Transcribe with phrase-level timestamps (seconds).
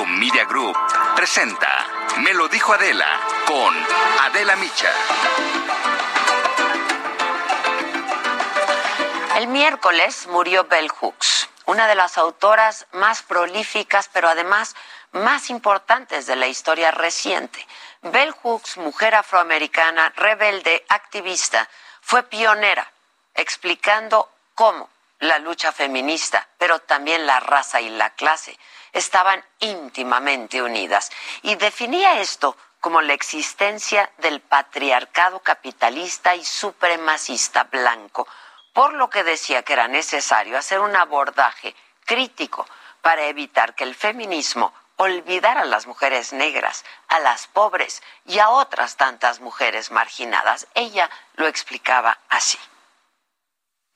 [0.00, 0.74] Media Group
[1.14, 1.68] presenta
[2.20, 3.74] Me lo dijo Adela con
[4.22, 4.90] Adela Micha.
[9.36, 14.74] El miércoles murió Bell Hooks, una de las autoras más prolíficas, pero además
[15.12, 17.66] más importantes de la historia reciente.
[18.00, 21.68] Bell Hooks, mujer afroamericana, rebelde, activista,
[22.00, 22.90] fue pionera
[23.34, 24.88] explicando cómo
[25.22, 28.58] la lucha feminista, pero también la raza y la clase
[28.92, 31.10] estaban íntimamente unidas
[31.42, 38.26] y definía esto como la existencia del patriarcado capitalista y supremacista blanco,
[38.72, 42.66] por lo que decía que era necesario hacer un abordaje crítico
[43.00, 48.48] para evitar que el feminismo olvidara a las mujeres negras, a las pobres y a
[48.48, 50.66] otras tantas mujeres marginadas.
[50.74, 52.58] Ella lo explicaba así.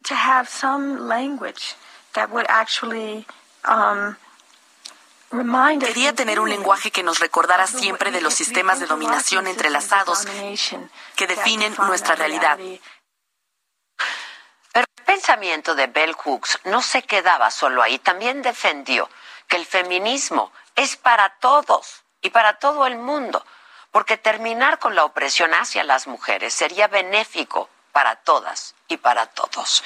[0.05, 1.75] To have some language
[2.13, 3.27] that would actually
[3.65, 4.17] um,
[5.81, 10.25] Quería tener un lenguaje que nos recordara siempre de los sistemas de dominación entrelazados
[11.17, 12.59] que definen nuestra realidad.
[14.73, 19.11] Pero el pensamiento de Bell Hooks no se quedaba solo ahí, también defendió
[19.49, 23.45] que el feminismo es para todos y para todo el mundo,
[23.91, 29.83] porque terminar con la opresión hacia las mujeres sería benéfico para todas y para todos.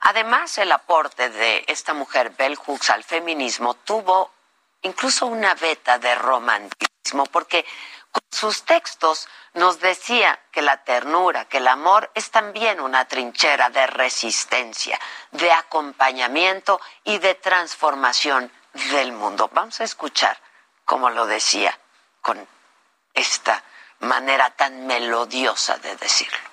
[0.00, 4.32] Además, el aporte de esta mujer Bell Hooks al feminismo tuvo
[4.80, 7.66] incluso una beta de romanticismo, porque
[8.10, 13.68] con sus textos nos decía que la ternura, que el amor es también una trinchera
[13.68, 14.98] de resistencia,
[15.32, 18.50] de acompañamiento y de transformación
[18.90, 19.50] del mundo.
[19.52, 20.40] Vamos a escuchar
[20.86, 21.78] cómo lo decía
[22.22, 22.48] con
[23.12, 23.62] esta
[23.98, 26.49] manera tan melodiosa de decirlo.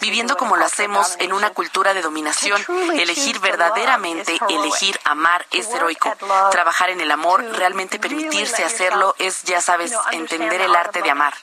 [0.00, 2.60] Viviendo como lo hacemos en una cultura de dominación,
[2.94, 6.12] elegir verdaderamente, elegir amar es heroico.
[6.50, 11.34] Trabajar en el amor, realmente permitirse hacerlo es, ya sabes, entender el arte de amar.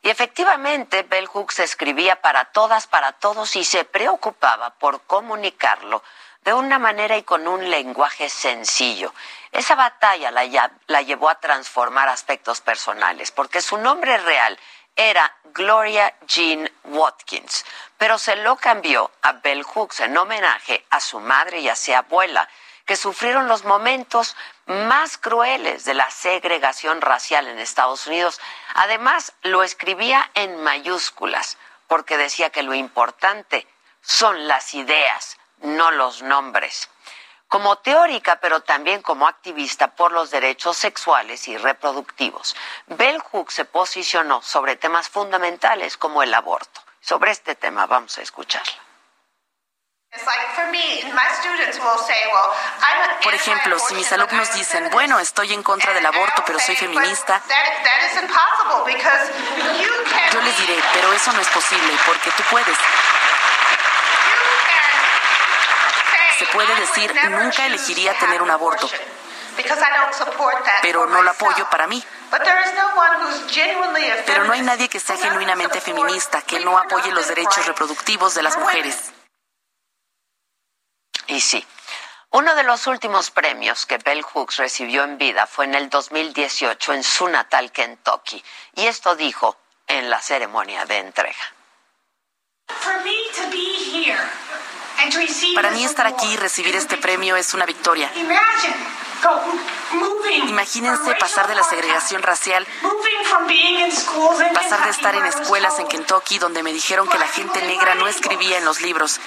[0.00, 6.02] Y efectivamente, Bell Hooks escribía para todas, para todos y se preocupaba por comunicarlo
[6.44, 9.14] de una manera y con un lenguaje sencillo.
[9.52, 14.58] Esa batalla la, la llevó a transformar aspectos personales, porque su nombre real
[14.96, 17.64] era Gloria Jean Watkins,
[17.98, 21.94] pero se lo cambió a Bell Hooks en homenaje a su madre y a su
[21.94, 22.48] abuela,
[22.86, 24.36] que sufrieron los momentos
[24.66, 28.40] más crueles de la segregación racial en Estados Unidos.
[28.74, 33.66] Además, lo escribía en mayúsculas, porque decía que lo importante
[34.00, 36.88] son las ideas, no los nombres
[37.52, 42.56] como teórica, pero también como activista por los derechos sexuales y reproductivos.
[42.86, 46.80] Bell Hooks se posicionó sobre temas fundamentales como el aborto.
[47.02, 48.72] Sobre este tema vamos a escucharla.
[53.22, 57.42] Por ejemplo, si mis alumnos dicen, bueno, estoy en contra del aborto, pero soy feminista,
[60.32, 62.78] yo les diré, pero eso no es posible, porque tú puedes.
[66.42, 68.90] Se puede decir, nunca elegiría tener un aborto,
[70.82, 72.02] pero no lo apoyo para mí.
[74.26, 78.42] Pero no hay nadie que sea genuinamente feminista, que no apoye los derechos reproductivos de
[78.42, 79.12] las mujeres.
[81.28, 81.64] Y sí,
[82.30, 86.92] uno de los últimos premios que Bell Hooks recibió en vida fue en el 2018
[86.94, 88.42] en su natal Kentucky.
[88.74, 91.54] Y esto dijo en la ceremonia de entrega.
[95.54, 98.10] Para mí estar aquí y recibir este premio es una victoria.
[100.48, 102.66] Imagínense pasar de la segregación racial,
[104.54, 108.08] pasar de estar en escuelas en Kentucky donde me dijeron que la gente negra no
[108.08, 109.20] escribía en los libros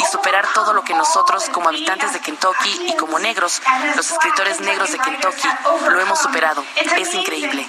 [0.00, 3.62] y superar todo lo que nosotros como habitantes de Kentucky y como negros,
[3.94, 5.48] los escritores negros de Kentucky,
[5.88, 6.64] lo hemos superado.
[6.96, 7.66] Es increíble.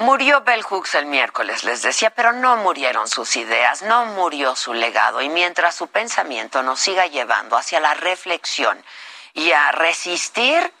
[0.00, 4.72] Murió Bell Hooks el miércoles, les decía, pero no murieron sus ideas, no murió su
[4.72, 5.20] legado.
[5.20, 8.82] Y mientras su pensamiento nos siga llevando hacia la reflexión
[9.34, 10.72] y a resistir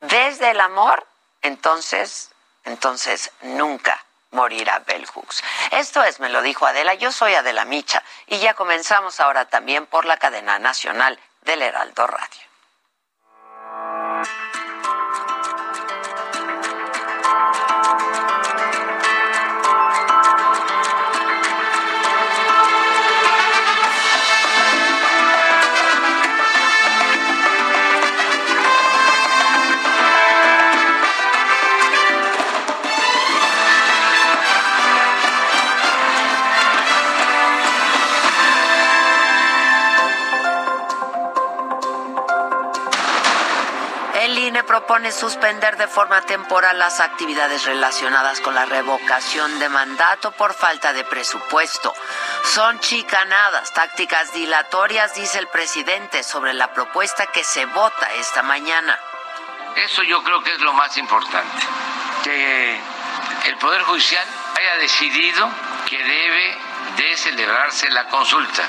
[0.00, 1.04] desde el amor,
[1.40, 2.30] entonces,
[2.62, 5.42] entonces nunca morirá Bell Hooks.
[5.72, 9.86] Esto es, me lo dijo Adela, yo soy Adela Micha y ya comenzamos ahora también
[9.86, 12.51] por la cadena nacional del Heraldo Radio.
[44.62, 50.92] Propone suspender de forma temporal las actividades relacionadas con la revocación de mandato por falta
[50.92, 51.94] de presupuesto.
[52.44, 58.98] Son chicanadas, tácticas dilatorias, dice el presidente, sobre la propuesta que se vota esta mañana.
[59.76, 61.66] Eso yo creo que es lo más importante,
[62.24, 62.80] que
[63.46, 64.26] el Poder Judicial
[64.58, 65.48] haya decidido
[65.88, 66.58] que debe
[66.96, 68.68] de celebrarse la consulta.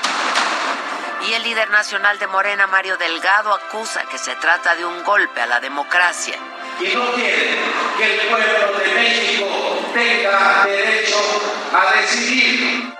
[1.26, 5.40] Y el líder nacional de Morena, Mario Delgado, acusa que se trata de un golpe
[5.40, 6.34] a la democracia.
[6.80, 7.58] Y no quiere
[7.96, 9.46] que el pueblo de México
[9.94, 11.16] tenga derecho
[11.72, 12.94] a decidir.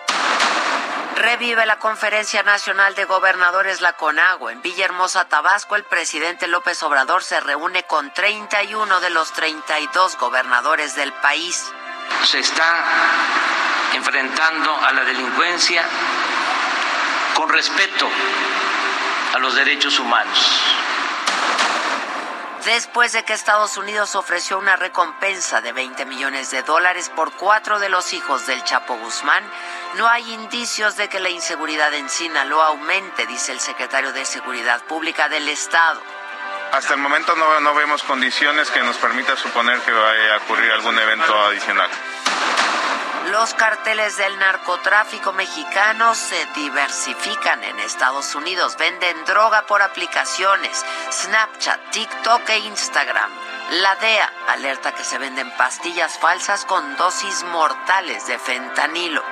[1.17, 4.53] Revive la Conferencia Nacional de Gobernadores La Conagua.
[4.53, 10.97] En Villahermosa, Tabasco, el presidente López Obrador se reúne con 31 de los 32 gobernadores
[10.97, 11.71] del país.
[12.25, 12.85] Se está
[13.95, 15.85] enfrentando a la delincuencia
[17.35, 18.09] con respeto
[19.35, 20.61] a los derechos humanos.
[22.65, 27.79] Después de que Estados Unidos ofreció una recompensa de 20 millones de dólares por cuatro
[27.79, 29.45] de los hijos del Chapo Guzmán,
[29.97, 34.83] no hay indicios de que la inseguridad en Sinaloa aumente, dice el secretario de Seguridad
[34.85, 36.01] Pública del Estado.
[36.73, 40.73] Hasta el momento no, no vemos condiciones que nos permita suponer que vaya a ocurrir
[40.73, 41.91] algún evento adicional.
[43.35, 48.77] Los carteles del narcotráfico mexicano se diversifican en Estados Unidos.
[48.77, 53.29] Venden droga por aplicaciones, Snapchat, TikTok e Instagram.
[53.83, 59.25] La DEA alerta que se venden pastillas falsas con dosis mortales de fentanilo.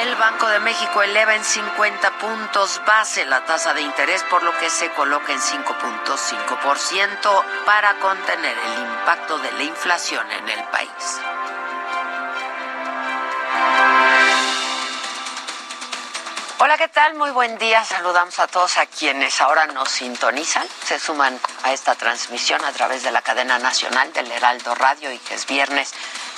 [0.00, 4.56] El Banco de México eleva en 50 puntos base la tasa de interés, por lo
[4.58, 11.20] que se coloca en 5.5% para contener el impacto de la inflación en el país.
[16.58, 17.12] Hola, ¿qué tal?
[17.16, 17.84] Muy buen día.
[17.84, 23.02] Saludamos a todos a quienes ahora nos sintonizan, se suman a esta transmisión a través
[23.02, 25.92] de la cadena nacional del Heraldo Radio y que es viernes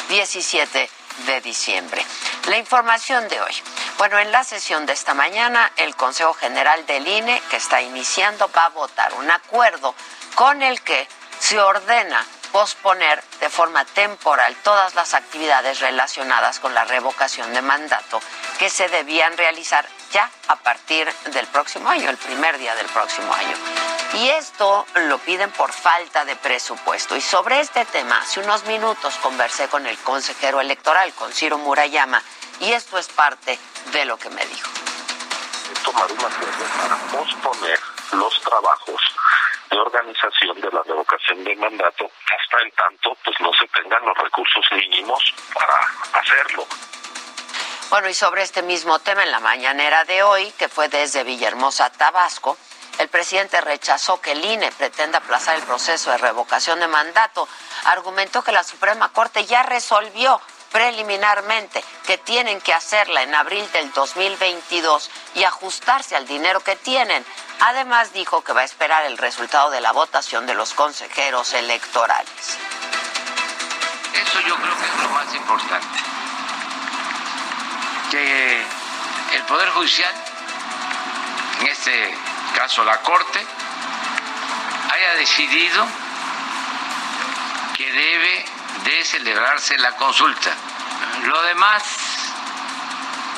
[0.09, 0.91] 17
[1.27, 2.05] de diciembre.
[2.49, 3.55] La información de hoy.
[3.97, 8.51] Bueno, en la sesión de esta mañana, el Consejo General del INE, que está iniciando,
[8.51, 9.95] va a votar un acuerdo
[10.35, 11.07] con el que
[11.39, 18.21] se ordena posponer de forma temporal todas las actividades relacionadas con la revocación de mandato
[18.59, 23.33] que se debían realizar ya a partir del próximo año, el primer día del próximo
[23.33, 23.57] año.
[24.15, 27.17] Y esto lo piden por falta de presupuesto.
[27.17, 32.23] Y sobre este tema, hace unos minutos conversé con el consejero electoral, con Ciro Murayama,
[32.61, 33.59] y esto es parte
[33.93, 34.71] de lo que me dijo.
[35.85, 37.79] Tomar una para posponer
[38.13, 39.01] los trabajos
[39.71, 44.17] de organización de la revocación del mandato hasta en tanto pues no se tengan los
[44.17, 46.67] recursos mínimos para hacerlo.
[47.91, 51.89] Bueno, y sobre este mismo tema, en la mañanera de hoy, que fue desde Villahermosa,
[51.89, 52.59] Tabasco,
[52.99, 57.49] el presidente rechazó que el INE pretenda aplazar el proceso de revocación de mandato.
[57.85, 60.39] Argumentó que la Suprema Corte ya resolvió
[60.71, 67.25] preliminarmente que tienen que hacerla en abril del 2022 y ajustarse al dinero que tienen.
[67.61, 72.59] Además dijo que va a esperar el resultado de la votación de los consejeros electorales.
[74.13, 76.18] Eso yo creo que es lo más importante
[78.11, 78.63] que
[79.35, 80.15] el Poder Judicial,
[81.61, 82.15] en este
[82.55, 83.45] caso la Corte,
[84.93, 85.87] haya decidido
[87.77, 88.45] que debe
[88.85, 90.51] de celebrarse la consulta.
[91.25, 91.83] Lo demás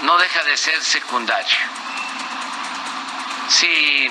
[0.03, 1.59] no deja de ser secundario.
[3.49, 4.11] Si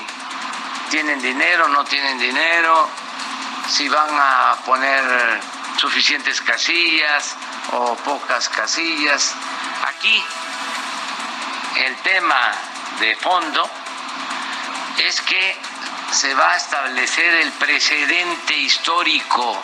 [0.90, 2.90] tienen dinero, no tienen dinero,
[3.70, 5.40] si van a poner
[5.78, 7.36] suficientes casillas
[7.72, 9.34] o pocas casillas.
[10.00, 10.24] Aquí
[11.76, 12.52] el tema
[13.02, 13.70] de fondo
[14.98, 15.58] es que
[16.14, 19.62] se va a establecer el precedente histórico.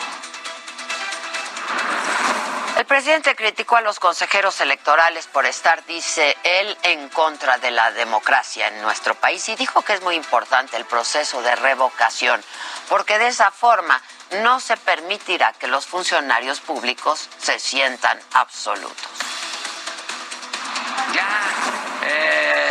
[2.76, 7.92] El presidente criticó a los consejeros electorales por estar, dice él, en contra de la
[7.92, 12.44] democracia en nuestro país y dijo que es muy importante el proceso de revocación,
[12.90, 14.02] porque de esa forma
[14.42, 19.15] no se permitirá que los funcionarios públicos se sientan absolutos.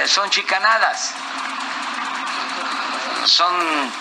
[0.07, 1.13] Son chicanadas,
[3.25, 3.91] son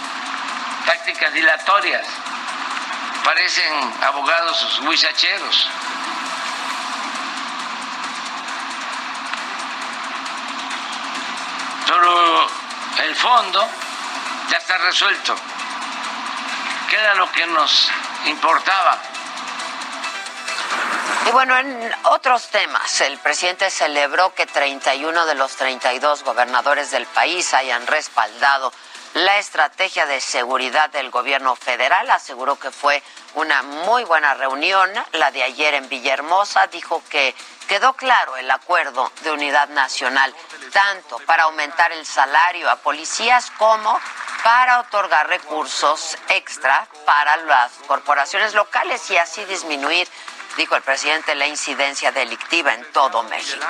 [0.86, 2.06] tácticas dilatorias,
[3.24, 5.68] parecen abogados huizacheros.
[11.86, 12.48] Pero
[13.04, 13.70] el fondo
[14.50, 15.34] ya está resuelto.
[16.88, 17.90] Queda lo que nos
[18.26, 19.13] importaba.
[21.26, 27.06] Y bueno, en otros temas, el presidente celebró que 31 de los 32 gobernadores del
[27.06, 28.72] país hayan respaldado
[29.14, 32.10] la estrategia de seguridad del gobierno federal.
[32.10, 33.02] Aseguró que fue
[33.34, 36.66] una muy buena reunión, la de ayer en Villahermosa.
[36.66, 37.34] Dijo que
[37.68, 40.34] quedó claro el acuerdo de unidad nacional,
[40.72, 43.98] tanto para aumentar el salario a policías como
[44.42, 50.06] para otorgar recursos extra para las corporaciones locales y así disminuir,
[50.56, 53.64] dijo el presidente, la incidencia delictiva en todo México.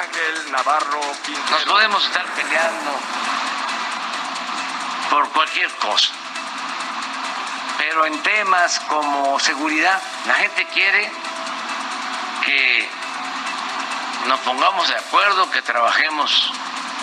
[1.51, 2.91] Nos podemos estar peleando
[5.11, 6.13] por cualquier cosa,
[7.79, 11.11] pero en temas como seguridad, la gente quiere
[12.45, 12.89] que
[14.27, 16.53] nos pongamos de acuerdo, que trabajemos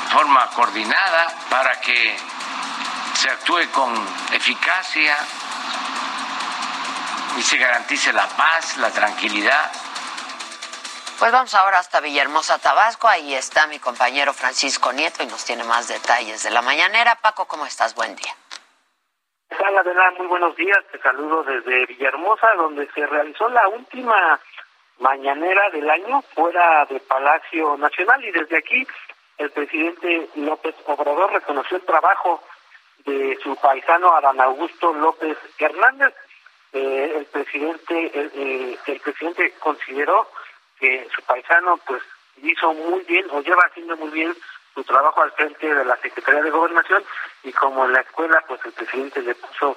[0.06, 2.18] de forma coordinada para que
[3.16, 3.94] se actúe con
[4.34, 5.16] eficacia
[7.38, 9.72] y se garantice la paz, la tranquilidad.
[11.20, 13.08] Pues vamos ahora hasta Villahermosa, Tabasco.
[13.08, 17.16] Ahí está mi compañero Francisco Nieto y nos tiene más detalles de la mañanera.
[17.22, 17.94] Paco, ¿cómo estás?
[17.94, 18.36] Buen día.
[19.60, 20.80] Hola, verdad, muy buenos días.
[20.92, 24.40] Te saludo desde Villahermosa, donde se realizó la última
[25.00, 28.88] mañanera del año fuera del Palacio Nacional y desde aquí
[29.38, 32.42] el presidente López Obrador reconoció el trabajo
[33.06, 36.14] de su paisano Adán Augusto López Hernández.
[36.74, 40.30] Eh, el presidente eh, el presidente consideró
[40.80, 42.02] que su paisano pues
[42.42, 44.36] hizo muy bien o lleva haciendo muy bien
[44.74, 47.04] su trabajo al frente de la Secretaría de Gobernación
[47.44, 49.76] y como en la escuela pues el presidente le puso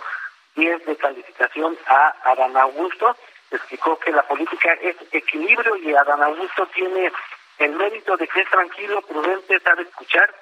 [0.54, 3.16] 10 de calificación a Adán Augusto,
[3.50, 7.10] explicó que la política es equilibrio y Adán Augusto tiene
[7.58, 10.32] el mérito de que es tranquilo, prudente, sabe escuchar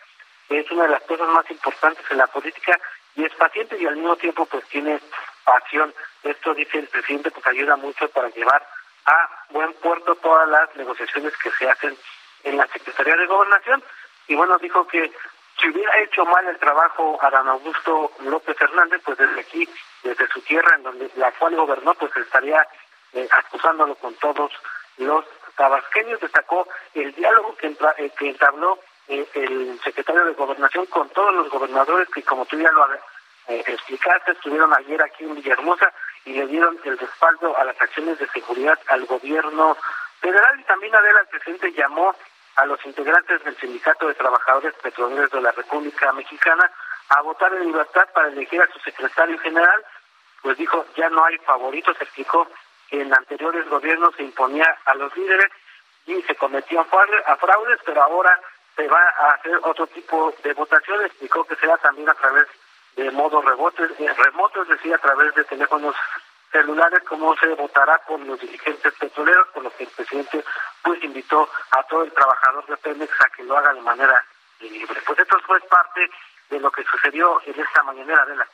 [0.58, 2.78] es una de las cosas más importantes en la política
[3.14, 5.00] y es paciente y al mismo tiempo pues tiene
[5.44, 5.94] pasión.
[6.22, 8.66] Esto dice el presidente pues ayuda mucho para llevar
[9.06, 11.96] a buen puerto todas las negociaciones que se hacen
[12.44, 13.82] en la Secretaría de Gobernación.
[14.28, 15.12] Y bueno dijo que
[15.60, 19.68] si hubiera hecho mal el trabajo Adán Augusto López Hernández pues desde aquí
[20.02, 22.66] desde su tierra en donde la cual gobernó pues estaría
[23.12, 24.52] eh, acusándolo con todos
[24.98, 25.24] los
[25.56, 26.20] tabasqueños.
[26.20, 27.66] Destacó el diálogo que,
[27.98, 32.56] eh, que entabló eh, el secretario de Gobernación con todos los gobernadores que, como tú
[32.58, 35.92] ya lo eh, explicaste, estuvieron ayer aquí en Villahermosa
[36.24, 39.76] y le dieron el respaldo a las acciones de seguridad al gobierno
[40.20, 40.60] federal.
[40.60, 42.14] Y también Adela, el presidente llamó
[42.56, 46.70] a los integrantes del Sindicato de Trabajadores Petroleros de la República Mexicana
[47.08, 49.84] a votar en libertad para elegir a su secretario general.
[50.42, 52.48] Pues dijo, ya no hay favoritos, explicó
[52.88, 55.50] que en anteriores gobiernos se imponía a los líderes
[56.06, 58.40] y se cometían fraudes, pero ahora
[58.76, 61.04] se va a hacer otro tipo de votación.
[61.04, 62.52] Explicó que será también a través de
[63.12, 65.94] modo rebote, eh, remoto, es decir, a través de teléfonos
[66.50, 70.44] celulares, como se votará con los dirigentes petroleros, por lo que el presidente
[70.82, 74.22] pues invitó a todo el trabajador de Pemex a que lo haga de manera
[74.60, 75.00] libre.
[75.06, 76.10] Pues esto fue parte
[76.50, 78.46] de lo que sucedió en esta mañanera de la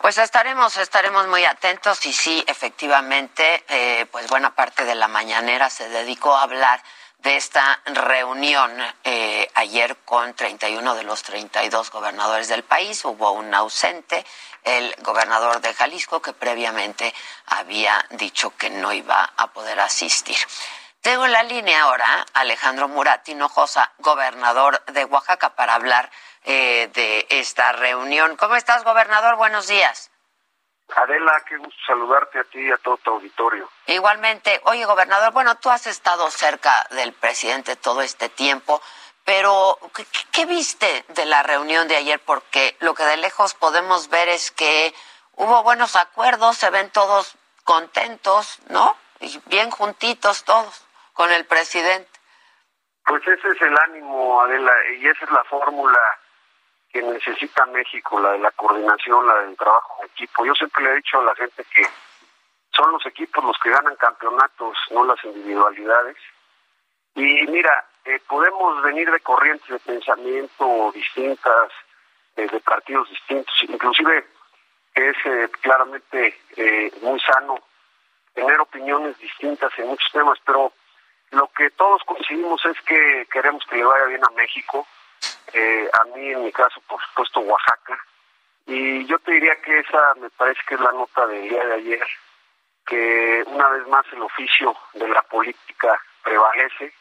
[0.00, 5.70] pues estaremos, estaremos muy atentos y sí, efectivamente, eh, pues buena parte de la mañanera
[5.70, 6.82] se dedicó a hablar
[7.24, 8.70] de esta reunión
[9.02, 13.02] eh, ayer con 31 de los 32 gobernadores del país.
[13.04, 14.24] Hubo un ausente,
[14.62, 17.14] el gobernador de Jalisco, que previamente
[17.46, 20.36] había dicho que no iba a poder asistir.
[21.00, 26.10] Tengo en la línea ahora Alejandro Murat Hinojosa, gobernador de Oaxaca, para hablar
[26.44, 28.36] eh, de esta reunión.
[28.36, 29.36] ¿Cómo estás, gobernador?
[29.36, 30.10] Buenos días.
[30.96, 33.68] Adela, qué gusto saludarte a ti y a todo tu auditorio.
[33.86, 38.80] Igualmente, oye, gobernador, bueno, tú has estado cerca del presidente todo este tiempo,
[39.24, 39.78] pero
[40.30, 42.20] ¿qué, viste de la reunión de ayer?
[42.20, 44.94] Porque lo que de lejos podemos ver es que
[45.36, 48.96] hubo buenos acuerdos, se ven todos contentos, ¿no?
[49.20, 52.10] Y bien juntitos todos con el presidente.
[53.06, 55.98] Pues ese es el ánimo, Adela, y esa es la fórmula
[56.94, 60.46] que necesita México, la de la coordinación, la del trabajo en equipo.
[60.46, 61.82] Yo siempre le he dicho a la gente que
[62.70, 66.16] son los equipos los que ganan campeonatos, no las individualidades.
[67.16, 71.72] Y mira, eh, podemos venir de corrientes de pensamiento distintas,
[72.36, 74.28] eh, de partidos distintos, inclusive
[74.94, 76.38] es eh, claramente
[77.02, 77.58] muy sano
[78.34, 80.72] tener opiniones distintas en muchos temas, pero
[81.32, 84.86] lo que todos coincidimos es que queremos que le vaya bien a México,
[85.92, 87.98] a mí en mi caso por supuesto Oaxaca,
[88.66, 91.74] y yo te diría que esa me parece que es la nota del día de
[91.74, 92.06] ayer,
[92.86, 96.92] que una vez más el oficio de la política prevalece,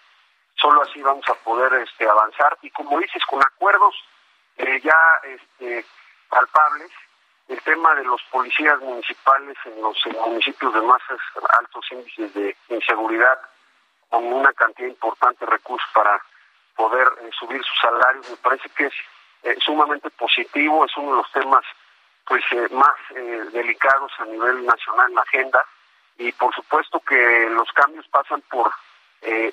[0.55, 2.57] solo así vamos a poder este, avanzar.
[2.61, 3.95] Y como dices, con acuerdos
[4.57, 5.85] eh, ya este,
[6.29, 6.91] palpables,
[7.47, 11.01] el tema de los policías municipales en los municipios de más
[11.59, 13.39] altos índices de inseguridad,
[14.09, 16.21] con una cantidad importante de recursos para
[16.75, 18.93] poder eh, subir sus salarios, me parece que es
[19.43, 21.65] eh, sumamente positivo, es uno de los temas
[22.25, 22.95] pues más
[23.51, 25.59] delicados a nivel nacional en la agenda
[26.17, 28.71] y por supuesto que los cambios pasan por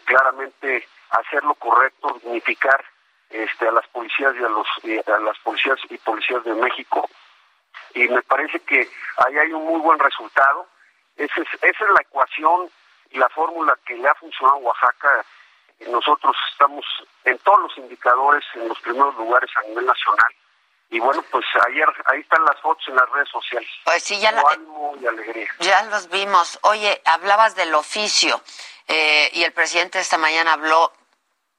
[0.04, 2.84] claramente hacer lo correcto, dignificar
[3.28, 4.68] este, a las policías y a los
[5.04, 7.10] a las policías y policías de México
[7.94, 8.88] y me parece que
[9.26, 10.66] ahí hay un muy buen resultado.
[11.16, 12.70] Esa es, esa es la ecuación
[13.10, 15.24] y la fórmula que le ha funcionado a Oaxaca.
[15.88, 16.84] Nosotros estamos
[17.24, 20.34] en todos los indicadores en los primeros lugares a nivel nacional.
[20.90, 23.68] Y bueno, pues ayer ahí están las fotos en las redes sociales.
[23.84, 24.42] Pues sí, ya, la,
[25.00, 25.48] y alegría.
[25.60, 26.58] ya los vimos.
[26.62, 28.42] Oye, hablabas del oficio
[28.88, 30.92] eh, y el presidente esta mañana habló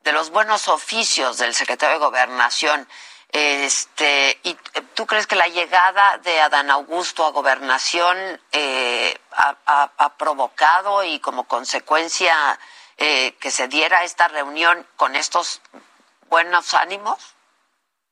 [0.04, 2.88] de los buenos oficios del secretario de Gobernación.
[3.32, 4.56] Este, ¿Y
[4.94, 8.18] tú crees que la llegada de Adán Augusto a gobernación
[8.52, 12.60] eh, ha, provocado y como consecuencia
[13.02, 15.62] eh, que se diera esta reunión con estos
[16.30, 17.36] buenos ánimos?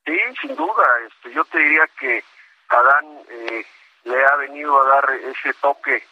[0.05, 0.87] Sí, sin duda.
[1.07, 2.23] Este, yo te diría que
[2.69, 3.65] Adán eh,
[4.03, 6.05] le ha venido a dar ese toque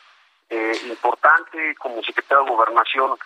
[0.50, 3.20] importante como secretario de gobernación,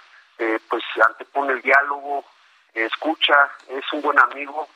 [0.68, 2.26] pues antepone el diálogo,
[2.74, 4.68] escucha, es un buen amigo.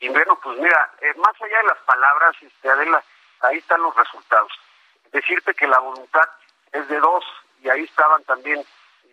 [0.00, 3.02] Y bueno, pues mira, eh, más allá de las palabras, este, Adela,
[3.40, 4.52] ahí están los resultados.
[5.12, 6.28] Decirte que la voluntad
[6.72, 7.24] es de dos,
[7.62, 8.64] y ahí estaban también,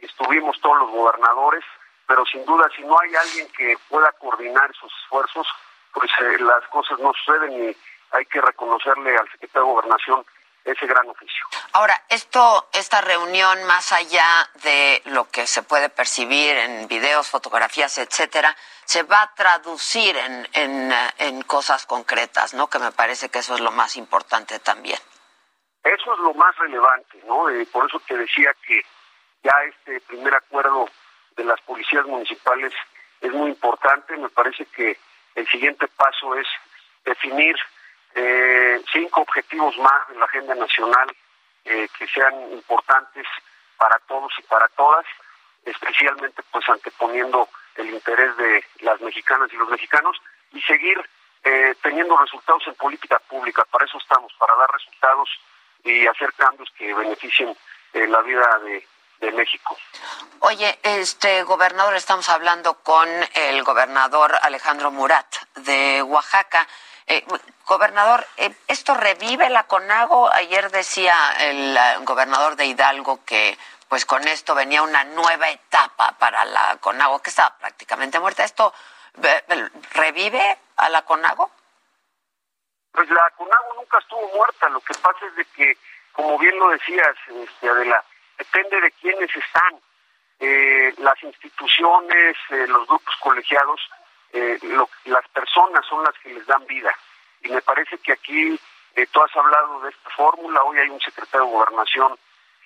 [0.01, 1.63] estuvimos todos los gobernadores,
[2.07, 5.47] pero sin duda, si no hay alguien que pueda coordinar sus esfuerzos,
[5.93, 7.77] pues eh, las cosas no suceden y
[8.11, 10.25] hay que reconocerle al secretario de Gobernación
[10.63, 11.45] ese gran oficio.
[11.73, 17.97] Ahora, esto, esta reunión, más allá de lo que se puede percibir en videos, fotografías,
[17.97, 22.69] etcétera, se va a traducir en, en, en cosas concretas, ¿no?
[22.69, 24.99] Que me parece que eso es lo más importante también.
[25.83, 27.49] Eso es lo más relevante, ¿no?
[27.49, 28.85] Eh, por eso te decía que
[29.43, 30.89] ya este primer acuerdo
[31.35, 32.73] de las policías municipales
[33.21, 34.15] es muy importante.
[34.17, 34.97] Me parece que
[35.35, 36.47] el siguiente paso es
[37.05, 37.55] definir
[38.15, 41.07] eh, cinco objetivos más de la agenda nacional
[41.65, 43.25] eh, que sean importantes
[43.77, 45.05] para todos y para todas,
[45.65, 50.17] especialmente pues anteponiendo el interés de las mexicanas y los mexicanos
[50.51, 50.97] y seguir
[51.43, 53.63] eh, teniendo resultados en política pública.
[53.71, 55.29] Para eso estamos, para dar resultados
[55.83, 57.55] y hacer cambios que beneficien
[57.93, 58.85] eh, la vida de,
[59.21, 59.77] de México.
[60.39, 66.67] Oye, este gobernador, estamos hablando con el gobernador Alejandro Murat de Oaxaca.
[67.05, 67.23] Eh,
[67.65, 70.31] gobernador, eh, ¿esto revive la CONAGO?
[70.33, 73.57] Ayer decía el gobernador de Hidalgo que
[73.87, 78.43] pues con esto venía una nueva etapa para la CONAGO, que estaba prácticamente muerta.
[78.43, 78.73] ¿Esto
[79.93, 81.51] revive a la CONAGO?
[82.93, 84.69] Pues la CONAGO nunca estuvo muerta.
[84.69, 85.77] Lo que pasa es de que,
[86.13, 88.03] como bien lo decías, este, Adela,
[88.43, 89.73] depende de quiénes están.
[90.97, 93.79] las instituciones, los grupos colegiados
[94.33, 94.57] eh,
[95.05, 96.93] las personas son las que les dan vida.
[97.43, 98.59] Y me parece que aquí
[98.95, 102.17] eh, tú has hablado de esta fórmula, hoy hay un secretario de gobernación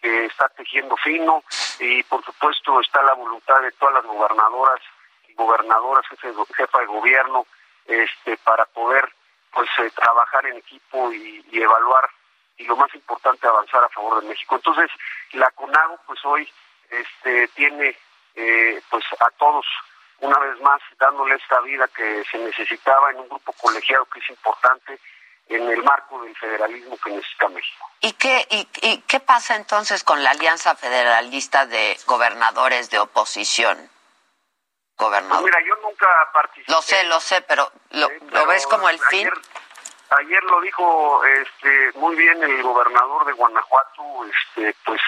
[0.01, 1.43] que está tejiendo fino
[1.79, 4.79] y por supuesto está la voluntad de todas las gobernadoras
[5.27, 6.05] y gobernadoras,
[6.55, 7.47] jefa de gobierno,
[7.87, 9.09] este, para poder
[9.51, 12.09] pues eh, trabajar en equipo y, evaluar
[12.57, 14.55] y lo más importante avanzar a favor de México.
[14.55, 14.89] Entonces
[15.33, 16.51] la CONAGO pues hoy
[16.89, 17.97] este tiene
[18.35, 19.65] eh, pues a todos
[20.19, 24.29] una vez más dándole esta vida que se necesitaba en un grupo colegiado que es
[24.29, 24.99] importante
[25.47, 27.89] en el marco del federalismo que necesita México.
[28.01, 33.89] ¿Y qué, y, qué pasa entonces con la Alianza Federalista de Gobernadores de Oposición?
[34.97, 35.41] Gobernador.
[35.41, 36.71] Pues mira, yo nunca participé.
[36.71, 39.29] Lo sé, lo sé, pero ¿lo, ¿lo ves como el fin?
[40.19, 45.01] Ayer lo dijo este, muy bien el gobernador de Guanajuato, este, pues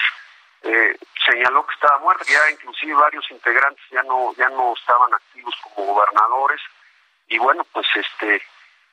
[0.62, 5.54] eh, señaló que estaba muerta, ya inclusive varios integrantes ya no ya no estaban activos
[5.62, 6.60] como gobernadores.
[7.28, 8.42] Y bueno pues este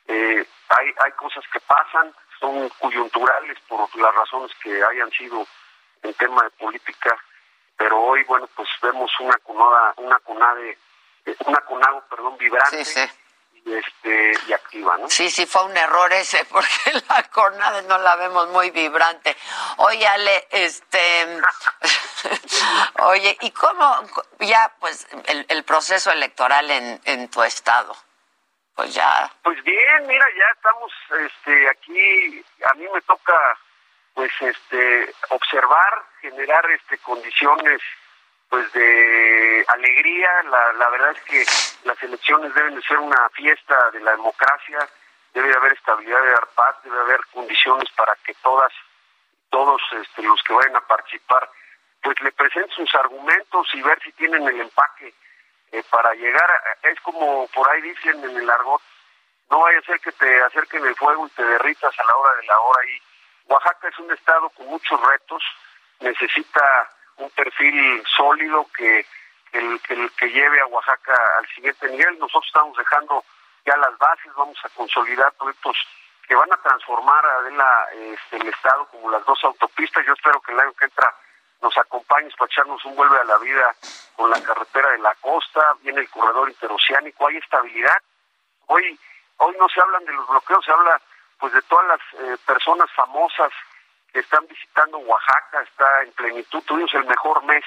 [0.08, 5.46] eh, hay hay cosas que pasan son coyunturales por las razones que hayan sido
[6.04, 7.18] en tema de política,
[7.78, 10.78] pero hoy, bueno, pues vemos una cunada, una cunade,
[11.46, 12.82] una cunado, perdón, vibrante.
[12.82, 13.25] Y,
[13.66, 15.10] este, y activa, ¿no?
[15.10, 19.36] Sí, sí, fue un error ese, porque la CONADE no la vemos muy vibrante.
[19.78, 21.42] Oye, Ale, este,
[23.04, 24.02] oye, ¿y cómo,
[24.40, 27.96] ya, pues, el, el proceso electoral en, en tu estado?
[28.76, 29.32] Pues ya.
[29.42, 30.92] Pues bien, mira, ya estamos,
[31.28, 33.58] este, aquí, a mí me toca
[34.14, 37.82] pues este observar, generar este condiciones
[38.50, 41.46] pues de alegría, la, la verdad es que
[41.88, 44.88] las elecciones deben de ser una fiesta de la democracia,
[45.34, 48.72] debe haber estabilidad, de haber paz, debe haber condiciones para que todas,
[49.50, 51.50] todos este, los que vayan a participar,
[52.02, 55.14] pues le presenten sus argumentos y ver si tienen el empaque
[55.72, 56.50] eh, para llegar,
[56.84, 58.82] es como por ahí dicen en el argot,
[59.50, 62.36] no vaya a ser que te acerquen el fuego y te derritas a la hora
[62.36, 62.80] de la hora.
[62.86, 63.02] Y
[63.52, 65.44] Oaxaca es un estado con muchos retos,
[66.00, 69.06] necesita un perfil sólido que,
[69.54, 72.20] el, que, lleve a Oaxaca al siguiente nivel.
[72.20, 73.24] Nosotros estamos dejando
[73.66, 75.78] ya las bases, vamos a consolidar proyectos
[76.28, 80.06] que van a transformar a este, el estado como las dos autopistas.
[80.06, 81.14] Yo espero que el año que entra
[81.62, 83.76] nos acompañes para echarnos un vuelve a la vida
[84.16, 87.98] con la carretera de la costa, viene el corredor interoceánico, hay estabilidad.
[88.68, 89.00] Hoy
[89.38, 91.02] hoy no se hablan de los bloqueos, se habla
[91.40, 93.52] pues de todas las eh, personas famosas
[94.20, 97.64] están visitando Oaxaca, está en plenitud, tuvimos el mejor mes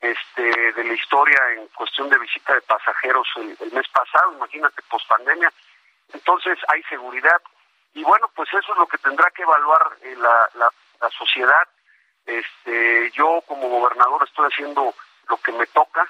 [0.00, 5.08] este de la historia en cuestión de visita de pasajeros el, mes pasado, imagínate, post
[5.08, 5.50] pandemia.
[6.12, 7.40] Entonces hay seguridad
[7.94, 10.70] y bueno, pues eso es lo que tendrá que evaluar eh, la, la,
[11.10, 11.68] sociedad.
[12.26, 14.94] Este, yo como gobernador estoy haciendo
[15.28, 16.06] lo que me toca.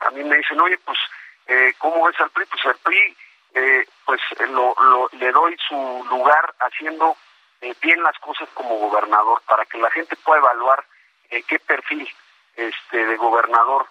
[0.00, 0.98] A mí me dicen, oye, pues,
[1.46, 2.46] eh, ¿cómo ves al PRI?
[2.46, 3.16] Pues el PRI
[3.54, 7.16] eh, pues lo, le doy su lugar haciendo
[7.60, 10.84] eh, bien las cosas como gobernador para que la gente pueda evaluar
[11.30, 12.08] eh, qué perfil
[12.54, 13.86] este de gobernador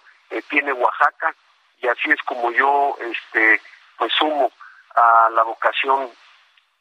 [0.48, 1.34] tiene Oaxaca
[1.78, 3.60] y así es como yo este
[3.96, 4.50] pues sumo
[4.94, 6.10] a la vocación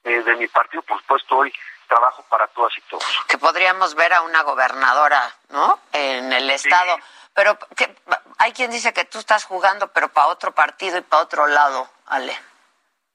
[0.04, 0.82] de mi partido.
[0.84, 1.54] Por supuesto hoy
[1.88, 3.06] trabajo para todas y todos.
[3.28, 6.98] Que podríamos ver a una gobernadora no en el estado.
[7.34, 7.94] Pero que,
[8.38, 11.90] hay quien dice que tú estás jugando pero para otro partido y para otro lado
[12.08, 12.38] Ale.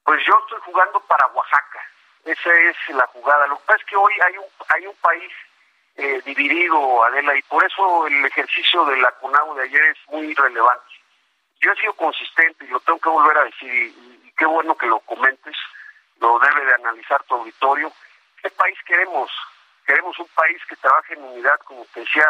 [0.03, 1.79] Pues yo estoy jugando para Oaxaca.
[2.25, 3.47] Esa es la jugada.
[3.47, 5.31] Lo que pasa es que hoy hay un, hay un país
[5.95, 10.33] eh, dividido, Adela, y por eso el ejercicio de la CUNAU de ayer es muy
[10.33, 10.93] relevante.
[11.59, 14.87] Yo he sido consistente y lo tengo que volver a decir, y, qué bueno que
[14.87, 15.55] lo comentes,
[16.19, 17.91] lo debe de analizar tu auditorio.
[18.41, 19.31] ¿Qué país queremos?
[19.85, 22.25] Queremos un país que trabaje en unidad, como te decía,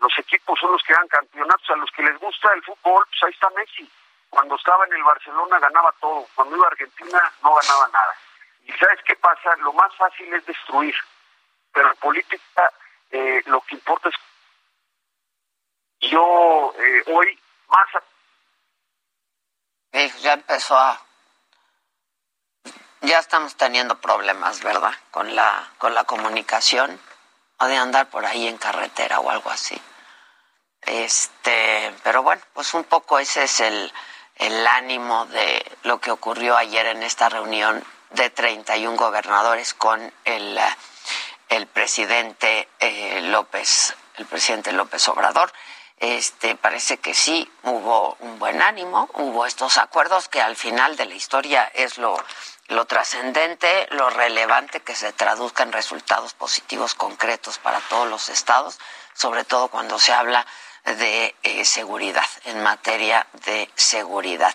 [0.00, 3.22] los equipos son los que dan campeonatos, a los que les gusta el fútbol, pues
[3.24, 3.90] ahí está Messi
[4.36, 8.14] cuando estaba en el Barcelona ganaba todo, cuando iba a Argentina no ganaba nada.
[8.66, 10.94] Y sabes qué pasa, lo más fácil es destruir,
[11.72, 12.72] pero en política
[13.10, 14.14] eh, lo que importa es...
[16.10, 18.02] Yo eh, hoy más...
[20.20, 21.00] ya empezó a...
[23.02, 24.92] Ya estamos teniendo problemas, ¿verdad?
[25.12, 27.00] Con la, con la comunicación,
[27.58, 29.80] o de andar por ahí en carretera o algo así.
[30.80, 33.92] Este, pero bueno, pues un poco ese es el,
[34.36, 40.58] el ánimo de lo que ocurrió ayer en esta reunión de 31 gobernadores con el,
[41.48, 45.52] el presidente eh, López, el presidente López Obrador.
[45.98, 51.06] Este parece que sí hubo un buen ánimo, hubo estos acuerdos que al final de
[51.06, 52.22] la historia es lo,
[52.68, 58.78] lo trascendente, lo relevante que se traduzca en resultados positivos concretos para todos los estados,
[59.14, 60.46] sobre todo cuando se habla
[60.84, 64.54] de eh, seguridad, en materia de seguridad.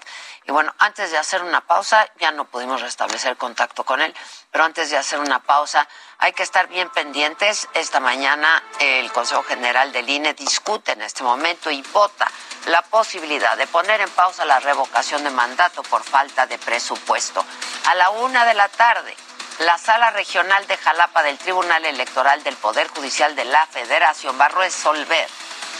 [0.51, 4.13] Y bueno, antes de hacer una pausa, ya no pudimos restablecer contacto con él,
[4.51, 5.87] pero antes de hacer una pausa,
[6.17, 7.69] hay que estar bien pendientes.
[7.73, 12.29] Esta mañana el Consejo General del INE discute en este momento y vota
[12.65, 17.45] la posibilidad de poner en pausa la revocación de mandato por falta de presupuesto.
[17.85, 19.15] A la una de la tarde,
[19.59, 24.47] la Sala Regional de Jalapa del Tribunal Electoral del Poder Judicial de la Federación va
[24.47, 25.29] a resolver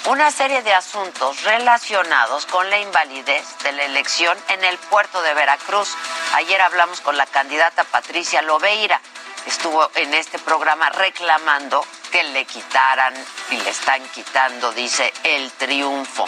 [0.08, 5.34] una serie de asuntos relacionados con la invalidez de la elección en el puerto de
[5.34, 5.96] Veracruz.
[6.34, 9.00] Ayer hablamos con la candidata Patricia Lobeira.
[9.46, 13.14] Estuvo en este programa reclamando que le quitaran
[13.52, 16.26] y le están quitando, dice, el triunfo.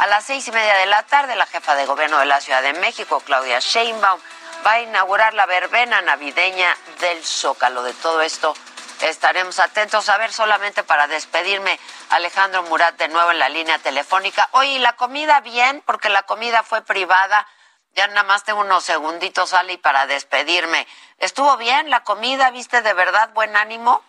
[0.00, 2.62] A las seis y media de la tarde, la jefa de gobierno de la Ciudad
[2.62, 4.20] de México, Claudia Sheinbaum,
[4.66, 7.82] va a inaugurar la verbena navideña del Zócalo.
[7.82, 8.54] De todo esto
[9.02, 10.08] estaremos atentos.
[10.08, 11.78] A ver, solamente para despedirme,
[12.10, 14.48] Alejandro Murat de nuevo en la línea telefónica.
[14.52, 15.82] Oye, la comida bien?
[15.86, 17.46] Porque la comida fue privada.
[17.92, 20.86] Ya nada más tengo unos segunditos, Ali, para despedirme.
[21.18, 22.50] ¿Estuvo bien la comida?
[22.50, 24.04] ¿Viste de verdad buen ánimo?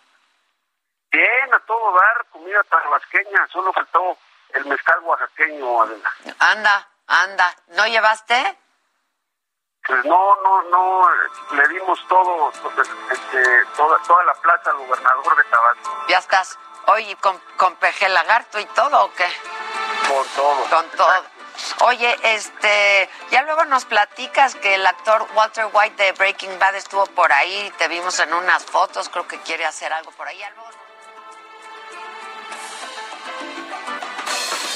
[1.12, 4.17] Bien, a todo dar, comida tabasqueña, solo faltó
[4.50, 6.13] el mezcal oaxaqueño, Adela.
[6.39, 7.56] Anda, anda.
[7.67, 8.58] ¿No llevaste?
[9.88, 11.10] Pues no, no, no,
[11.56, 12.52] le dimos todo,
[13.12, 16.06] este, toda, toda la plaza al gobernador de Tabasco.
[16.10, 16.60] Ya estás.
[16.88, 19.26] Oye, ¿con, con peje lagarto y todo o qué?
[20.08, 20.63] Con todo.
[20.69, 21.23] Con todo.
[21.86, 27.06] Oye, este, ya luego nos platicas que el actor Walter White de Breaking Bad estuvo
[27.08, 30.38] por ahí, te vimos en unas fotos, creo que quiere hacer algo por ahí.
[30.38, 30.69] Ya luego-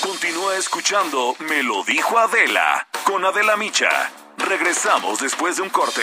[0.02, 3.90] Continúa escuchando Me lo dijo Adela con Adela Micha.
[4.52, 6.02] Regresamos después de un corte.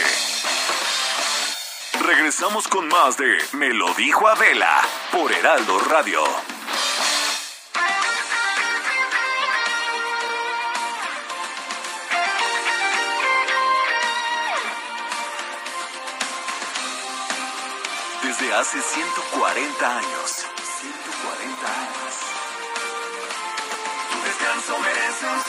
[2.01, 4.81] Regresamos con más de Me lo dijo Adela
[5.13, 6.25] por Heraldo Radio.
[18.23, 20.47] Desde hace 140 años.
[20.81, 22.15] 140 años.
[24.11, 25.45] Tu descanso merece un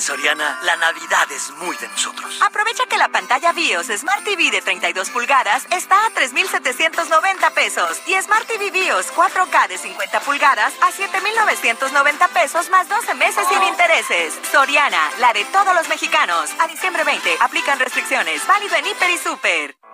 [0.00, 2.38] Soriana, la Navidad es muy de nosotros.
[2.42, 8.14] Aprovecha que la pantalla BIOS Smart TV de 32 pulgadas está a 3,790 pesos y
[8.22, 14.34] Smart TV BIOS 4K de 50 pulgadas a 7,990 pesos más 12 meses sin intereses.
[14.50, 16.50] Soriana, la de todos los mexicanos.
[16.58, 18.46] A diciembre 20, aplican restricciones.
[18.46, 19.85] Válido en Hiper y Super.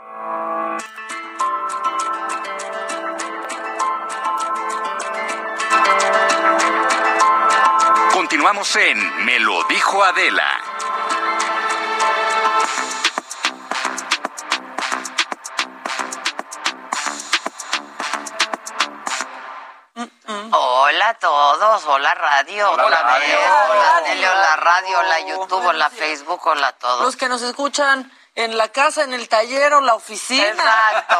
[8.42, 10.42] Continuamos en Me lo dijo Adela.
[20.54, 23.72] Hola a todos, hola radio, hola, Hola, radio, radio.
[23.72, 27.02] hola tele, hola radio, hola YouTube, hola Facebook, hola a todos.
[27.02, 30.46] Los que nos escuchan en la casa, en el taller o la oficina.
[30.48, 31.18] Exacto,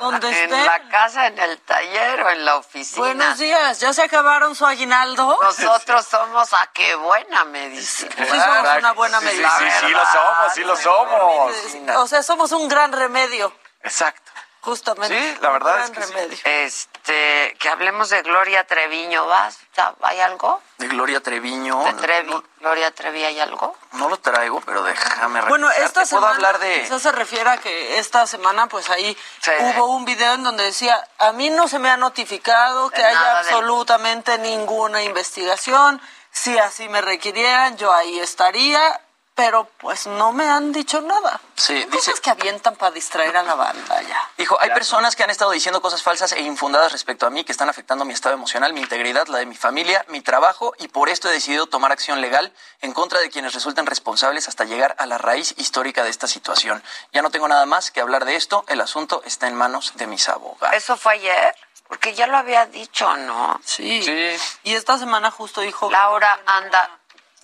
[0.00, 0.66] Donde En estén.
[0.66, 2.98] la casa, en el taller o en la oficina.
[2.98, 5.38] Buenos días, ¿ya se acabaron su aguinaldo?
[5.42, 8.14] Nosotros somos a qué buena medicina.
[8.16, 9.50] Sí, somos una buena medicina.
[9.58, 11.52] Sí, sí, sí lo somos, sí lo somos.
[11.96, 14.30] O sea, somos un gran remedio, Exacto.
[14.60, 15.16] Justamente.
[15.34, 16.14] Sí, la verdad es que sí.
[16.44, 19.58] Este, que hablemos de Gloria Treviño, ¿vas?
[20.02, 20.60] ¿Hay algo?
[20.78, 21.82] De Gloria Treviño.
[21.84, 22.34] ¿De Trevi?
[22.60, 23.76] ¿Gloria Trevi hay algo?
[23.92, 26.82] No lo traigo, pero déjame Bueno, esta puedo semana, hablar de...
[26.82, 29.50] quizás se refiere a que esta semana, pues ahí Sí.
[29.60, 33.04] hubo un video en donde decía, a mí no se me ha notificado que De
[33.06, 36.00] haya absolutamente ninguna investigación,
[36.32, 39.00] si así me requirieran, yo ahí estaría,
[39.38, 41.40] pero pues no me han dicho nada.
[41.54, 44.28] Sí, dice- cosas que avientan para distraer a la banda ya.
[44.36, 47.52] Dijo, hay personas que han estado diciendo cosas falsas e infundadas respecto a mí que
[47.52, 51.08] están afectando mi estado emocional, mi integridad, la de mi familia, mi trabajo y por
[51.08, 55.06] esto he decidido tomar acción legal en contra de quienes resulten responsables hasta llegar a
[55.06, 56.82] la raíz histórica de esta situación.
[57.12, 60.08] Ya no tengo nada más que hablar de esto, el asunto está en manos de
[60.08, 60.76] mis abogados.
[60.76, 61.54] ¿Eso fue ayer?
[61.86, 63.60] Porque ya lo había dicho, ¿no?
[63.64, 64.02] Sí.
[64.02, 64.36] Sí.
[64.64, 66.90] Y esta semana justo dijo Laura anda.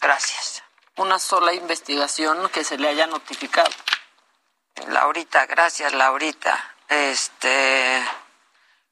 [0.00, 0.63] Gracias.
[0.96, 3.70] Una sola investigación que se le haya notificado.
[4.88, 6.74] Laurita, gracias, Laurita.
[6.88, 8.04] Este.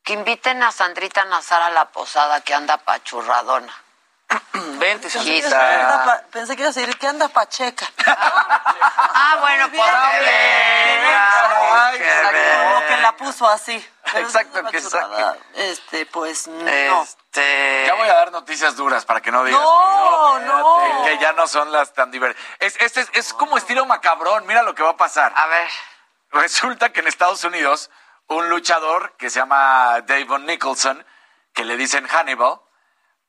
[0.02, 3.72] Que inviten a Sandrita Nazar a la posada que anda pachurradona.
[4.78, 7.86] Vente, pa- Pensé que iba a decir que anda pacheca.
[9.14, 12.78] Ah, bueno, pues que venga, que venga.
[12.78, 13.88] O que la puso así.
[14.12, 15.36] Pero Exacto, que churrada.
[15.54, 17.02] Este, pues no.
[17.02, 17.84] Este.
[17.86, 21.02] Ya voy a dar noticias duras para que no digas No, que, no.
[21.04, 22.44] que ya no son las tan divertidas.
[22.58, 24.44] Es, este es, es como estilo macabrón.
[24.46, 25.32] Mira lo que va a pasar.
[25.36, 25.68] A ver.
[26.32, 27.90] Resulta que en Estados Unidos,
[28.26, 31.06] un luchador que se llama Davon Nicholson,
[31.54, 32.60] que le dicen Hannibal,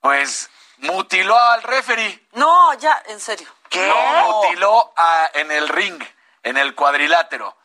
[0.02, 0.50] pues
[0.84, 2.28] mutiló al referee.
[2.34, 3.48] No, ya, en serio.
[3.69, 3.88] ¿Qué?
[3.88, 3.96] Lo
[4.43, 6.02] mutiló a- en el ring,
[6.43, 7.58] en el cuadrilátero.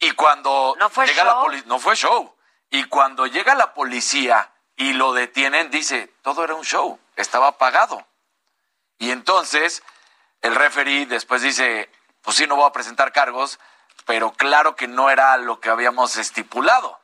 [0.00, 1.42] Y cuando ¿No fue llega la show?
[1.44, 2.34] policía, no fue show.
[2.70, 8.06] Y cuando llega la policía y lo detienen, dice, todo era un show, estaba pagado.
[8.98, 9.82] Y entonces
[10.42, 11.90] el referee después dice,
[12.22, 13.58] pues sí, no voy a presentar cargos,
[14.06, 17.00] pero claro que no era lo que habíamos estipulado.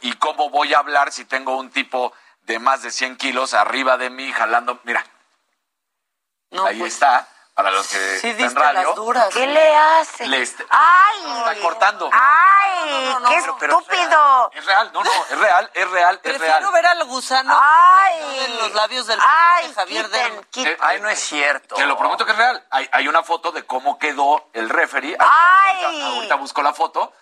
[0.00, 3.96] ¿Y cómo voy a hablar si tengo un tipo de más de 100 kilos arriba
[3.96, 4.80] de mí jalando?
[4.84, 5.04] Mira,
[6.50, 8.82] No, ahí pues, está, para los que Sí, están radio.
[8.88, 9.28] las duras.
[9.32, 10.26] ¿Qué le hace?
[10.26, 11.18] Le est- ¡Ay!
[11.38, 12.10] está cortando.
[12.12, 12.90] ¡Ay!
[12.90, 14.50] No, no, no, ¡Qué pero- pero- estúpido!
[14.54, 16.72] Es real, no, no, es real, es real, es Prefiero real.
[16.72, 18.44] ver al gusano ¡Ay!
[18.44, 19.72] en los labios del ¡Ay!
[19.74, 20.72] Javier quiten, quiten.
[20.72, 21.74] Eh, Ay, no es cierto.
[21.76, 22.66] Te lo prometo que es real.
[22.70, 25.16] Hay, hay una foto de cómo quedó el referee.
[25.18, 25.84] ¡Ay!
[25.84, 27.12] Ahorita, ahorita busco la foto.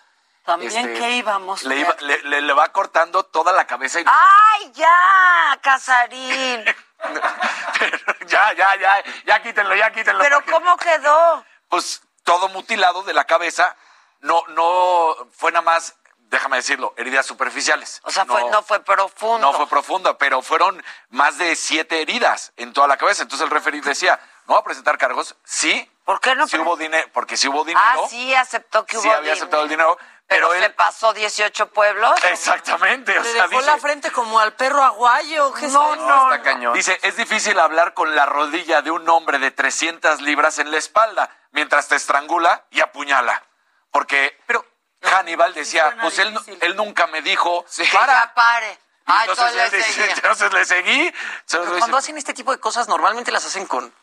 [0.45, 1.63] También Este, que íbamos.
[1.63, 4.05] Le, iba- le- le- le va cortando toda la cabeza y...
[4.07, 5.59] ¡Ay, ya!
[5.61, 6.65] Casarín.
[7.79, 10.21] Pero ya, ya, ya, ya quítenlo, ya quítenlo.
[10.23, 11.45] ¿Pero porque, cómo quedó?
[11.69, 13.75] Pues todo mutilado de la cabeza.
[14.21, 15.95] No, no, fue nada más
[16.31, 17.99] déjame decirlo, heridas superficiales.
[18.03, 19.39] O sea, fue, no fue profundo.
[19.39, 23.23] No fue profundo, pero fueron más de siete heridas en toda la cabeza.
[23.23, 25.90] Entonces el referee decía, no va a presentar cargos, sí.
[26.11, 26.45] ¿Por qué no?
[26.45, 27.85] Sí hubo dinero, porque sí hubo dinero.
[27.85, 29.97] Ah, sí, aceptó que hubo sí había aceptado el dinero,
[30.27, 30.73] pero, pero, se él...
[30.73, 32.21] pasó 18 pueblos.
[32.25, 33.17] Exactamente.
[33.17, 35.53] o Le sea, dejó dice- la frente como al perro aguayo.
[35.53, 36.73] ¿qué No, no, Está cañón.
[36.73, 40.77] Dice, es difícil hablar con la rodilla de un hombre de 300 libras en la
[40.79, 43.41] espalda mientras te estrangula y apuñala.
[43.89, 44.65] Porque Pero
[45.03, 48.25] Hannibal decía, pues él, él nunca me dijo, Que para.
[48.25, 48.77] ya pare.
[49.05, 51.07] Ah, entonces, entonces le entonces seguí.
[51.07, 53.93] Entonces Pero dice, cuando hacen este tipo de cosas, normalmente las hacen con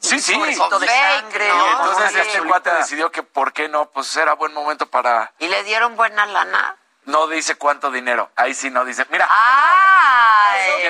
[0.00, 0.34] sí, sí.
[0.34, 1.48] sobrecito de fake, sangre.
[1.48, 1.66] ¿no?
[1.66, 2.18] Y entonces Sí.
[2.18, 5.32] este cuate decidió que por qué no, pues era buen momento para...
[5.38, 6.76] ¿Y le dieron buena lana?
[7.04, 8.30] No dice cuánto dinero.
[8.36, 9.06] Ahí sí no dice.
[9.10, 9.26] Mira,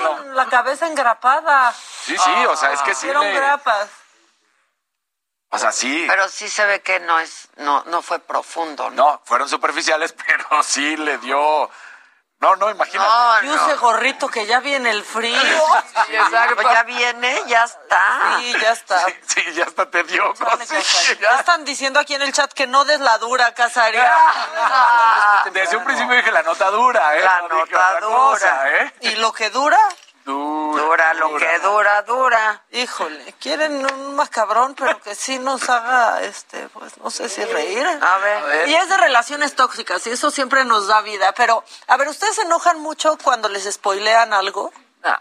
[0.02, 0.16] no.
[0.16, 1.72] Con la cabeza engrapada.
[1.72, 3.34] sí, sí, o sea, es que sí Hicieron le...
[3.34, 3.88] grapas.
[5.50, 6.04] O sea, sí.
[6.08, 9.12] Pero sí se ve que no es, no, no fue profundo, ¿no?
[9.12, 11.70] No, fueron superficiales, pero sí le dio...
[12.40, 13.08] No, no, imagínate.
[13.08, 15.40] No, Y use gorrito que ya viene el frío.
[16.06, 16.62] Sí, exacto.
[16.62, 18.36] Ya viene, ya está.
[18.38, 19.06] Sí, ya está.
[19.06, 20.32] Sí, sí, ya hasta te dio.
[20.36, 21.18] Sí, Casarín.
[21.20, 21.30] ya.
[21.32, 24.00] Ya están diciendo aquí en el chat que no des la dura, Casarín.
[24.04, 27.22] Ah, Desde un principio dije la nota dura, ¿eh?
[27.22, 28.06] La No nota dura.
[28.06, 28.92] cosa, ¿eh?
[29.00, 29.78] Y lo que dura,
[30.32, 32.62] Dura, dura lo que dura, dura.
[32.72, 37.86] híjole, quieren un macabrón, pero que sí nos haga, este, pues no sé si reír.
[37.86, 38.68] A ver.
[38.68, 41.32] Y es de relaciones tóxicas, y eso siempre nos da vida.
[41.32, 44.70] Pero, a ver, ¿ustedes se enojan mucho cuando les spoilean algo?
[45.02, 45.16] Nah,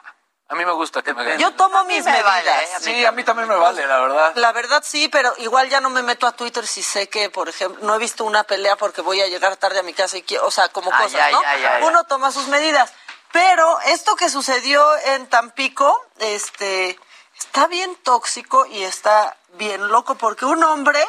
[0.50, 1.38] a mí me gusta que me hagan.
[1.39, 2.26] Yo tomo mis me medidas.
[2.30, 2.67] vale, ¿eh?
[2.76, 4.34] A mí Sí, a mí también me vale, la verdad.
[4.36, 7.48] La verdad sí, pero igual ya no me meto a Twitter si sé que, por
[7.48, 10.24] ejemplo, no he visto una pelea porque voy a llegar tarde a mi casa y
[10.24, 11.41] quiero, o sea, como Ah, cosas, ya, ¿no?
[11.41, 11.86] ya, ya, ya.
[11.86, 12.91] Uno toma sus medidas.
[13.32, 17.00] Pero esto que sucedió en Tampico, este,
[17.38, 21.04] está bien tóxico y está bien loco porque un hombre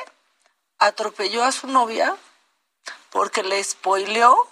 [0.79, 2.17] atropelló a su novia
[3.11, 4.47] porque le spoileó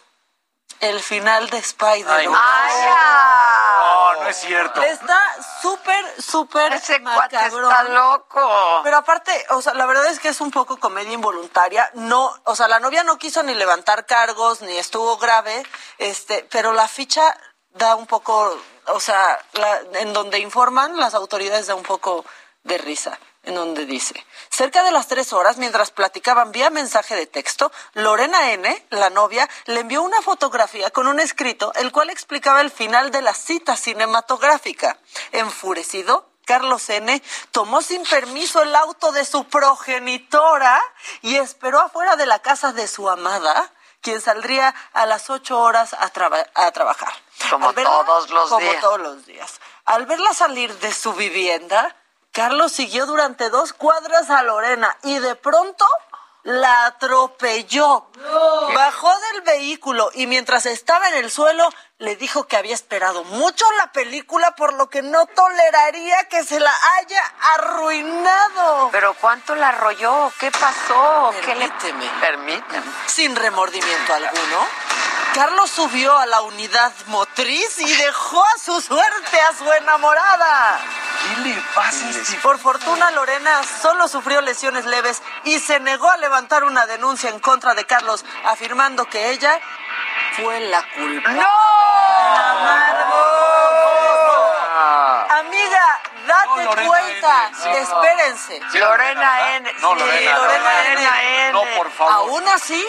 [0.81, 2.15] el final de Spider-Man.
[2.19, 4.15] Ay, no.
[4.15, 4.83] No, no es cierto.
[4.83, 5.21] Está
[5.63, 8.81] súper, súper Ese cuate está loco.
[8.83, 11.91] Pero aparte, o sea, la verdad es que es un poco comedia involuntaria.
[11.95, 15.65] No, o sea, la novia no quiso ni levantar cargos, ni estuvo grave,
[15.99, 17.37] este, pero la ficha
[17.79, 22.25] da un poco, o sea, la- en donde informan las autoridades da un poco
[22.65, 23.19] de risa.
[23.43, 28.51] En donde dice, cerca de las tres horas, mientras platicaban vía mensaje de texto, Lorena
[28.51, 33.13] N., la novia, le envió una fotografía con un escrito, el cual explicaba el final
[33.13, 34.99] de la cita cinematográfica.
[35.31, 37.23] Enfurecido, Carlos N.
[37.53, 40.83] tomó sin permiso el auto de su progenitora
[41.23, 45.95] y esperó afuera de la casa de su amada, quien saldría a las ocho horas
[45.95, 46.11] a,
[46.55, 47.13] a trabajar.
[47.51, 48.81] Como Al verla- todos los como días.
[48.81, 49.61] todos los días.
[49.85, 51.95] Al verla salir de su vivienda,
[52.33, 55.87] Carlos siguió durante dos cuadras a Lorena y de pronto
[56.43, 58.07] la atropelló.
[58.75, 61.69] Bajó del vehículo y mientras estaba en el suelo
[61.99, 66.61] le dijo que había esperado mucho la película por lo que no toleraría que se
[66.61, 67.23] la haya
[67.55, 68.91] arruinado.
[68.93, 70.33] ¿Pero cuánto la arrolló?
[70.39, 71.33] ¿Qué pasó?
[71.45, 71.69] ¿Qué le...
[71.69, 72.11] Permíteme.
[72.21, 72.87] Permíteme.
[73.07, 74.67] Sin remordimiento alguno,
[75.37, 80.81] Carlos subió a la unidad motriz y dejó a su suerte a su enamorada.
[81.35, 86.09] ¿Qué le pasa a este Por fortuna, Lorena solo sufrió lesiones leves y se negó
[86.09, 89.61] a levantar una denuncia en contra de Carlos, afirmando que ella
[90.37, 91.43] fue la culpable.
[94.79, 95.27] Ah.
[95.41, 97.49] Amiga, date No, cuenta.
[97.49, 97.69] N, sí.
[97.69, 98.61] Espérense.
[98.73, 99.71] Sí, Lorena N.
[99.81, 101.49] No, Sí, Lorena, Lorena Lorena N.
[101.49, 101.53] N.
[101.53, 102.13] No, por favor.
[102.15, 102.87] Aún así,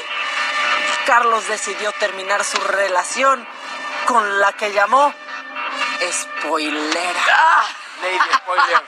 [1.08, 3.48] Carlos decidió terminar su relación
[4.08, 5.14] con la que llamó
[6.12, 7.64] spoilera.
[8.02, 8.84] Lady spoiler.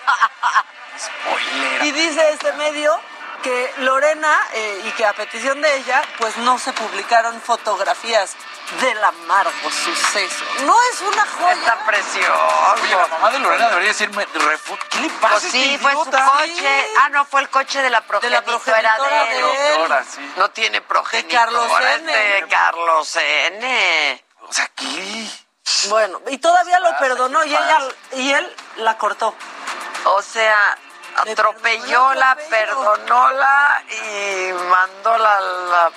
[1.00, 1.86] Spoiler.
[1.86, 3.00] Y dice este medio
[3.42, 8.36] que Lorena eh, y que a petición de ella, pues no se publicaron fotografías
[8.82, 10.46] del amargo suceso.
[10.66, 11.54] No es una joya.
[11.54, 12.82] Está precioso.
[12.84, 14.26] Oye, la mamá de Lorena debería decirme,
[14.90, 16.88] ¿qué le pasa Pues este sí, fue su coche.
[17.00, 19.46] Ah, no, fue el coche de la De la progenitora progenitora de él.
[19.46, 19.78] de él.
[19.80, 20.34] Doctora, sí.
[20.38, 21.46] No tiene progenitora.
[21.46, 22.38] Carlos N.
[22.38, 24.26] este Carlos N.
[24.42, 25.30] O sea, ¿qué?
[25.88, 27.80] Bueno, y todavía lo perdonó y ella
[28.14, 29.36] y él la cortó.
[30.06, 30.78] O sea,
[31.22, 35.40] Atropelló la, perdonó, perdonóla y mandó la...
[35.40, 35.92] la...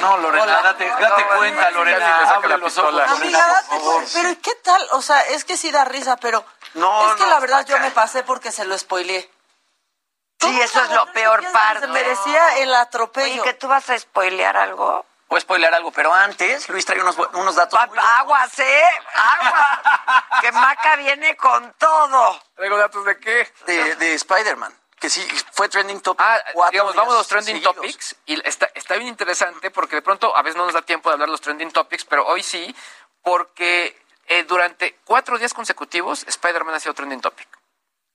[0.00, 0.62] No, Lorena, Hola.
[0.62, 3.04] date, date No, cuenta, Lorena, abre la los pistola.
[3.04, 3.20] ojos.
[3.20, 4.10] Amiga, date cuenta.
[4.14, 4.88] Pero ¿qué tal?
[4.92, 6.44] O sea, es que sí da risa, pero
[6.74, 9.28] No, es que no, la verdad yo me pasé porque se lo spoileé.
[10.40, 11.86] Sí, eso es lo peor Se parte.
[11.88, 13.42] merecía el atropello.
[13.44, 15.06] que tú vas a spoilear algo.
[15.32, 17.78] Puedo spoilear algo, pero antes Luis trae unos, unos datos.
[17.78, 18.12] Pa- muy buenos.
[18.18, 18.82] Aguas, ¿eh?
[19.14, 19.82] Agua.
[20.42, 22.38] que Maca viene con todo.
[22.54, 23.50] ¿Traigo datos de qué?
[23.64, 26.20] de, de Spider-Man, que sí fue trending topic.
[26.22, 27.74] Ah, cuatro digamos, días vamos a los trending seguidos.
[27.76, 31.08] topics y está, está bien interesante porque de pronto a veces no nos da tiempo
[31.08, 32.76] de hablar los trending topics, pero hoy sí,
[33.22, 37.48] porque eh, durante cuatro días consecutivos Spider-Man ha sido trending topic.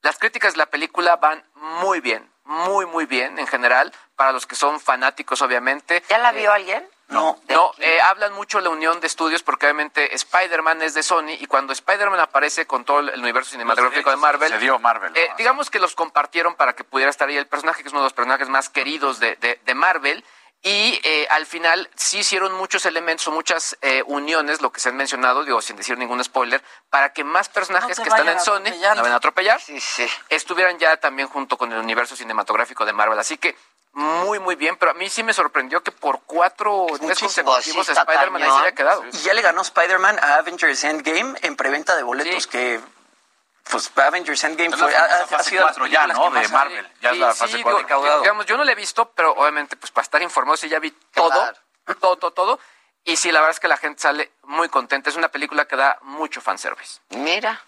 [0.04, 4.46] Las críticas de la película van muy bien, muy, muy bien en general, para los
[4.46, 6.04] que son fanáticos, obviamente.
[6.10, 6.88] ¿Ya la vio alguien?
[7.10, 7.40] No.
[7.48, 11.32] No, eh, hablan mucho de la unión de estudios porque obviamente Spider-Man es de Sony
[11.40, 15.16] y cuando Spider-Man aparece con todo el universo cinematográfico de Marvel, Se dio Marvel.
[15.16, 18.02] eh, digamos que los compartieron para que pudiera estar ahí el personaje, que es uno
[18.02, 20.24] de los personajes más queridos de, de- de Marvel.
[20.64, 24.90] Y eh, al final sí hicieron muchos elementos o muchas eh, uniones, lo que se
[24.90, 28.40] han mencionado, digo, sin decir ningún spoiler, para que más personajes No que están en
[28.42, 28.64] Sony,
[28.96, 30.08] no van a atropellar, Sí, sí.
[30.30, 33.20] estuvieran ya también junto con el universo cinematográfico de Marvel.
[33.20, 33.56] Así que
[33.98, 38.44] muy, muy bien, pero a mí sí me sorprendió que por cuatro días consecutivos Spider-Man
[38.44, 39.04] ahí se haya quedado.
[39.12, 42.50] Y ya le ganó Spider-Man a Avengers Endgame en preventa de boletos, Sí.
[42.50, 42.80] que
[43.64, 46.40] pues Avengers Endgame fue, ha, fase sido de las cuatro ya, películas ¿no?
[46.40, 46.94] De Marvel.
[47.02, 48.20] Ya es la sí, fase digo, 4.
[48.22, 50.92] Digamos, yo no la he visto, pero obviamente, pues para estar informado, sí ya vi
[50.92, 51.58] todo, Claro.
[52.00, 52.60] todo, todo, todo.
[53.04, 55.10] Y sí, la verdad es que la gente sale muy contenta.
[55.10, 57.00] Es una película que da mucho fanservice.
[57.10, 57.60] Mira.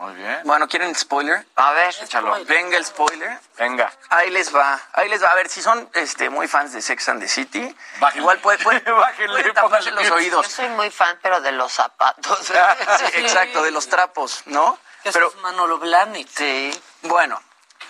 [0.00, 0.40] Muy bien.
[0.44, 1.46] Bueno, ¿quieren spoiler?
[1.56, 1.94] A ver.
[2.00, 2.42] Échalo.
[2.46, 3.38] Venga el spoiler.
[3.58, 3.92] Venga.
[4.08, 5.28] Ahí les va, ahí les va.
[5.28, 8.22] A ver, si son este, muy fans de Sex and the City, Bájenle.
[8.22, 10.46] igual pueden, Bájenle, pueden taparse los oídos.
[10.46, 12.38] Yo soy muy fan, pero de los zapatos.
[12.98, 14.78] Sí, exacto, de los trapos, ¿no?
[15.02, 16.28] Que Pero es Manolo Blahnik.
[16.28, 16.82] Sí.
[17.02, 17.38] bueno,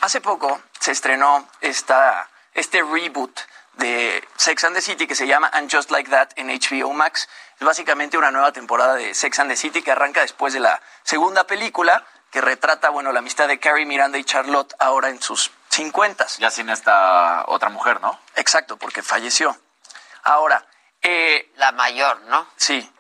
[0.01, 3.39] hace poco se estrenó esta, este reboot
[3.75, 7.29] de Sex and the City que se llama And Just Like That en HBO Max.
[7.61, 10.81] Es básicamente una nueva temporada de Sex and the City que arranca después de la
[11.03, 15.51] segunda película que retrata, bueno, la amistad de Carrie, Miranda y Charlotte ahora en sus
[15.69, 16.27] 50.
[16.39, 18.19] Ya sin esta otra mujer, ¿no?
[18.37, 19.55] Exacto, porque falleció.
[20.23, 20.65] Ahora,
[21.03, 22.47] eh, La mayor, ¿no?
[22.57, 22.91] sí,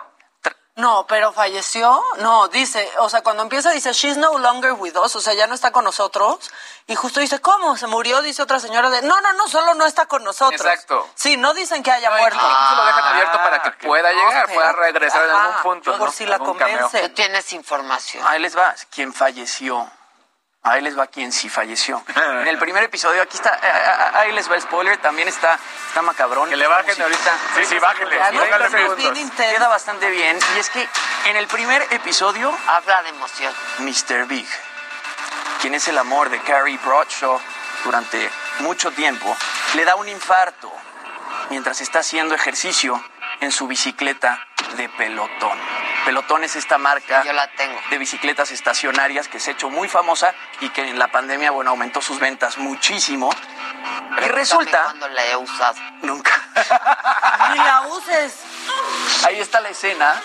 [0.81, 2.03] No, pero falleció.
[2.19, 5.47] No, dice, o sea, cuando empieza dice, she's no longer with us, o sea, ya
[5.47, 6.51] no está con nosotros.
[6.87, 7.77] Y justo dice, ¿cómo?
[7.77, 8.23] ¿Se murió?
[8.23, 10.61] Dice otra señora de, no, no, no, solo no está con nosotros.
[10.61, 11.09] Exacto.
[11.15, 12.37] Sí, no dicen que haya No, muerto.
[12.39, 15.91] incluso lo dejan abierto Ah, para que que- pueda llegar, pueda regresar en algún punto.
[15.99, 16.13] Por ¿no?
[16.13, 17.01] si la convence.
[17.09, 18.25] Tú tienes información.
[18.27, 19.89] Ahí les va, quien falleció.
[20.63, 22.03] Ahí les va quien sí falleció.
[22.17, 25.59] En el primer episodio, aquí está, eh, eh, ahí les va el spoiler, también está,
[25.89, 26.49] está macabrón.
[26.49, 27.39] Que le bajen ahorita.
[27.57, 28.17] Sí, sí, bájenle.
[29.37, 30.39] Queda bastante bien.
[30.57, 30.87] Y es que
[31.27, 33.55] en el primer episodio, Habla de emoción.
[33.79, 34.27] Mr.
[34.27, 34.47] Big,
[35.61, 37.41] quien es el amor de Carrie Bradshaw
[37.85, 38.31] durante
[38.61, 39.37] mucho tiempo,
[39.75, 40.73] le da un infarto
[41.51, 43.03] mientras está haciendo ejercicio
[43.41, 44.47] en su bicicleta
[44.77, 45.59] de pelotón.
[46.05, 47.79] Pelotón es esta marca Yo la tengo.
[47.91, 51.71] de bicicletas estacionarias que se ha hecho muy famosa y que en la pandemia, bueno,
[51.71, 53.31] aumentó sus ventas muchísimo.
[54.19, 55.75] Y resulta, cuándo la he usado.
[56.03, 56.33] nunca,
[57.53, 58.35] Ni la uses.
[59.25, 60.21] ahí está la escena.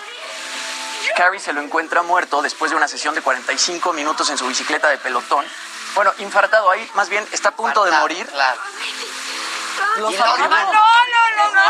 [1.16, 4.88] Carrie se lo encuentra muerto después de una sesión de 45 minutos en su bicicleta
[4.88, 5.44] de pelotón.
[5.94, 8.26] Bueno, infartado ahí, más bien está a punto de morir.
[8.26, 8.60] Claro.
[9.96, 10.52] Los Y los amigos.
[10.52, 10.74] amigos.
[10.74, 11.62] no, no, no,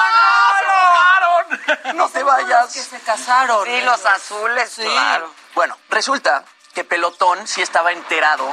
[1.94, 2.72] No te Los vayas.
[2.72, 3.64] que se casaron.
[3.64, 4.82] Sí, los azules, Sí.
[4.82, 5.32] claro.
[5.54, 6.44] Bueno, resulta
[6.74, 8.50] que Pelotón sí estaba enterado,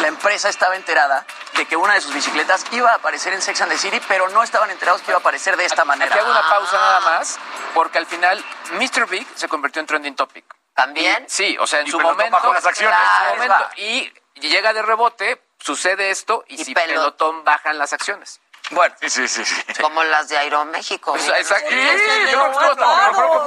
[0.00, 3.60] la empresa estaba enterada de que una de sus bicicletas iba a aparecer en Sex
[3.62, 6.10] and the City, pero no estaban enterados que iba a aparecer de esta manera.
[6.14, 7.38] Aquí hago una pausa nada más,
[7.74, 9.06] porque al final Mr.
[9.08, 10.44] Big se convirtió en trending topic.
[10.74, 11.26] ¿También?
[11.28, 12.36] Sí, o sea, en Y su Pelotón momento.
[12.36, 12.98] bajó las acciones.
[12.98, 13.34] en su Claro.
[13.36, 14.12] momento, y
[14.48, 16.94] llega de rebote, sucede esto, y, Y si Pelotón.
[16.94, 18.40] Pelotón bajan las acciones.
[18.70, 19.44] Bueno, Sí, sí, sí.
[19.44, 19.82] sí.
[19.82, 21.12] Como las de Aeroméxico.
[21.12, 21.68] Pues, exacto.
[21.70, 21.76] Sí,
[22.30, 22.84] yo creo que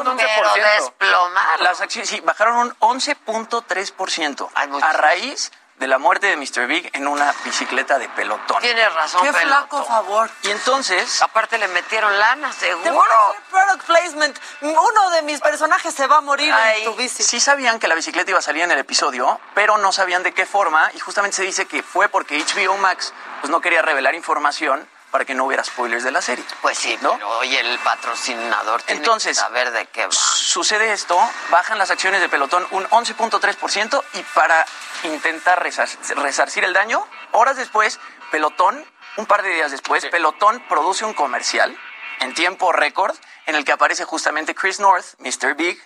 [0.02, 0.16] un 11%.
[0.18, 1.64] Pero desplomaron.
[1.64, 4.86] las acciones sí bajaron un 11.3% Ay, mucho.
[4.86, 6.68] a raíz de la muerte de Mr.
[6.68, 8.62] Big en una bicicleta de Pelotón.
[8.62, 9.48] Tienes razón, Qué Pelotón.
[9.70, 10.30] flaco favor.
[10.44, 13.12] Y entonces, Aparte le metieron lana, Te voy a seguro.
[13.30, 14.40] hacer product placement.
[14.62, 17.24] Uno de mis personajes se va a morir Ay, en tu bici.
[17.24, 20.34] sí sabían que la bicicleta iba a salir en el episodio, pero no sabían de
[20.34, 24.16] qué forma, y justamente se dice que fue porque HBO Max pues no quería revelar
[24.16, 26.44] información para que no hubiera spoilers de la serie.
[26.64, 27.14] Pues sí, ¿No?
[27.14, 30.12] pero oye, el patrocinador tiene Entonces, que saber de qué va.
[30.12, 31.18] Sucede esto,
[31.52, 34.66] bajan las acciones de Pelotón un 11.3% y para
[35.04, 38.00] intentar resar- resarcir el daño, horas después,
[38.32, 38.84] Pelotón,
[39.18, 41.78] un par de días después, Pelotón produce un comercial
[42.20, 45.54] en tiempo récord en el que aparece justamente Chris North, Mr.
[45.56, 45.80] Big,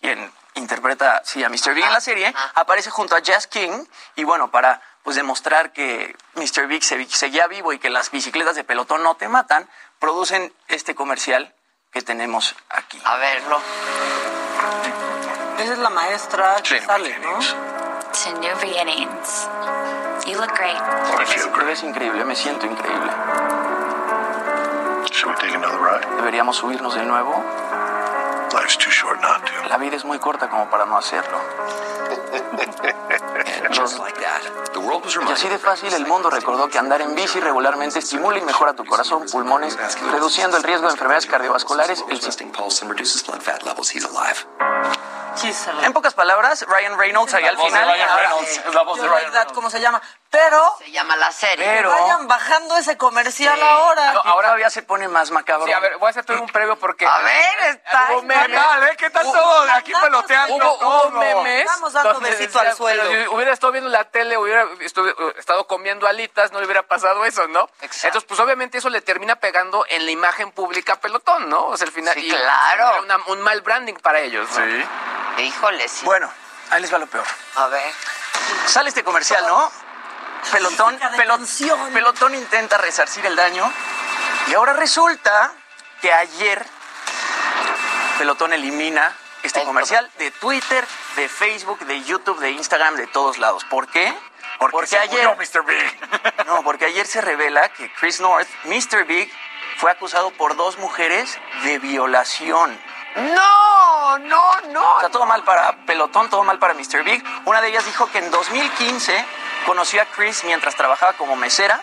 [0.00, 1.74] quien interpreta sí, a Mr.
[1.74, 2.52] Big en la serie, Ah.
[2.56, 3.84] aparece junto a Jazz King
[4.16, 6.66] y bueno, para pues demostrar que Mr.
[6.66, 9.68] Big se- seguía vivo y que las bicicletas de pelotón no te matan,
[10.00, 11.54] producen este comercial
[11.92, 13.00] que tenemos aquí.
[13.04, 13.60] A verlo.
[15.58, 17.38] Esa es la maestra que sale, ¿no?
[17.38, 19.48] To new beginnings.
[20.26, 20.80] You look great.
[21.56, 23.12] Me ves increíble, me siento increíble.
[25.12, 26.06] Should we take another ride?
[26.16, 27.44] Deberíamos subirnos de nuevo.
[28.52, 29.68] Life's too short not to.
[29.68, 31.38] La vida es muy corta como para no hacerlo.
[35.28, 38.74] Y así de fácil el mundo recordó que andar en bici regularmente estimula y mejora
[38.74, 39.76] tu corazón, pulmones,
[40.12, 42.20] reduciendo el riesgo de enfermedades cardiovasculares, el
[45.82, 47.90] en pocas palabras, Ryan Reynolds ahí al final.
[48.66, 49.52] Es la voz de Ryan Reynolds.
[49.52, 50.00] ¿Cómo se llama?
[50.34, 50.74] Pero.
[50.78, 51.64] Se llama la serie.
[51.64, 51.90] Pero.
[51.90, 54.12] Vayan bajando ese comercial ahora.
[54.12, 55.66] No, ahora ya se pone más macabro.
[55.66, 57.06] Sí, a ver, voy a hacer todo un previo porque.
[57.06, 58.08] A ver, está.
[58.12, 58.50] Hubo memes.
[58.60, 59.72] Dale, ¿qué tal todo?
[59.72, 60.54] Aquí peloteando.
[60.56, 61.10] Hubo, hubo todo.
[61.20, 61.64] memes.
[61.66, 63.02] Estamos dando donde besito al suelo.
[63.08, 67.24] si Hubiera estado viendo la tele, hubiera estuve- estado comiendo alitas, no le hubiera pasado
[67.24, 67.68] eso, ¿no?
[67.80, 68.06] Exacto.
[68.08, 71.66] Entonces, pues obviamente eso le termina pegando en la imagen pública pelotón, ¿no?
[71.66, 72.14] O sea, al final.
[72.14, 73.02] Sí, y claro.
[73.02, 74.56] una- un mal branding para ellos, ¿no?
[74.64, 75.42] Sí.
[75.42, 76.04] Híjole, sí.
[76.04, 76.30] Bueno,
[76.70, 77.24] ahí les va lo peor.
[77.56, 77.92] A ver.
[78.66, 79.70] Sale este comercial, ¿no?
[80.52, 83.70] Pelotón, pelotón, pelotón intenta resarcir el daño.
[84.48, 85.52] Y ahora resulta
[86.00, 86.64] que ayer
[88.18, 90.86] Pelotón elimina este El- comercial de Twitter,
[91.16, 93.64] de Facebook, de YouTube, de Instagram, de todos lados.
[93.64, 94.14] ¿Por qué?
[94.58, 95.64] Porque, se ayer, murió Mr.
[95.64, 96.46] Big.
[96.46, 99.04] no, porque ayer se revela que Chris North, Mr.
[99.04, 99.30] Big,
[99.78, 102.78] fue acusado por dos mujeres de violación.
[103.16, 104.96] No, no, no.
[104.96, 107.02] O sea, todo mal para Pelotón, todo mal para Mr.
[107.04, 107.22] Big.
[107.44, 109.24] Una de ellas dijo que en 2015
[109.66, 111.80] conoció a Chris mientras trabajaba como mesera.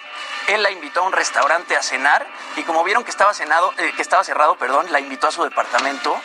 [0.48, 3.94] Él la invitó a un restaurante a cenar y como vieron que estaba, cenado, eh,
[3.96, 6.20] que estaba cerrado, perdón, la invitó a su departamento.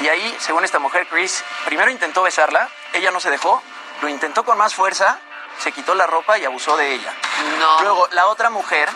[0.00, 3.62] Y ahí, según esta mujer, Chris primero intentó besarla, ella no se dejó,
[4.00, 5.18] lo intentó con más fuerza,
[5.58, 7.12] se quitó la ropa y abusó de ella.
[7.58, 7.82] No.
[7.82, 8.88] Luego, la otra mujer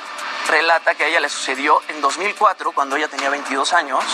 [0.49, 4.05] relata que a ella le sucedió en 2004, cuando ella tenía 22 años.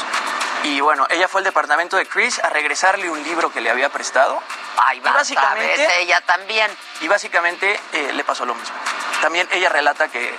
[0.64, 3.88] Y bueno, ella fue al departamento de Chris a regresarle un libro que le había
[3.90, 4.42] prestado.
[4.76, 6.70] Ay, Y va, básicamente- sabes, ella también.
[7.00, 8.74] Y básicamente eh, le pasó lo mismo.
[9.22, 10.34] También ella relata que,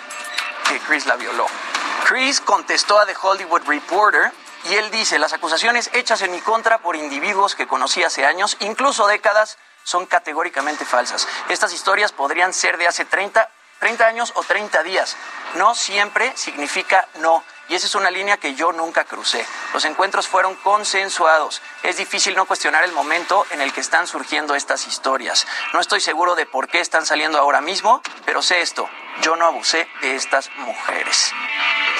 [0.67, 1.47] que Chris la violó.
[2.05, 4.31] Chris contestó a The Hollywood Reporter
[4.65, 8.57] y él dice, las acusaciones hechas en mi contra por individuos que conocí hace años,
[8.59, 11.27] incluso décadas, son categóricamente falsas.
[11.47, 13.49] Estas historias podrían ser de hace 30,
[13.79, 15.15] 30 años o 30 días.
[15.55, 17.43] No siempre significa no.
[17.69, 19.45] Y esa es una línea que yo nunca crucé.
[19.73, 21.61] Los encuentros fueron consensuados.
[21.83, 25.45] Es difícil no cuestionar el momento en el que están surgiendo estas historias.
[25.73, 28.89] No estoy seguro de por qué están saliendo ahora mismo, pero sé esto.
[29.21, 31.31] Yo no abusé de estas mujeres.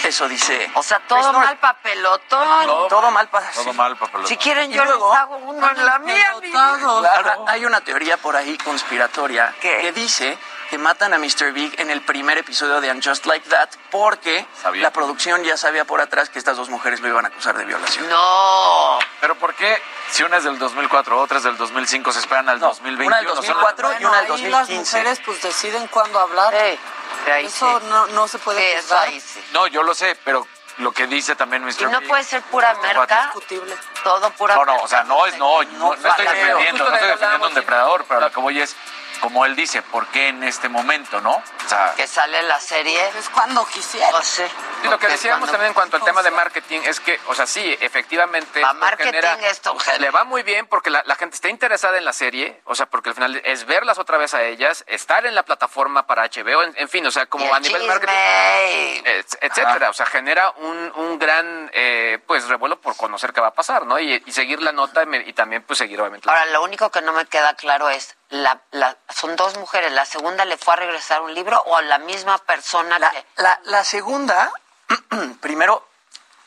[0.03, 0.71] Eso dice.
[0.73, 2.87] O sea, todo mal papelotón.
[2.89, 3.51] Todo mal para.
[3.51, 4.25] Todo mal, papelón.
[4.25, 6.33] Si quieren, yo luego- les hago uno en la mía.
[6.41, 9.79] Claro, hay una teoría por ahí conspiratoria ¿Qué?
[9.81, 10.37] que dice
[10.69, 11.51] que matan a Mr.
[11.51, 14.83] Big en el primer episodio de And Just Like That porque Sabía.
[14.83, 17.65] la producción ya sabía por atrás que estas dos mujeres lo iban a acusar de
[17.65, 18.07] violación.
[18.09, 18.99] No.
[19.19, 22.59] Pero ¿por qué si una es del 2004, otra es del 2005, se esperan al
[22.59, 23.07] No, 2021?
[23.07, 24.97] una del 2004 y una del ahí las 2015.
[24.97, 26.53] mujeres pues deciden cuándo hablar.
[26.53, 26.79] Sí,
[27.25, 27.85] de ahí Eso sí.
[27.89, 29.43] no, no se puede Sí, ahí sí.
[29.53, 30.45] No, yo lo sé, pero
[30.77, 31.81] lo que dice también Mr.
[31.81, 33.23] Y no puede ser pura merca.
[33.33, 33.75] Discutible.
[34.03, 37.09] Todo pura No, no, o sea, no es, no, no, no estoy defendiendo, no estoy
[37.09, 38.75] defendiendo a un depredador, pero lo que voy es,
[39.19, 41.31] como él dice, ¿por qué en este momento, no?
[41.65, 42.99] O sea, Que sale la serie.
[43.17, 44.11] Es cuando quisiera.
[44.11, 44.49] No sé.
[44.83, 47.45] Lo que decíamos cuando- también en cuanto al tema de marketing es que, o sea,
[47.45, 48.61] sí, efectivamente.
[48.61, 49.99] Esto marketing genera- esto genera.
[50.01, 52.85] Le va muy bien porque la, la gente está interesada en la serie, o sea,
[52.87, 56.63] porque al final es verlas otra vez a ellas, estar en la plataforma para HBO,
[56.63, 57.87] en, en fin, o sea, como a nivel chisme.
[57.93, 59.89] marketing, et- etcétera.
[59.89, 63.85] O sea, genera un, un gran, eh, pues, revuelo por conocer qué va a pasar,
[63.85, 63.99] ¿no?
[63.99, 66.27] Y, y seguir la nota y, me- y también, pues, seguir obviamente.
[66.27, 69.91] la- Ahora, lo único que no me queda claro es, la, la, son dos mujeres,
[69.91, 73.25] ¿la segunda le fue a regresar un libro o la misma persona La, que...
[73.37, 74.51] la- la segunda,
[75.41, 75.87] primero,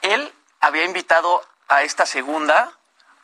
[0.03, 2.71] él había invitado a esta segunda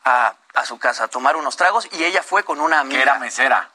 [0.04, 2.98] a, a su casa a tomar unos tragos y ella fue con una amiga.
[2.98, 3.70] que era mesera.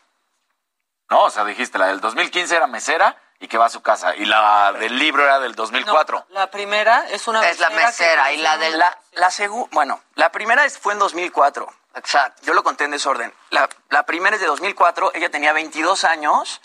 [1.10, 4.16] No, o sea, dijiste, la del 2015 era mesera y que va a su casa.
[4.16, 6.26] Y la del libro era del 2004.
[6.30, 8.80] La primera es una Es la mesera y la del...
[8.80, 11.72] La, la segu- bueno, la primera es- fue en 2004.
[11.96, 12.42] Exacto.
[12.46, 13.34] Yo lo conté en desorden.
[13.50, 16.62] La, la primera es de 2004, ella tenía 22 años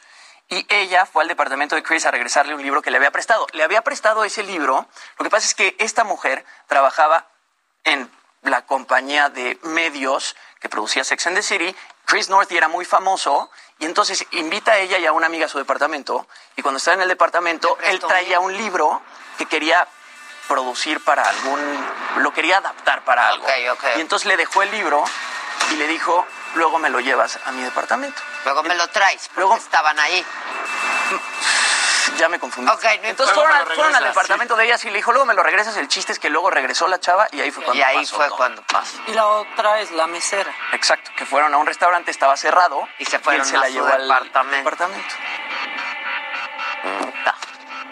[0.49, 3.47] y ella fue al departamento de Chris a regresarle un libro que le había prestado.
[3.53, 4.87] Le había prestado ese libro.
[5.19, 7.27] Lo que pasa es que esta mujer trabajaba
[7.85, 8.11] en
[8.43, 11.77] la compañía de medios que producía Sex and the City.
[12.07, 15.49] Chris North era muy famoso y entonces invita a ella y a una amiga a
[15.49, 16.27] su departamento
[16.57, 19.03] y cuando está en el departamento él traía un libro
[19.37, 19.87] que quería
[20.49, 21.61] producir para algún
[22.17, 23.85] lo quería adaptar para algo Ok, ok.
[23.97, 25.05] y entonces le dejó el libro
[25.71, 29.41] y le dijo luego me lo llevas a mi departamento Luego me lo traes, porque
[29.41, 30.25] Luego- estaban ahí.
[32.17, 33.51] ya me confundí Ok, no entonces importa.
[33.55, 36.13] fueron, al- fueron departamento de ella y le dijo luego me lo regresas el chiste
[36.13, 38.63] es que luego regresó la chava y ahí fue cuando Y ahí pasó fue cuando
[38.63, 38.97] pasó.
[39.07, 40.53] Y la otra es la mesera.
[40.73, 43.67] exacto que fueron a un restaurante estaba cerrado Y se él fueron se a la
[43.67, 44.57] su llevó al departamento.
[44.57, 45.15] departamento.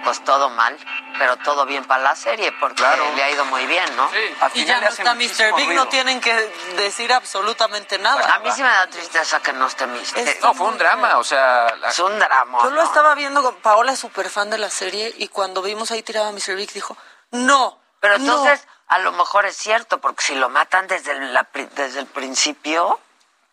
[0.07, 0.79] Pues todo mal.
[1.19, 2.85] pero todo bien para la serie porque
[3.17, 4.09] le ha ido muy bien, ¿no?
[4.55, 5.57] Y ya no está Mr.
[5.57, 6.33] Big, no tienen que
[6.77, 8.37] decir absolutamente nada.
[8.37, 10.25] A mí sí me da tristeza que no esté Mr.
[10.25, 10.41] Big.
[10.43, 11.67] No, fue un drama, o sea...
[11.89, 12.61] Es un drama.
[12.63, 15.91] Yo lo estaba viendo, con Paola es súper fan de la serie y cuando vimos
[15.91, 16.55] ahí tiraba a Mr.
[16.55, 16.97] Big dijo,
[17.33, 17.81] no.
[17.99, 18.25] Pero no".
[18.25, 23.01] entonces, a lo mejor es cierto, porque si lo matan desde, la desde el principio...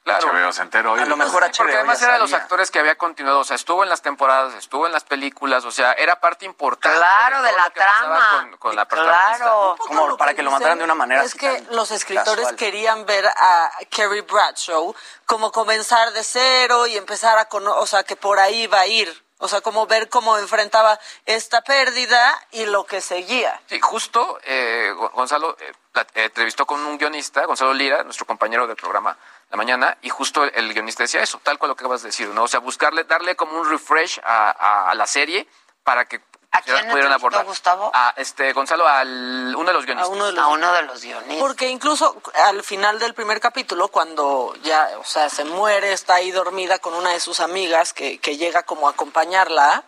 [0.04, 0.28] Claro.
[0.34, 0.93] HBO se enteró.
[0.95, 3.43] A lo mejor Porque HBO además ya era de los actores que había continuado, o
[3.45, 6.97] sea, estuvo en las temporadas, estuvo en las películas, o sea, era parte importante.
[6.97, 8.47] Claro, de la trama.
[8.49, 8.86] Con, con la.
[8.86, 9.76] Claro.
[9.80, 12.56] Como para que lo mataran de una manera Es así que tan los escritores casual.
[12.58, 14.93] querían ver a Kerry Bradshaw
[15.26, 18.88] como comenzar de cero y empezar a cono o sea, que por ahí va a
[18.88, 19.24] ir.
[19.39, 23.60] O sea, como ver cómo enfrentaba esta pérdida y lo que seguía.
[23.68, 25.74] Sí, justo eh, Gon- Gonzalo eh,
[26.16, 29.18] entrevistó con un guionista, Gonzalo Lira, nuestro compañero del programa
[29.54, 32.08] La Mañana, y justo el, el guionista decía eso, tal cual lo que acabas de
[32.10, 32.41] decir, ¿no?
[32.43, 35.47] O sea, buscarle, darle como un refresh a, a- a la serie
[35.84, 36.16] para que
[36.49, 37.45] ¿A pudieran- quién entrevistó abordar.
[37.45, 37.91] Gustavo?
[37.93, 40.10] A este, Gonzalo, al uno de los guionistas.
[40.12, 41.38] uno de los- A uno de los guionistas.
[41.38, 46.32] Porque incluso al final del primer capítulo, cuando ya, o sea, se muere, está ahí
[46.32, 49.84] dormida con una de sus amigas que, que llega como a acompañarla,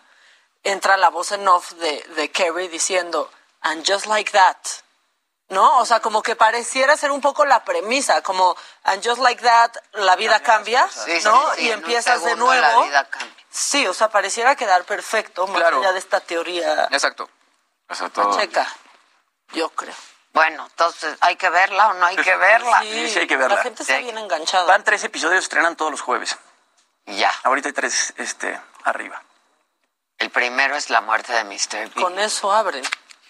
[0.62, 3.28] entra la voz en off de, de Kerry diciendo,
[3.62, 4.56] and just like that.
[5.48, 5.78] ¿No?
[5.78, 9.70] O sea, como que pareciera ser un poco la premisa, como, and just like that,
[9.92, 11.54] la vida cambia, Sí, ¿no?
[11.54, 12.82] sí, y empiezas de la nuevo.
[12.84, 13.44] vida cambia.
[13.48, 15.78] Sí, o sea, pareciera quedar perfecto, más Claro.
[15.80, 17.30] allá de esta teoría Exacto.
[17.88, 18.36] Eso todo.
[18.38, 18.66] checa,
[19.52, 19.94] yo creo.
[20.32, 22.82] Bueno, entonces, ¿hay que verla o no hay que verla?
[22.82, 23.56] Sí, sí hay que verla.
[23.56, 24.02] La gente está Sí.
[24.02, 24.64] bien enganchada.
[24.64, 26.36] Van tres episodios, estrenan todos los jueves.
[27.06, 27.32] Ya.
[27.44, 29.22] Ahorita hay tres este, arriba.
[30.18, 31.92] El primero es la muerte de Mr.
[31.94, 32.84] Con eso abren.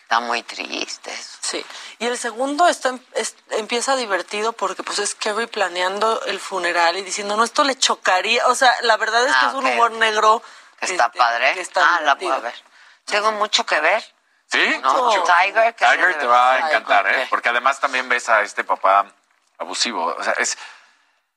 [0.07, 1.39] Está muy triste eso.
[1.41, 1.67] Sí,
[1.99, 7.03] y el segundo está, es- empieza divertido porque pues es Kerry planeando el funeral y
[7.03, 9.91] diciendo, no, esto le chocaría, o sea, la verdad es que Ah, es un humor
[9.93, 10.45] negro.
[10.79, 11.55] Que está este, padre.
[11.55, 12.31] que está ah, la divertido.
[12.31, 12.55] puedo ver.
[13.05, 14.05] Tengo mucho que ver.
[14.49, 14.79] ¿Sí?
[14.81, 15.11] ¿no?
[15.25, 17.27] Tiger, que Tiger te va a encantar, ¿eh?
[17.29, 19.07] Porque además también ves a este papá
[19.59, 20.05] abusivo.
[20.17, 20.57] O sea, es,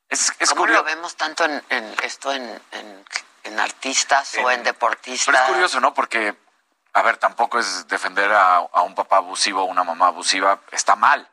[0.09, 0.81] es, es ¿Cómo curioso.
[0.83, 3.05] lo vemos tanto en, en esto en, en,
[3.45, 5.25] en artistas o En- en deportistas?
[5.25, 5.91] Pero es curioso, ¿no?
[5.95, 6.35] Porque,
[6.93, 10.59] a ver, tampoco es defender a, a un papá abusivo o una mamá abusiva.
[10.71, 11.29] Está mal.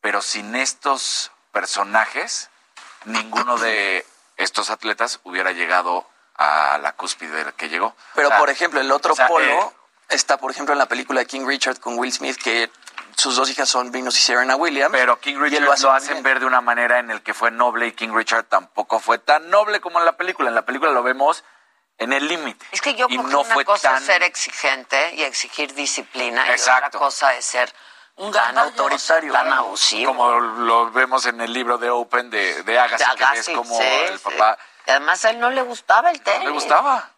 [0.00, 2.50] Pero sin estos personajes,
[3.04, 7.94] ninguno de estos atletas hubiera llegado a la cúspide que llegó.
[8.14, 9.70] Pero, O sea, por ejemplo, el otro o sea, polo eh,
[10.08, 12.70] está, por ejemplo, en la película de King Richard con Will Smith, que
[13.16, 14.92] sus dos hijas son Venus y Serena Williams.
[14.92, 16.22] Pero King Richard lo hace hacen bien.
[16.22, 19.50] ver de una manera en el que fue noble y King Richard tampoco fue tan
[19.50, 20.48] noble como en la película.
[20.48, 21.44] En la película lo vemos
[22.00, 22.66] en el límite.
[22.72, 25.22] Es que yo y creo que no una fue cosa tan es ser exigente y
[25.22, 26.88] exigir disciplina y Exacto.
[26.88, 27.72] otra cosa es ser
[28.16, 30.10] Un tan autoritario, tan abusivo.
[30.12, 33.76] como lo vemos en el libro de Open de, de Agassi, De que es como
[33.78, 34.24] sí, el sí.
[34.24, 36.40] papá Y además a él no le gustaba el tenis.
[36.40, 37.10] no le gustaba.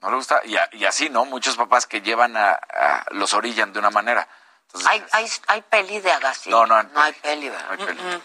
[0.00, 0.42] No le gustaba.
[0.44, 1.24] Y, a- y así, ¿no?
[1.24, 4.28] Muchos papás que llevan a, a- los orillan de una manera.
[4.66, 6.50] Entonces, Hay, hay, hay peli de Agassi.
[6.50, 7.64] No, no hay hay peli, ¿verdad?
[7.66, 8.22] no hay peli.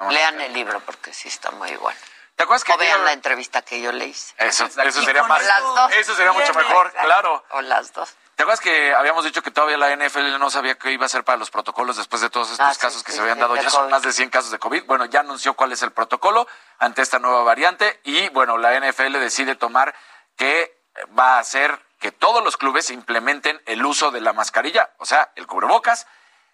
[0.00, 0.10] No.
[0.10, 1.98] Lean el libro porque sí está muy bueno.
[2.38, 4.32] ¿Te acuerdas que O vean la entrevista que yo le hice.
[4.38, 5.44] Eso, sería más.
[5.44, 5.92] las dos.
[5.94, 7.04] Eso sería mucho mejor, exacto.
[7.04, 7.44] claro.
[7.50, 8.14] O las dos.
[8.36, 11.24] ¿Te acuerdas que habíamos dicho que todavía la NFL no sabía qué iba a hacer
[11.24, 13.40] para los protocolos después de todos estos Ah, sí, casos que sí, se habían sí,
[13.40, 13.56] dado?
[13.56, 14.84] Ya son más de 100 casos de COVID.
[14.84, 16.46] Bueno, ya anunció cuál es el protocolo
[16.78, 19.92] ante esta nueva variante y bueno, la NFL decide tomar
[20.36, 20.80] que
[21.18, 25.32] va a hacer que todos los clubes implementen el uso de la mascarilla, o sea,
[25.34, 26.06] el cubrebocas,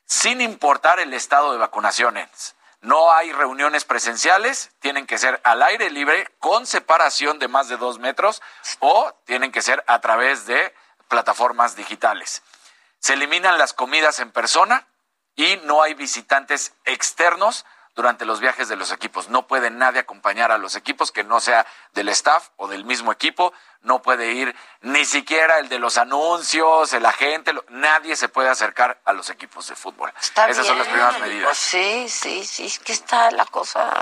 [0.06, 2.56] sin importar el estado de vacunaciones.
[2.84, 7.78] No hay reuniones presenciales, tienen que ser al aire libre, con separación de más de
[7.78, 8.42] dos metros,
[8.78, 10.74] o tienen que ser a través de
[11.08, 12.42] plataformas digitales.
[12.98, 14.86] Se eliminan las comidas en persona
[15.34, 17.64] y no hay visitantes externos
[17.94, 19.28] durante los viajes de los equipos.
[19.28, 23.12] No puede nadie acompañar a los equipos que no sea del staff o del mismo
[23.12, 23.52] equipo.
[23.82, 27.52] No puede ir ni siquiera el de los anuncios, el agente.
[27.52, 30.12] lo- nadie se puede acercar a los equipos de fútbol.
[30.20, 31.44] Está Esas son las primeras medidas.
[31.46, 33.92] Pues sí, sí, sí, es que está la cosa.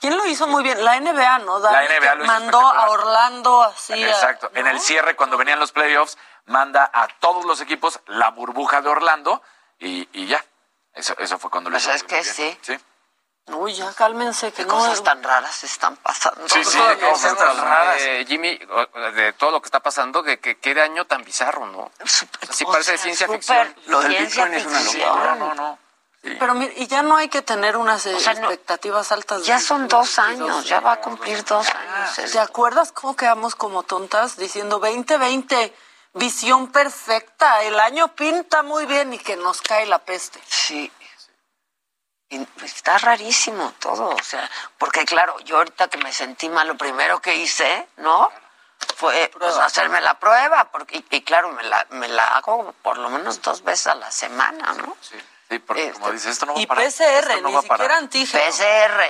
[0.00, 0.84] ¿Quién lo hizo muy bien?
[0.84, 1.60] La NBA, ¿no?
[1.60, 2.90] Dani, La NBA lo hizo mandó a.
[2.90, 3.92] Orlando así.
[4.04, 4.50] Exacto.
[4.54, 8.88] En el cierre, cuando venían los playoffs, manda a todos los equipos la burbuja de
[8.88, 9.42] Orlando
[9.78, 10.44] y, y ya.
[10.92, 12.34] Eso, eso fue cuando lo Pues hizo es que bien.
[12.34, 12.58] sí.
[12.62, 12.78] Sí.
[13.46, 14.74] Uy, ya cálmense, que Qué no.
[14.74, 16.48] cosas tan raras están pasando.
[16.48, 17.96] Sí, sí, que cosas tan raras.
[18.00, 18.56] eh, Jimmy,
[19.14, 21.90] de todo lo que está pasando, que, que qué año tan bizarro, ¿no?
[22.48, 23.74] Así O parece sea, ciencia ficción.
[23.86, 25.34] Lo del Bitcoin es una locura.
[25.34, 25.78] No, no.
[26.22, 29.44] Pero mira, y ya no hay que tener unas O sea, no- expectativas altas.
[29.44, 32.30] Ya son dos años, ya va a cumplir dos años.
[32.32, 35.74] ¿Te acuerdas cómo quedamos como tontas diciendo 2020,
[36.14, 40.40] visión perfecta, el año pinta muy bien y que nos cae la peste?
[40.46, 40.92] Sí.
[42.32, 46.76] Y está rarísimo todo, o sea, porque claro, yo ahorita que me sentí mal, lo
[46.76, 48.30] primero que hice, ¿no?
[48.96, 53.10] fue pues, hacerme la prueba, porque, y, claro, me la, me la hago por lo
[53.10, 54.96] menos dos veces a la semana, ¿no?
[55.00, 55.16] Sí,
[55.48, 56.84] sí porque como Este, dices, esto no va Y a parar.
[56.86, 58.44] PCR, esto no ni siquiera antígeno.
[58.44, 59.02] PCR,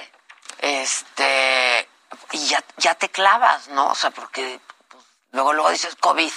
[0.58, 1.88] este,
[2.32, 3.88] y ya, ya te clavas, ¿no?
[3.90, 6.32] O sea, porque pues, luego, luego dices COVID,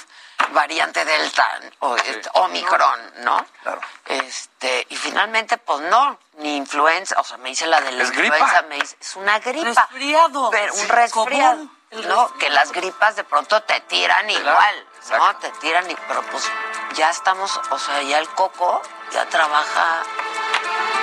[0.51, 3.45] variante Delta, o este, Omicron, ¿no?
[3.63, 3.81] Claro.
[4.05, 8.11] Este, y finalmente, pues no, ni influenza, o sea, me hice la de la Es
[8.11, 8.37] gripa.
[8.37, 9.67] influenza, me hice, es una gripa.
[9.89, 10.49] Resfriado.
[10.51, 11.51] Pero Sí, un resfriado.
[11.55, 12.33] común, No, resfriado.
[12.37, 15.35] que las gripas de pronto te tiran igual, ¿no?
[15.37, 16.49] Te tiran, y, pero pues
[16.93, 18.81] ya estamos, o sea, ya el coco
[19.11, 20.03] ya trabaja,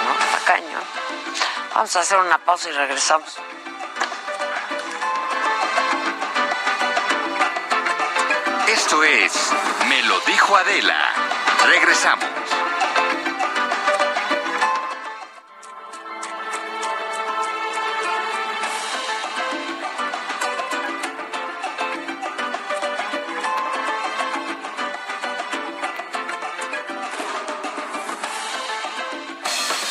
[0.05, 0.45] ¿no?
[0.47, 0.83] Cañón.
[1.75, 3.37] Vamos a hacer una pausa y regresamos.
[8.85, 9.33] Esto es
[9.89, 11.13] Me lo dijo Adela.
[11.67, 12.29] Regresamos.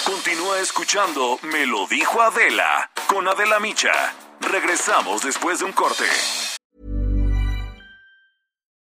[0.04, 3.94] Continúa escuchando Me lo dijo Adela con Adela Micha.
[4.42, 6.06] Regresamos después de un corte.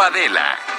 [0.00, 0.71] Adela.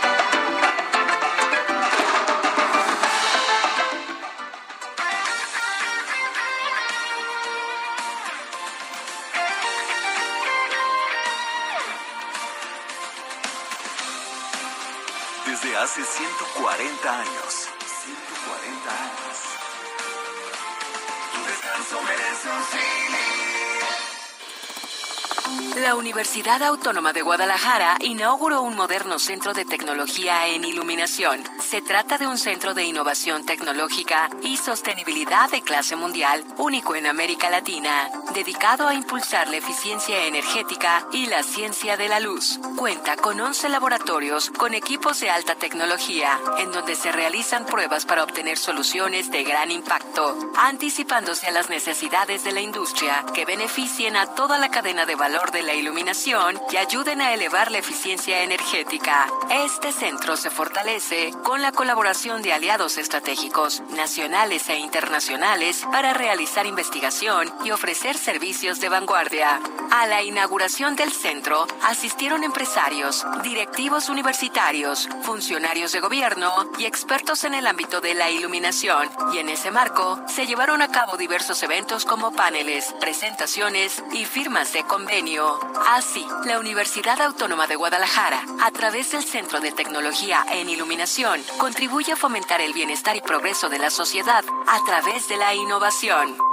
[26.33, 31.43] Universidad Autónoma de Guadalajara inauguró un moderno centro de tecnología en iluminación.
[31.59, 37.05] Se trata de un centro de innovación tecnológica y sostenibilidad de clase mundial, único en
[37.05, 42.59] América Latina, dedicado a impulsar la eficiencia energética y la ciencia de la luz.
[42.77, 48.23] Cuenta con 11 laboratorios con equipos de alta tecnología, en donde se realizan pruebas para
[48.23, 54.33] obtener soluciones de gran impacto, anticipándose a las necesidades de la industria que beneficien a
[54.33, 59.27] toda la cadena de valor de la iluminación y ayuden a elevar la eficiencia energética.
[59.49, 66.65] Este centro se fortalece con la colaboración de aliados estratégicos nacionales e internacionales para realizar
[66.65, 69.59] investigación y ofrecer servicios de vanguardia.
[69.91, 77.53] A la inauguración del centro asistieron empresarios, directivos universitarios, funcionarios de gobierno y expertos en
[77.53, 79.09] el ámbito de la iluminación.
[79.33, 84.71] Y en ese marco se llevaron a cabo diversos eventos como paneles, presentaciones y firmas
[84.71, 85.59] de convenio.
[85.89, 86.12] Así,
[86.45, 92.15] la Universidad Autónoma de Guadalajara, a través del Centro de Tecnología en Iluminación, contribuye a
[92.15, 96.52] fomentar el bienestar y progreso de la sociedad a través de la innovación.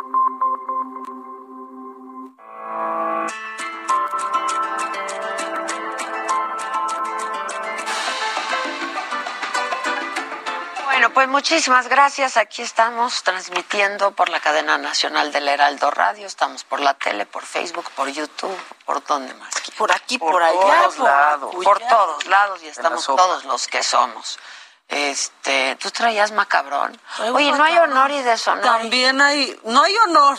[11.10, 12.36] Bueno, pues muchísimas gracias.
[12.36, 16.24] Aquí estamos transmitiendo por la cadena nacional del Heraldo Radio.
[16.24, 19.52] Estamos por la tele, por Facebook, por YouTube, por donde más.
[19.56, 19.76] quieran.
[19.76, 20.54] Por aquí, por, Por allá.
[20.54, 21.50] todos por lados.
[21.50, 21.64] acullá.
[21.64, 24.38] Por todos lados y estamos todos los que somos.
[24.86, 26.96] Este, ¿tú traías macabrón?
[27.16, 28.62] Traigo Oye, no hay honor y deshonor.
[28.62, 30.38] También hay, no hay honor,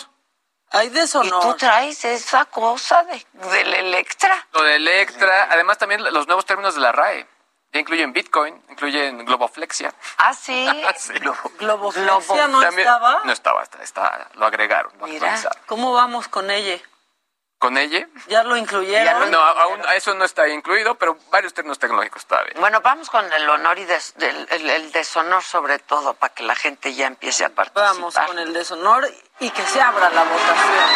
[0.70, 1.44] hay deshonor.
[1.44, 4.48] Y tú traes esa cosa de, del Electra.
[4.54, 7.28] Lo de Electra, además también los nuevos términos de la RAE.
[7.74, 9.94] Ya incluyen Bitcoin, incluyen globoflexia.
[10.18, 10.68] Ah, sí.
[10.98, 11.14] Sí.
[11.60, 13.22] Globoflexia no También- estaba.
[13.24, 15.40] No estaba, está, está- lo agregaron, lo Mira.
[15.68, 16.78] ¿cómo vamos con ella?
[17.60, 18.08] ¿Con ella?
[18.28, 19.30] ¿Ya lo incluyeron?
[19.30, 22.54] No, aún eso no está incluido, pero varios términos tecnológicos todavía.
[22.60, 26.56] Bueno, vamos con el honor y des- el, el deshonor sobre todo para que la
[26.56, 27.94] gente ya empiece a participar.
[27.94, 29.08] Vamos con el deshonor
[29.40, 30.90] y que se abra la votación.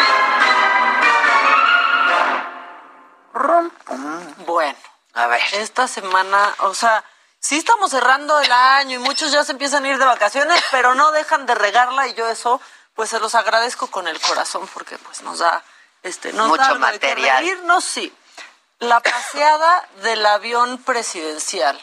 [4.46, 4.78] Bueno,
[5.16, 5.40] a ver.
[5.52, 7.02] Esta semana, o sea,
[7.40, 10.94] sí estamos cerrando el año y muchos ya se empiezan a ir de vacaciones, pero
[10.94, 12.60] no dejan de regarla y yo eso,
[12.94, 15.64] pues se los agradezco con el corazón porque pues nos da,
[16.02, 17.38] este, nos Mucho da material.
[17.42, 18.14] reírnos, sí.
[18.78, 21.80] La paseada del avión presidencial.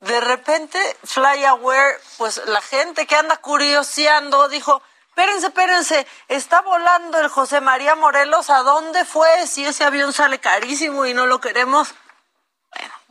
[0.00, 7.28] De repente, FlyAware, pues la gente que anda curioseando dijo, espérense, espérense, está volando el
[7.28, 9.46] José María Morelos, ¿a dónde fue?
[9.46, 11.94] Si ese avión sale carísimo y no lo queremos.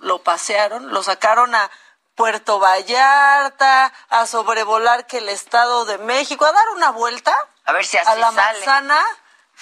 [0.02, 1.70] Lo pasearon, lo sacaron a
[2.16, 7.36] Puerto Vallarta, a sobrevolar que el Estado de México, a dar una vuelta.
[7.66, 8.58] A ver si así A la sale.
[8.58, 9.02] manzana,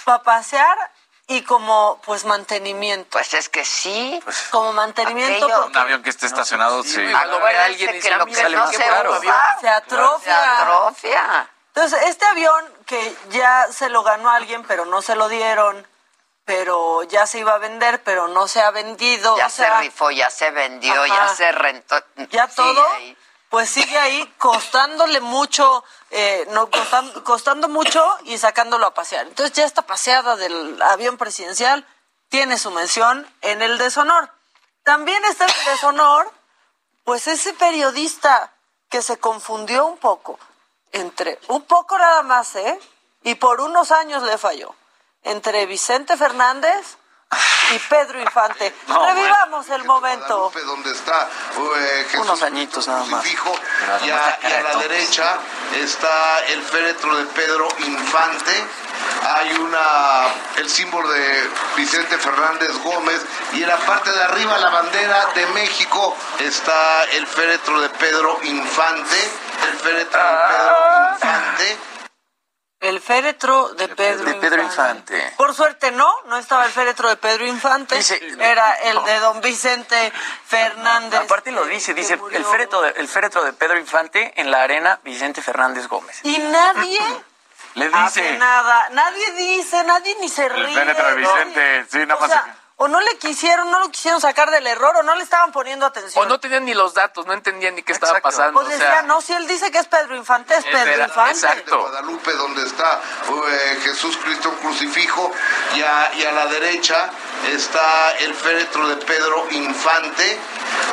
[0.05, 0.77] para pasear
[1.27, 3.09] y como, pues, mantenimiento.
[3.11, 4.19] Pues es que sí.
[4.51, 5.45] como mantenimiento.
[5.45, 7.05] Aquello- Un avión que esté estacionado, sí.
[7.13, 10.37] Acuérdense que lo que no se usa, se atrofia.
[10.39, 10.39] Se
[10.79, 11.49] atrofia.
[11.75, 15.87] Entonces, este avión que ya se lo ganó alguien, pero no se lo dieron,
[16.49, 19.37] pero ya se iba a vender, pero no se ha vendido.
[19.37, 21.07] Ya o se rifó, ya se vendió, Ajá.
[21.07, 21.95] ya se rentó.
[22.31, 23.15] ya todo, ahí.
[23.49, 29.27] pues sigue ahí costándole mucho, eh, no, costan- costando mucho y sacándolo a pasear.
[29.27, 31.85] Entonces ya esta paseada del avión presidencial
[32.29, 34.31] tiene su mención en el deshonor.
[34.83, 36.31] También está en el deshonor,
[37.03, 38.53] pues ese periodista
[38.89, 40.39] que se confundió un poco
[40.93, 42.79] entre, un poco nada más, ¿eh?
[43.21, 44.73] Y por unos años le falló,
[45.23, 46.97] entre Vicente Fernández
[47.71, 48.73] y Pedro Infante.
[48.87, 50.51] No, Revivamos el momento.
[50.65, 51.29] donde está
[51.77, 53.23] eh, Jesús Unos añitos nada más.
[53.23, 55.37] Pero y, a, y a la derecha
[55.75, 58.63] está el féretro de Pedro Infante.
[59.23, 63.21] Hay una el símbolo de Vicente Fernández Gómez
[63.53, 68.39] y en la parte de arriba la bandera de México está el féretro de Pedro
[68.43, 69.31] Infante.
[69.69, 71.77] El féretro de Pedro Infante.
[72.79, 75.13] El féretro de Pedro, De Pedro Infante.
[75.17, 75.35] Infante.
[75.35, 77.99] Por suerte no, no estaba el féretro de Pedro Infante,
[78.39, 80.13] era el de don Vicente
[80.47, 81.19] Fernández.
[81.19, 84.97] Aparte lo dice, dice el féretro, de, el féretro de Pedro Infante en la arena
[85.03, 86.19] Vicente Fernández Gómez.
[86.23, 86.99] Y nadie
[87.75, 88.37] Le hace dice.
[88.37, 90.73] nada, nadie dice, nadie ni se El ríe.
[90.73, 91.33] féretro de ¿no?
[91.33, 92.29] Vicente, sí, nada O más.
[92.31, 95.51] sea, o no le quisieron, no lo quisieron sacar del error, o no le estaban
[95.51, 96.23] poniendo atención.
[96.25, 98.53] O no tenían ni los datos, no entendían ni qué estaba pasando.
[98.53, 101.05] Pues o decía, sea, no, si él dice que es Pedro Infante, es Pedro Era-
[101.07, 101.63] Infante.
[101.65, 103.01] de Guadalupe, donde está
[103.49, 105.29] eh, Jesús Cristo crucifijo,
[105.75, 107.09] y a, y a la derecha
[107.47, 110.39] está el féretro de Pedro Infante.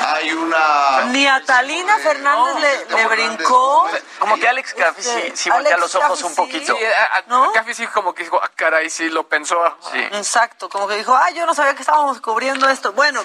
[0.07, 1.05] Hay una.
[1.07, 3.89] Ni a Talina Fernández le, le brincó.
[4.19, 6.77] Como que Alex Caffi sí, sí voltea los ojos Caffi un poquito.
[6.77, 9.57] Sí, a- a- Caffi sí como que dijo, ah, caray, sí, lo pensó.
[10.13, 12.93] Exacto, como que dijo, ah, yo no sabía que estábamos cubriendo esto.
[12.93, 13.23] Bueno,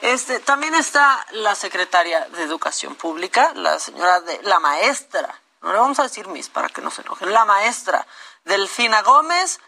[0.00, 5.78] este, también está la secretaria de Educación Pública, la señora de, la maestra, no le
[5.78, 8.06] vamos a decir Miss para que no se enojen, la maestra
[8.44, 9.60] Delfina Gómez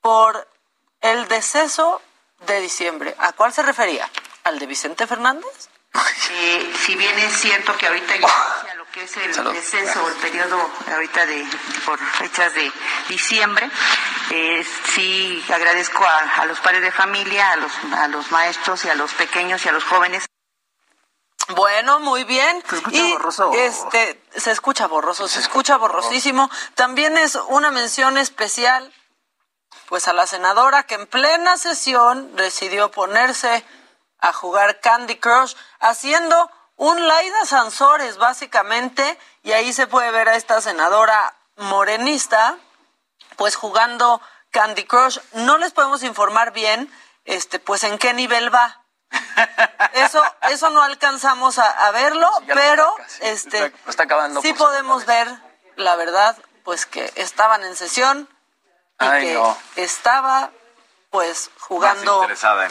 [0.00, 0.46] por
[1.00, 2.02] el deceso
[2.46, 3.14] de diciembre.
[3.18, 4.08] ¿A cuál se refería?
[4.44, 5.68] ¿Al de Vicente Fernández?
[6.32, 9.52] Eh, si bien es cierto que ahorita ya lo que es el Salud.
[9.52, 11.44] deceso, el periodo ahorita de
[11.84, 12.70] por fechas de
[13.08, 13.68] diciembre,
[14.30, 14.64] eh,
[14.94, 18.94] sí agradezco a, a los padres de familia, a los, a los maestros y a
[18.94, 20.26] los pequeños y a los jóvenes.
[21.48, 22.62] Bueno, muy bien.
[22.68, 23.50] Se escucha y borroso.
[23.52, 26.48] este se escucha borroso, se escucha borrosísimo.
[26.76, 28.92] También es una mención especial
[29.90, 33.64] pues a la senadora que en plena sesión decidió ponerse
[34.20, 40.36] a jugar Candy Crush haciendo un Laida Sansores básicamente y ahí se puede ver a
[40.36, 42.56] esta senadora morenista
[43.34, 44.22] pues jugando
[44.52, 45.18] Candy Crush.
[45.32, 46.88] No les podemos informar bien
[47.24, 48.84] este pues en qué nivel va.
[49.94, 55.28] Eso, eso no alcanzamos a, a verlo, pero está este está acabando sí podemos ver,
[55.74, 58.28] la verdad, pues que estaban en sesión
[59.00, 59.56] y Ay, que no.
[59.76, 60.50] estaba
[61.10, 62.24] pues jugando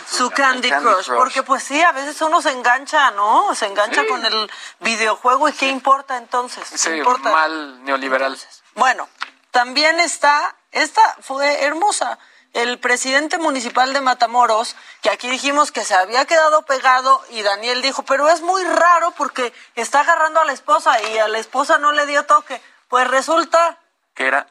[0.10, 3.54] su Candy, Crush, porque pues sí, a veces uno se engancha, ¿no?
[3.54, 4.08] Se engancha Sí.
[4.08, 4.50] con el
[4.80, 6.70] videojuego y qué importa entonces.
[6.70, 7.32] ¿Qué Sí, importa?
[7.32, 8.38] mal neoliberal.
[8.76, 9.10] Bueno,
[9.52, 12.18] también está, esta fue hermosa,
[12.54, 17.82] el presidente municipal de Matamoros, que aquí dijimos que se había quedado pegado y Daniel
[17.82, 21.78] dijo, pero es muy raro porque está agarrando a la esposa y a la esposa
[21.78, 22.62] no le dio toque.
[22.88, 23.78] Pues resulta
[24.16, 24.48] ¿Qué era?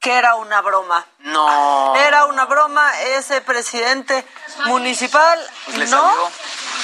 [0.00, 1.04] Que era una broma.
[1.18, 1.94] No.
[1.96, 4.24] Era una broma ese presidente
[4.64, 6.30] municipal, Pues ¿no?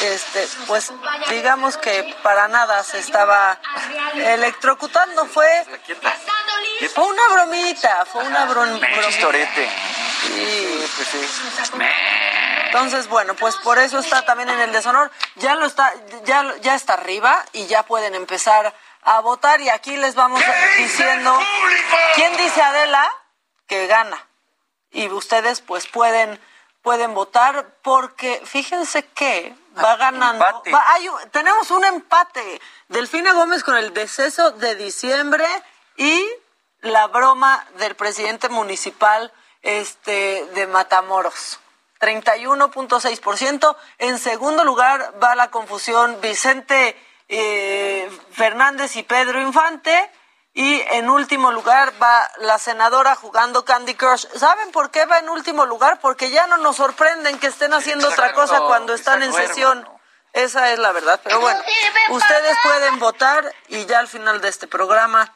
[0.02, 0.92] Este, pues
[1.30, 3.58] digamos que para nada se estaba
[4.14, 5.48] electrocutando, fue
[6.94, 8.86] fue una bromita, fue una bromita.
[10.22, 11.26] Sí, pues sí.
[12.66, 15.10] Entonces, bueno, pues por eso está también en el deshonor.
[15.36, 15.94] Ya lo está,
[16.24, 18.74] ya, ya está arriba y ya pueden empezar
[19.06, 19.60] a votar.
[19.62, 20.42] Y aquí les vamos
[20.76, 21.36] diciendo
[22.14, 23.10] quién dice Adela
[23.66, 24.22] que gana.
[24.90, 26.40] Y ustedes pues pueden,
[26.82, 30.44] pueden votar porque fíjense que va ganando.
[30.72, 32.60] va- hay tenemos un empate.
[32.88, 35.46] Delfina Gómez con el deceso de diciembre
[35.96, 36.26] y
[36.80, 39.32] la broma del presidente municipal
[39.62, 41.58] este, de Matamoros.
[42.00, 43.76] 31.6%.
[43.98, 46.96] En segundo lugar va la confusión Vicente
[47.28, 50.10] eh, Fernández y Pedro Infante.
[50.52, 54.26] Y en último lugar va la senadora jugando Candy Crush.
[54.36, 56.00] ¿Saben por qué va en último lugar?
[56.00, 59.86] Porque ya no nos sorprenden que estén haciendo otra cosa cuando están en sesión.
[60.32, 61.20] Esa es la verdad.
[61.22, 61.60] Pero bueno,
[62.08, 65.35] ustedes pueden votar y ya al final de este programa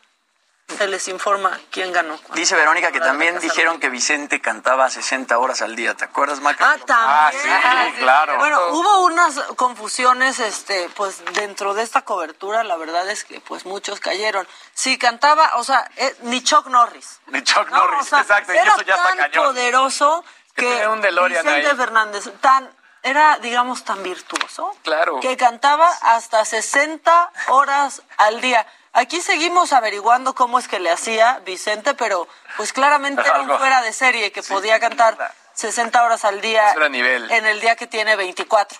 [0.76, 2.18] se les informa quién ganó.
[2.34, 5.94] Dice Verónica que también dijeron que Vicente cantaba 60 horas al día.
[5.94, 6.64] ¿Te acuerdas, Maca?
[6.72, 7.52] Ah, también.
[7.54, 8.38] Ah, sí, claro.
[8.38, 13.66] Bueno, hubo unas confusiones, este, pues dentro de esta cobertura, la verdad es que pues
[13.66, 14.46] muchos cayeron.
[14.74, 17.20] Sí, cantaba, o sea, eh, ni Chuck Norris.
[17.26, 18.54] Ni Chuck No, Norris, o sea, exacto.
[18.54, 19.44] Y eso ya está tan cañón.
[19.46, 21.76] poderoso Que un Vicente ahí.
[21.76, 22.70] Fernández, tan,
[23.02, 25.20] era, digamos, tan virtuoso Claro.
[25.20, 28.66] que cantaba hasta 60 horas al día.
[28.92, 32.26] Aquí seguimos averiguando cómo es que le hacía Vicente, pero
[32.56, 37.30] pues claramente era un fuera de serie que podía cantar 60 horas al día nivel.
[37.30, 38.78] en el día que tiene 24,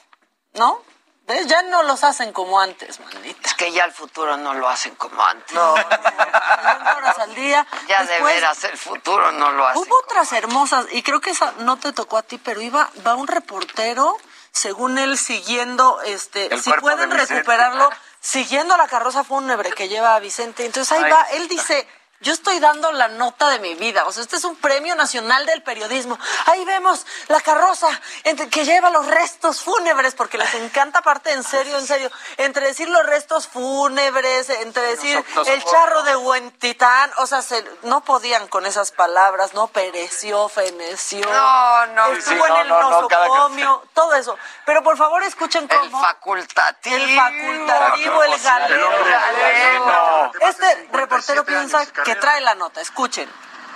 [0.54, 0.82] ¿no?
[1.26, 1.46] ¿Ves?
[1.46, 3.48] Ya no los hacen como antes, manita.
[3.48, 5.54] Es que ya el futuro no lo hacen como antes.
[5.54, 7.64] No, 60 horas al día.
[7.86, 9.80] Ya de Después, veras el futuro no lo hacen.
[9.80, 13.14] Hubo otras hermosas, y creo que esa no te tocó a ti, pero iba, va
[13.14, 14.16] un reportero,
[14.50, 17.34] según él, siguiendo, este, El si pueden de Vicente.
[17.34, 17.90] recuperarlo,
[18.20, 20.64] siguiendo la carroza fúnebre que lleva a Vicente.
[20.64, 21.86] Entonces ahí Ay, va, él dice,
[22.20, 25.46] yo estoy dando la nota de mi vida, o sea, este es un premio nacional
[25.46, 26.18] del periodismo.
[26.46, 27.88] Ahí vemos la carroza
[28.24, 32.66] entre- que lleva los restos fúnebres, porque les encanta aparte, en serio, en serio, entre
[32.66, 38.48] decir los restos fúnebres, entre decir el charro de Huentitán, o sea, se- no podían
[38.48, 39.68] con esas palabras, ¿no?
[39.68, 41.24] Pereció, feneció.
[41.26, 44.36] No, no, Estuvo sí, en no, el no, no, cada nosocomio, todo eso.
[44.66, 46.00] Pero por favor escuchen El cómo.
[46.02, 46.96] facultativo.
[46.96, 50.30] El facultativo, el galeno.
[50.40, 53.28] Este reportero piensa que trae la nota, escuchen.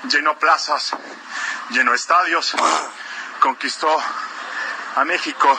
[0.08, 0.90] llenó plazas,
[1.70, 2.54] llenó estadios,
[3.40, 3.96] conquistó
[4.96, 5.58] a México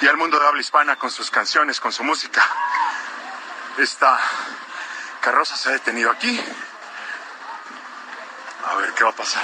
[0.00, 2.42] y al mundo de habla hispana con sus canciones, con su música.
[3.78, 4.18] Esta
[5.20, 6.40] carroza se ha detenido aquí.
[8.66, 9.42] A ver qué va a pasar.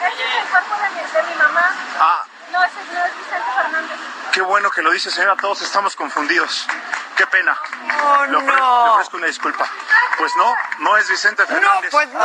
[0.00, 1.74] Ese es el cuerpo de mi, de mi mamá.
[2.00, 3.98] Ah, No, ese no es Vicente Fernández.
[4.32, 5.36] Qué bueno que lo dice, señora.
[5.40, 6.66] Todos estamos confundidos.
[7.16, 7.58] Qué pena.
[8.02, 8.84] Oh, le, ofre- no.
[8.86, 9.68] le ofrezco una disculpa.
[10.18, 11.90] Pues no, no es Vicente No, Fernández.
[11.90, 12.20] pues no.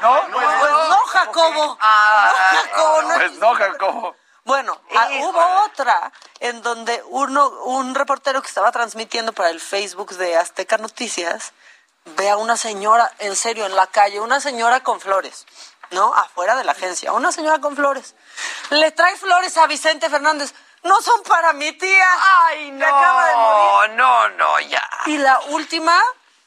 [0.00, 0.48] no, Pues
[0.88, 1.78] no, Jacobo.
[1.80, 4.16] Ah, no, Jacobo, no es Pues no, Jacobo.
[4.44, 10.10] Bueno, ah, hubo otra en donde uno, un reportero que estaba transmitiendo para el Facebook
[10.16, 11.52] de Azteca Noticias
[12.16, 15.46] ve a una señora, en serio, en la calle, una señora con flores,
[15.90, 16.14] ¿no?
[16.14, 18.14] Afuera de la agencia, una señora con flores.
[18.70, 20.54] Le trae flores a Vicente Fernández.
[20.86, 22.08] No son para mi tía.
[22.46, 23.96] Ay, que acaba de morir.
[23.96, 24.82] no, no, no, ya.
[25.06, 26.00] Y la última,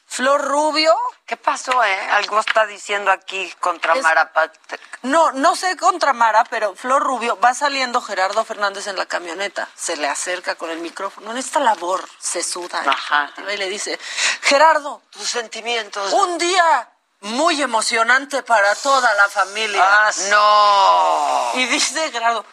[0.06, 0.96] Flor Rubio.
[1.26, 2.08] ¿Qué pasó, eh?
[2.10, 4.58] Algo está diciendo aquí contra Es- Marapate.
[5.02, 9.68] No, no sé contra Mara, pero Flor Rubio va saliendo Gerardo Fernández en la camioneta.
[9.76, 11.30] Se le acerca con el micrófono.
[11.30, 12.82] En esta labor se suda.
[12.86, 13.30] Ajá.
[13.52, 13.98] Y le dice,
[14.42, 16.12] Gerardo, Tus sentimientos.
[16.12, 19.82] un día muy emocionante para toda la familia.
[19.86, 21.60] Ah, no.
[21.60, 22.44] Y dice Gerardo,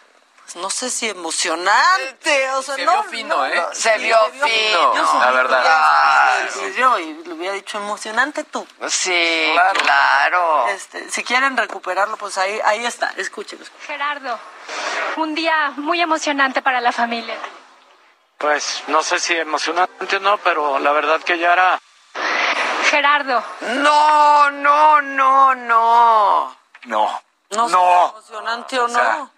[0.56, 3.54] no sé si emocionante, o sea, Se no, vio fino, no, ¿eh?
[3.56, 5.62] no, Se vio fino, la verdad.
[5.66, 6.38] Ah,
[6.76, 8.66] yo, y le hubiera dicho emocionante tú.
[8.88, 9.80] Sí, Claro.
[9.80, 10.68] claro.
[10.68, 13.58] Este, si quieren recuperarlo, pues ahí, ahí está, escuchen.
[13.86, 14.38] Gerardo,
[15.16, 17.36] un día muy emocionante para la familia.
[18.38, 21.80] Pues no sé si emocionante o no, pero la verdad que ya era
[22.90, 26.56] Gerardo, No, no, no, no.
[26.84, 27.22] No.
[27.50, 28.08] No, sé No.
[28.08, 28.94] si emocionante o no.
[28.94, 29.30] sea, No,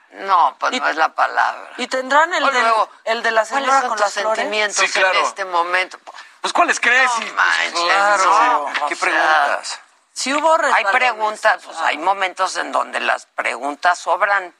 [0.59, 1.71] pues Y- no es la palabra.
[1.77, 4.13] y tendrán el, luego, el de la ¿Cuáles señora con flores.
[4.15, 5.19] sentimientos Sí, claro.
[5.19, 5.99] en este momento?
[6.41, 7.11] Pues ¿cuáles crees?
[7.19, 8.69] No Y- manches, claro.
[8.81, 9.81] no, ¿Qué sea, preguntas?
[10.13, 14.55] Sí hubo Hay preguntas, pues hay momentos en donde las preguntas sobran.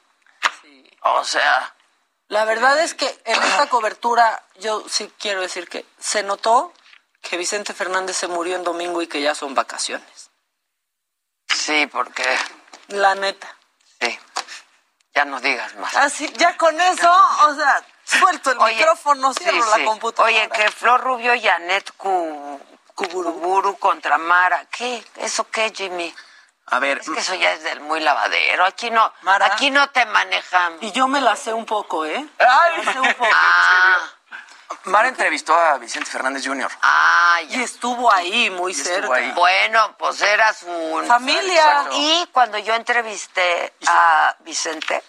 [1.03, 1.73] O sea,
[2.29, 6.71] La verdad es que en esta cobertura yo sí quiero decir que se notó
[7.21, 10.29] que Vicente Fernández se murió en domingo y que ya son vacaciones.
[11.47, 12.23] sí, porque
[12.87, 13.55] La neta.
[15.21, 15.95] Ya no digas más.
[15.97, 17.11] Así, ya con eso,
[17.47, 19.79] o sea, suelto el Oye, micrófono, cierro sí.
[19.79, 20.33] la computadora.
[20.33, 21.91] Oye, que Flor Rubio y Anet
[22.95, 24.65] Kuburu contra Mara.
[24.71, 25.03] ¿Qué?
[25.17, 26.11] ¿Eso qué, Jimmy?
[26.67, 28.65] A ver, Es que eso ya es del muy lavadero.
[28.65, 29.45] Aquí no, Mara.
[29.45, 30.81] aquí no te manejamos.
[30.81, 32.25] Y yo me la sé un poco, ¿eh?
[32.39, 32.77] Ay.
[32.79, 33.29] Me la sé un poco.
[33.35, 33.97] Ah,
[34.85, 36.71] Mara entrevistó a Vicente Fernández Jr.
[36.81, 37.57] ah, ya.
[37.59, 39.13] Y estuvo ahí, muy estuvo cerca.
[39.15, 39.31] ahí.
[39.33, 41.87] Bueno, pues era su Familia.
[41.91, 45.03] Y cuando yo entrevisté a Vicente,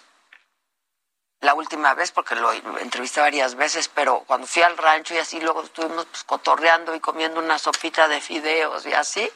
[1.43, 5.39] la última vez, porque lo entrevisté varias veces, pero cuando fui al rancho y así,
[5.41, 9.29] luego estuvimos pues, cotorreando y comiendo una sopita de fideos y así,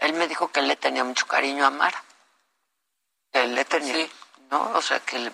[0.00, 2.02] él me dijo que le tenía mucho cariño a Mara.
[3.32, 4.12] Que le tenía, Sí.
[4.50, 4.70] ¿no?
[4.74, 5.32] O sea, que le-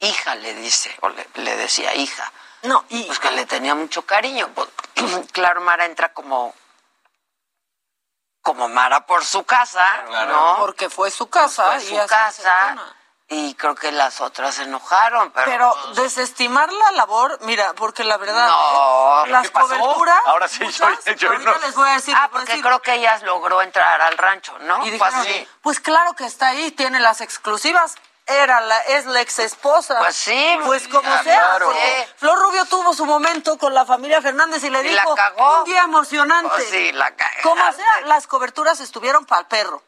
[0.00, 2.32] hija le dice, o le, le decía hija.
[2.62, 3.02] No, y...
[3.04, 4.48] Pues que le tenía mucho cariño.
[4.54, 4.68] Pues,
[5.32, 6.54] claro, Mara entra como
[8.42, 10.56] como Mara por su casa, ¿no?
[10.58, 12.94] Porque fue su casa Fue y su casa
[13.34, 18.16] y creo que las otras se enojaron, pero, Pero desestimar la labor, mira, porque la
[18.16, 19.30] verdad, No, ¿eh?
[19.30, 20.20] las coberturas.
[20.26, 22.14] Ahora sí, yo- muchas, yo ahorita no- les voy a decir.
[22.16, 22.64] ah, porque decir.
[22.64, 24.86] creo que ellas logró entrar al rancho, ¿no?
[24.86, 25.48] Y dijeron, así.
[25.62, 27.94] pues claro que está ahí, tiene las exclusivas.
[28.26, 29.98] Era la, es la ex esposa.
[29.98, 31.40] Pues sí, Pues como ah, sea.
[31.40, 31.66] claro.
[31.66, 35.14] porque Flor Rubio tuvo su momento con la familia Fernández y le ¿Y la dijo
[35.14, 35.58] cagó?
[35.58, 36.48] un día emocionante.
[36.48, 37.12] Pues sí, la.
[37.42, 39.82] Como sea, las coberturas estuvieron para el perro.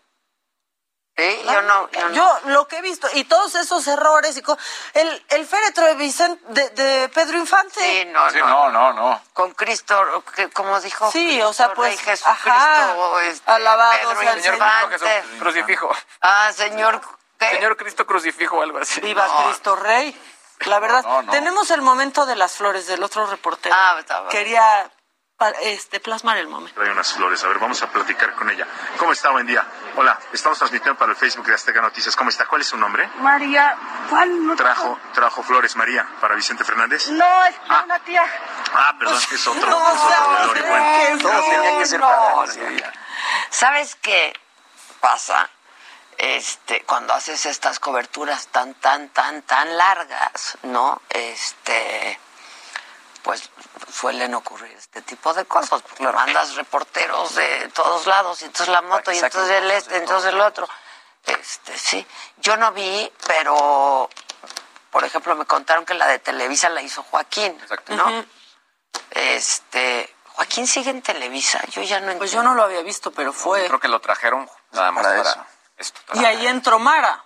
[1.17, 2.15] Sí, yo no, yo no.
[2.15, 4.59] Yo lo que he visto, y todos esos errores, y co-
[4.93, 7.81] el, el féretro de, Vicente, de, de Pedro Infante.
[7.81, 8.47] Sí, no, Sí, no.
[8.47, 9.23] no, no, no.
[9.33, 11.11] Con Cristo, que- como dijo.
[11.11, 14.99] Sí, o sea, Cristo Rey pues, Jesucristo, ajá, este, alabado Pedro sea el Señor Infante.
[14.99, 15.91] Cristo crucifijo.
[16.21, 17.01] Ah, señor,
[17.39, 17.49] ¿qué?
[17.51, 19.01] Señor Cristo crucifijo o algo así.
[19.01, 20.21] Viva Cristo Rey.
[20.67, 21.31] La verdad, No, no.
[21.33, 23.75] tenemos el momento de las flores del otro reportero.
[23.79, 24.31] Ah, está bueno.
[24.31, 24.91] Quería
[25.63, 26.81] este, plasmar el momento.
[26.81, 27.45] Trae unas flores.
[27.45, 28.67] A ver, vamos a platicar con ella.
[28.99, 29.31] ¿Cómo está?
[29.31, 29.67] Buen día.
[29.97, 32.17] Hola, estamos transmitiendo para el Facebook de Azteca Noticias.
[32.17, 32.47] ¿Cómo está?
[32.47, 33.07] ¿Cuál es su nombre?
[33.19, 33.77] María,
[34.09, 34.47] ¿cuál?
[34.47, 37.09] No, Trajo, trajo flores, María, para Vicente Fernández.
[37.11, 38.25] no es una tía.
[38.75, 40.67] Ah, perdón, es otro, No, es otro velorio.
[40.67, 42.93] Bueno, Todo tenía que ser no, para.
[43.51, 44.33] ¿Sabes qué
[45.01, 45.51] pasa?
[46.19, 51.03] Este, cuando haces estas coberturas tan, tan, tan, tan largas, ¿no?
[51.11, 52.19] Este,
[53.27, 53.51] pues
[53.93, 58.83] suelen ocurrir este tipo de cosas, porque mandas reporteros de todos lados, y entonces la
[58.83, 59.39] moto, y Exacto.
[59.41, 60.69] entonces el este, entonces el otro.
[61.25, 62.07] Este, sí.
[62.37, 64.09] Yo no vi, pero,
[64.93, 68.25] por ejemplo, me contaron que la de Televisa la hizo Joaquín, ¿no?
[69.11, 72.19] Este, Joaquín sigue en Televisa, yo ya no entiendo.
[72.21, 73.67] Pues yo no lo había visto, pero fue.
[73.67, 75.47] Creo que lo trajeron nada más Para para, eso.
[75.79, 76.01] esto.
[76.15, 77.26] Y ahí entró Mara.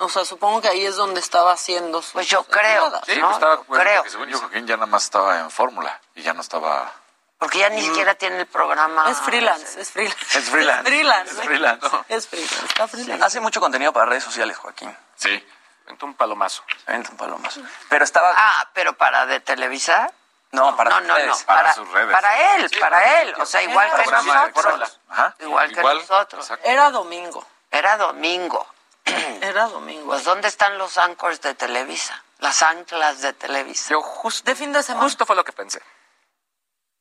[0.00, 2.90] O sea, supongo que ahí es donde estaba haciendo sus Pues yo creo.
[3.06, 3.26] Sí, ¿no?
[3.26, 3.96] pues estaba Yo bueno, creo.
[3.96, 6.92] porque según yo, Joaquín ya nada más estaba en fórmula y ya no estaba.
[7.38, 9.10] Porque ya ni siquiera tiene el programa.
[9.10, 10.38] Es freelance, es freelance.
[10.38, 10.82] Es freelance.
[10.82, 11.30] Es freelance.
[11.32, 11.86] Es freelance.
[12.08, 13.24] Es freelance, está freelance.
[13.24, 14.96] Hace mucho contenido para redes sociales, Joaquín.
[15.16, 15.44] Sí.
[15.86, 16.62] Vente un palomazo.
[16.86, 17.60] Avienta un palomazo.
[17.88, 18.32] Pero estaba.
[18.36, 20.12] Ah, pero para de Televisa.
[20.52, 21.28] no, para no, no, redes.
[21.40, 21.46] no.
[21.46, 22.12] para Para, sus redes.
[22.12, 23.34] para él, Sí, para para él.
[23.40, 25.00] O sea, igual que nosotros.
[25.40, 26.44] Igual que Igual, nosotros.
[26.44, 26.68] exacto.
[26.68, 27.44] Era domingo.
[27.70, 28.66] Era domingo.
[29.42, 30.06] Era domingo.
[30.06, 32.22] Pues, ¿dónde están los anchors de Televisa?
[32.38, 33.90] Las anclas de Televisa.
[33.90, 35.04] Yo justo, De fin de semana.
[35.04, 35.82] justo fue lo que pensé.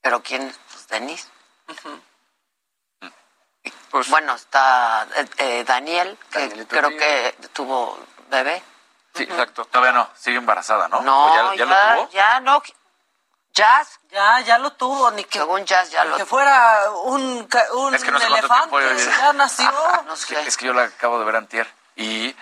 [0.02, 0.54] ¿Pero quién?
[0.72, 1.28] Pues Denise.
[3.92, 7.98] Pues, Bueno, está eh, eh, Daniel, que Danielito creo que tuvo
[8.30, 8.62] bebé.
[9.16, 9.66] Sí, exacto.
[9.66, 11.02] Todavía no, sigue embarazada, ¿no?
[11.02, 12.10] No, ¿O ya, ya, ya lo tuvo?
[12.12, 12.62] ya no.
[13.54, 16.30] Jazz, Ya, ya lo tuvo, ni que, según Jazz ya lo que tuvo.
[16.30, 18.78] fuera un, ca- un Es que no sé cuánto elefante.
[18.78, 19.72] tiempo ya- nació.
[20.06, 20.48] No Es que, sé.
[20.48, 21.68] es que yo la acabo de ver antier
[21.98, 22.34] y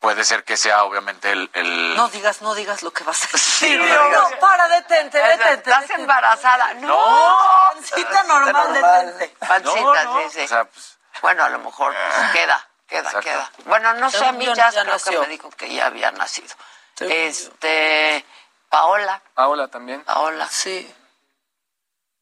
[0.00, 1.50] puede ser que sea obviamente el...
[1.54, 3.80] el- No digas, no digas lo que vas a decir.
[3.80, 4.32] no no, digas.
[4.40, 5.54] para, detente, detente.
[5.54, 6.02] Estás detente.
[6.02, 6.74] embarazada.
[6.74, 6.88] No.
[6.88, 7.38] No,
[7.74, 9.36] pancita normal, detente.
[9.38, 10.20] Pancita, No, no.
[10.22, 10.44] sí, sí.
[10.44, 13.20] O sea, pues, Bueno, a lo mejor pues, queda, queda, Exacto.
[13.20, 13.50] queda.
[13.64, 15.12] Bueno, no sé, a mí Ya- creo nació.
[15.12, 16.54] que me dijo que ya había nacido.
[16.96, 17.20] Según yo.
[17.20, 18.24] Este,
[18.68, 20.02] Paola, Paola también.
[20.04, 20.46] Paola.
[20.50, 20.92] Sí,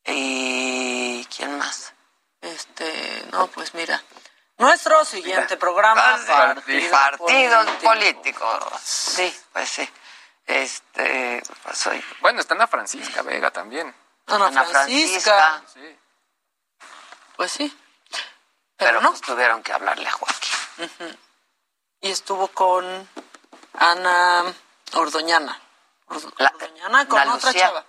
[0.05, 1.93] ¿Y quién más?
[2.41, 4.03] este, no, pues mira.
[4.63, 7.89] Nuestro siguiente programa, Ah, sí, partido Partidos político.
[7.89, 8.81] políticos.
[8.83, 9.91] Sí, pues sí.
[10.47, 13.95] Este, pues soy Bueno, está Ana Francisca Vega también.
[14.27, 15.37] Ana, Ana Francisca.
[15.37, 15.63] Francisca.
[15.75, 15.99] Sí.
[17.37, 17.79] Pues sí.
[18.77, 19.11] Pero, Pero no.
[19.11, 21.19] pues tuvieron que hablarle a Joaquín.
[22.01, 23.09] Y estuvo con
[23.75, 24.45] Ana
[24.95, 25.61] Ordoñana.
[26.09, 27.67] Ordo- La- Ordoñana con Ana otra Lucía.
[27.67, 27.85] chava.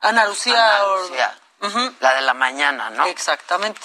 [0.00, 0.66] Ana Lucía.
[0.76, 3.06] Ana Or- Lucía, Ujú, la de la mañana, ¿no?
[3.06, 3.80] Exactamente.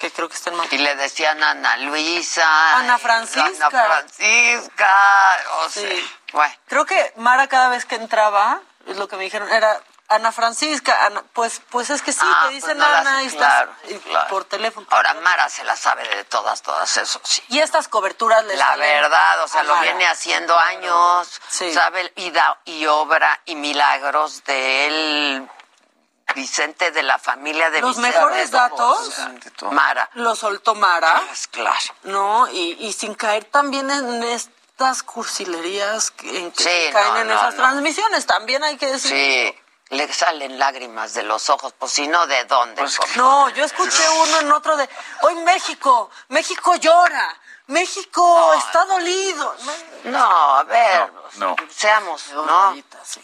[0.00, 0.56] Que creo que está en.
[0.70, 2.76] Y le decían Ana Luisa.
[2.78, 3.66] Ana Francisca.
[3.66, 5.36] Ana Francisca.
[5.58, 6.10] O Sí.
[6.32, 6.54] bueno.
[6.68, 11.04] Creo que Mara cada vez que entraba, es lo que me dijeron, era Ana Francisca.
[11.06, 13.38] Ana, pues, pues es que sí, Ah, te dicen pues no las- Ana y estás
[13.52, 14.28] claro, y claro.
[14.28, 14.86] por teléfono.
[14.90, 17.42] Ahora Mara se la sabe de todas, todas, eso sí.
[17.48, 19.82] Y estas coberturas les La salen verdad, o sea, lo Mara.
[19.82, 21.72] viene haciendo años, Sí.
[21.72, 25.50] sabe, y, da- y obra y milagros de él,
[26.34, 28.16] Vicente de la familia de Los Vicente.
[28.18, 29.12] mejores datos
[29.70, 30.08] Mara.
[30.14, 31.78] lo soltó Mara, Pues claro.
[32.04, 32.48] ¿no?
[32.50, 37.28] Y, y sin caer también en estas cursilerías que- en que Sí, caen no, en
[37.28, 37.62] no, esas no.
[37.62, 39.10] transmisiones, también hay que decir.
[39.10, 39.58] Sí,
[39.96, 42.82] le salen lágrimas de los ojos, pues si no, ¿de dónde?
[42.82, 44.88] Por- No, yo escuché uno en otro de,
[45.22, 47.36] hoy México, México llora,
[47.66, 49.54] México está dolido.
[50.04, 51.56] No, No, a ver, No, no.
[51.74, 52.42] seamos, ¿no?
[52.48, 53.20] ahorita sí.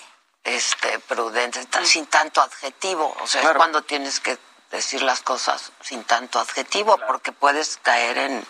[0.46, 3.16] Este, prudentes, tan- sin tanto adjetivo.
[3.20, 4.38] O sea, es cuando tienes que
[4.70, 8.46] decir las cosas sin tanto adjetivo, porque puedes caer en,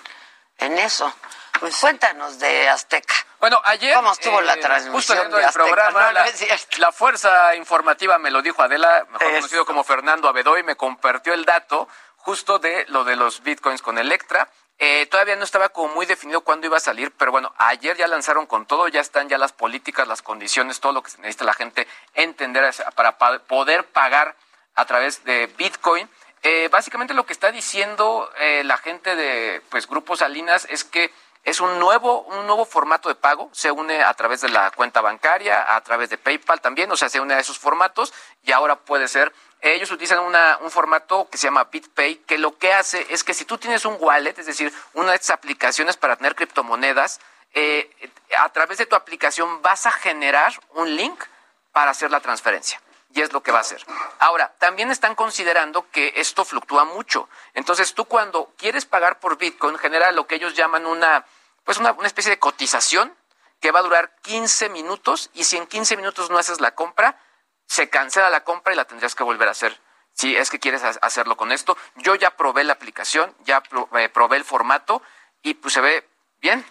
[0.59, 1.13] en eso.
[1.59, 3.15] Pues cuéntanos de Azteca.
[3.41, 3.95] Bueno, ayer.
[3.95, 6.77] ¿Cómo estuvo la eh, transmisión Justo dentro del programa, No, no la, es cierto.
[6.79, 11.47] la fuerza informativa me lo dijo Adela, mejor conocido como Fernando Abedoy, me compartió el
[11.47, 14.51] dato justo de lo de los bitcoins con Electra.
[14.79, 18.07] Eh, todavía no estaba como muy definido cuándo iba a salir, pero bueno, ayer ya
[18.09, 21.45] lanzaron con todo, ya están ya las políticas, las condiciones, todo lo que se necesita
[21.45, 24.37] la gente entender para pa- poder pagar
[24.75, 26.09] a través de Bitcoin.
[26.43, 31.11] Eh, básicamente lo que está diciendo eh, la gente de pues Grupo Salinas es que
[31.47, 35.01] es un nuevo, un nuevo formato de pago, se une a través de la cuenta
[35.01, 38.13] bancaria, a través de PayPal también, o sea, se une a esos formatos
[38.43, 42.59] y ahora puede ser, ellos utilizan una- un formato que se llama BitPay, que lo
[42.59, 45.97] que hace es que si tú tienes un wallet, es decir, una de estas aplicaciones
[45.97, 47.21] para tener criptomonedas,
[47.55, 51.23] eh, a través de tu aplicación vas a generar un link
[51.71, 52.81] para hacer la transferencia.
[53.15, 53.83] Y es lo que va a hacer.
[54.19, 57.31] Ahora, también están considerando que esto fluctúa mucho.
[57.55, 61.25] Entonces, tú cuando quieres pagar por Bitcoin, genera lo que ellos llaman una,
[61.67, 63.15] pues una, una especie de cotización
[63.61, 67.21] que va a durar 15 minutos y si en 15 minutos no haces la compra,
[67.67, 69.79] se cancela la compra y la tendrías que volver a hacer.
[70.13, 71.77] Si es que quieres ha- hacerlo con esto.
[71.97, 73.63] Yo ya probé la aplicación, ya
[73.99, 75.03] eh, probé el formato
[75.43, 76.09] y pues se ve
[76.41, 76.65] bien,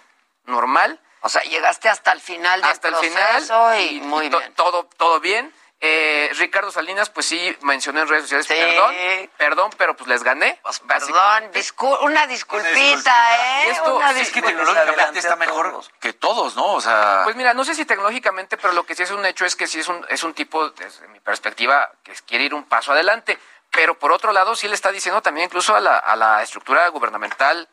[0.45, 0.99] normal.
[1.22, 4.53] O sea, llegaste hasta el final del hasta el proceso final y muy bien.
[4.55, 5.53] Todo, todo bien.
[5.81, 8.95] Eh, Ricardo Salinas, pues sí, mencionó en redes sociales, perdón,
[9.38, 10.60] perdón, pero pues les gané.
[10.88, 13.68] Perdón, discul- una disculpita, ¿eh?
[13.68, 16.73] Y esto una sí, es que tecnológicamente está mejor que todos, ¿no?
[16.73, 19.45] O sea, Pues mira, no sé si tecnológicamente, pero lo que sí es un hecho
[19.45, 22.64] es que sí es un, es un tipo, desde mi perspectiva, que quiere ir un
[22.64, 23.38] paso adelante.
[23.69, 26.88] Pero por otro lado, sí le está diciendo también incluso a la, a la estructura
[26.88, 27.68] gubernamental,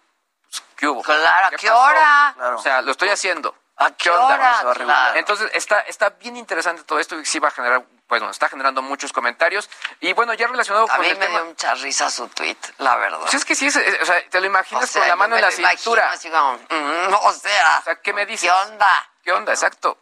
[0.50, 1.02] pues, ¿qué hubo?
[1.02, 1.78] Claro, ¿a qué pasó?
[1.78, 2.34] hora?
[2.56, 3.54] O sea, lo estoy haciendo.
[3.86, 4.34] ¿A qué onda?
[4.34, 4.58] hora?
[4.58, 4.96] Se va a regular.
[5.04, 5.18] Claro.
[5.18, 8.82] Entonces, está, está bien interesante todo esto y sí va a generar, bueno, está generando
[8.82, 9.68] muchos comentarios.
[10.00, 11.38] Y bueno, ya relacionado A con mí el me tema...
[11.40, 13.20] dio mucha risa su tweet, la verdad.
[13.20, 15.16] Pues es que sí, es, es- o sea, te lo imaginas O sea, con la
[15.16, 16.10] mano en la cintura.
[16.12, 18.50] así como, mm, o sea, O sea, ¿qué me dices?
[18.50, 19.10] ¿qué onda?
[19.24, 19.52] ¿Qué onda?
[19.52, 19.98] Exacto.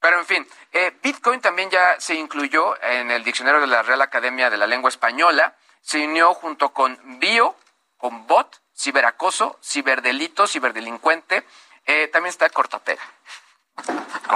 [0.00, 4.00] Pero en fin, eh, Bitcoin también ya se incluyó en el diccionario de la Real
[4.00, 5.54] Academia de la Lengua Española.
[5.82, 7.54] Se unió junto con bio,
[7.98, 11.44] con bot, ciberacoso, ciberdelito, ciberdelincuente.
[11.90, 13.02] Eh, también está cortapega.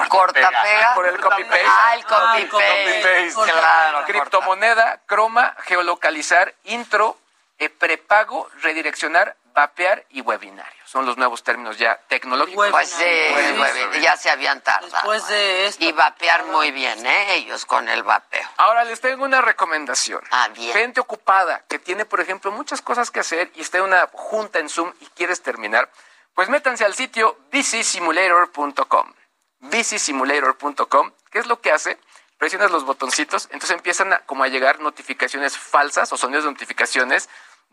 [0.08, 0.94] Corta pega.
[0.94, 1.64] Por el copy-paste.
[1.66, 3.32] Ah, el copy-paste.
[3.32, 4.04] Claro.
[4.06, 7.16] Criptomoneda, croma, geolocalizar, intro,
[7.58, 10.82] eh, prepago, redireccionar, vapear y webinario.
[10.84, 12.70] Son los nuevos términos ya tecnológicos.
[12.70, 14.90] Pues sí, ya se habían tardado.
[14.90, 15.84] Después de esto.
[15.84, 17.34] Y vapear muy bien, ¿eh?
[17.34, 18.48] Ellos con el vapeo.
[18.56, 20.22] Ahora les tengo una recomendación.
[20.32, 20.72] Ah, bien.
[20.72, 24.58] Gente ocupada que tiene, por ejemplo, muchas cosas que hacer y está en una junta
[24.58, 25.88] en Zoom y quieres terminar,
[26.34, 29.12] pues métanse al sitio bcsimulator.com.
[29.60, 31.12] bcsimulator.com.
[31.30, 31.98] ¿Qué es lo que hace?
[32.38, 37.28] Presionas los botoncitos, entonces empiezan a, como a llegar notificaciones falsas o sonidos de notificaciones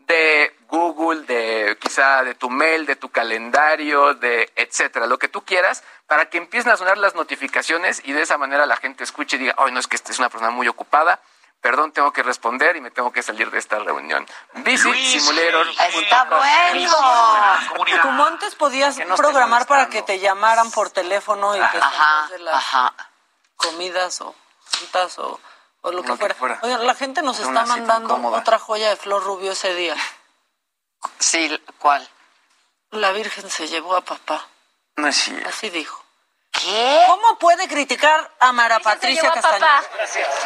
[0.06, 5.44] de Google, de quizá de tu mail, de tu calendario, de etcétera, lo que tú
[5.44, 9.36] quieras, para que empiecen a sonar las notificaciones y de esa manera la gente escuche
[9.36, 11.20] y diga, ay, no es que esta es una persona muy ocupada,
[11.62, 14.26] perdón, tengo que responder y me tengo que salir de esta reunión.
[14.56, 15.66] Visit Simulator.
[15.68, 18.02] Está bueno.
[18.02, 22.38] Como antes podías Que programar para que te llamaran por teléfono y te Ajá, de
[22.40, 22.92] las ajá.
[23.56, 24.34] comidas o
[24.64, 25.40] frutas o,
[25.82, 26.58] o lo que Lo que fuera.
[26.62, 28.40] Oigan, la gente nos está mandando incómoda.
[28.40, 29.96] otra joya de Flor Rubio ese día.
[31.18, 32.06] Sí, ¿cuál?
[32.90, 34.46] La Virgen se llevó a papá.
[34.96, 35.48] no es cierto.
[35.48, 36.01] Así dijo.
[36.62, 37.04] ¿Qué?
[37.08, 39.66] ¿Cómo puede criticar a Mara Virgen se Patricia llevó a Castañeda?
[39.82, 39.88] papá.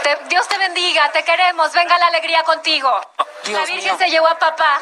[0.02, 2.90] Te- Dios te bendiga, te queremos, venga la alegría contigo.
[3.44, 3.98] Dios la Virgen mío.
[3.98, 4.80] se llevó a papá.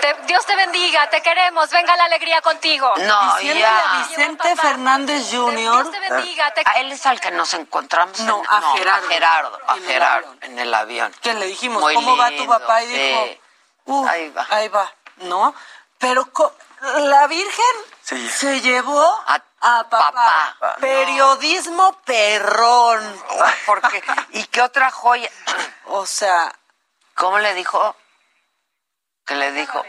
[0.00, 2.92] Te- Dios te bendiga, te queremos, venga la alegría contigo.
[2.98, 4.06] No, Diciéndole a ya.
[4.08, 5.56] Vicente Fernández Jr.
[5.56, 8.18] Dios te bendiga, te A él es al que nos encontramos.
[8.20, 9.06] No, en- a Gerardo.
[9.06, 10.38] A Gerardo, a En el Gerardo, avión.
[10.42, 11.14] en el avión.
[11.20, 12.82] que le dijimos, Muy ¿cómo va tu papá?
[12.84, 12.92] Y sí.
[12.92, 13.26] dijo,
[13.86, 14.46] "Uh, Ahí va.
[14.50, 15.54] Ahí va, ¿no?
[15.98, 16.30] Pero
[16.80, 17.64] la Virgen
[18.02, 18.28] Sí.
[18.30, 20.12] se llevó A a, papá.
[20.58, 20.76] papá.
[20.80, 23.22] Periodismo perrón.
[23.66, 25.30] Porque, ¿Y qué otra joya?
[25.86, 26.52] O sea,
[27.14, 27.94] ¿Cómo le dijo?
[29.26, 29.84] Que le dijo,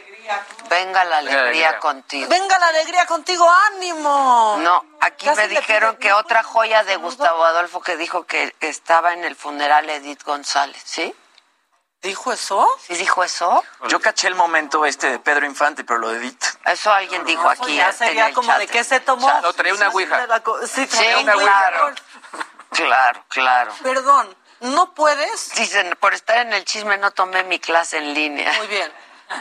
[0.69, 1.79] venga la alegría alegría.
[1.79, 2.27] contigo.
[2.29, 4.57] venga la alegría contigo, ánimo.
[4.59, 8.25] No, aquí Casi me le dijeron pide- que otra joya de Gustavo Adolfo que dijo
[8.25, 11.15] que estaba en el funeral Edith González, ¿sí?
[12.01, 12.67] ¿Dijo eso?
[12.87, 13.63] ¿Sí dijo eso?
[13.87, 16.43] Yo caché el momento este de Pedro Infante, pero lo de Edith.
[16.65, 17.75] Eso alguien dijo Eso aquí.
[17.75, 18.59] ya en sería el como chat.
[18.59, 19.31] de qué se tomó.
[19.41, 20.27] No, traía una ouija.
[20.67, 21.51] Sí, traía una ouija.
[21.69, 21.95] claro.
[22.71, 23.73] Claro, claro.
[23.83, 25.53] Perdón, ¿no puedes?
[25.55, 28.51] Dicen, por estar en el chisme no tomé mi clase en línea.
[28.53, 28.91] Muy bien.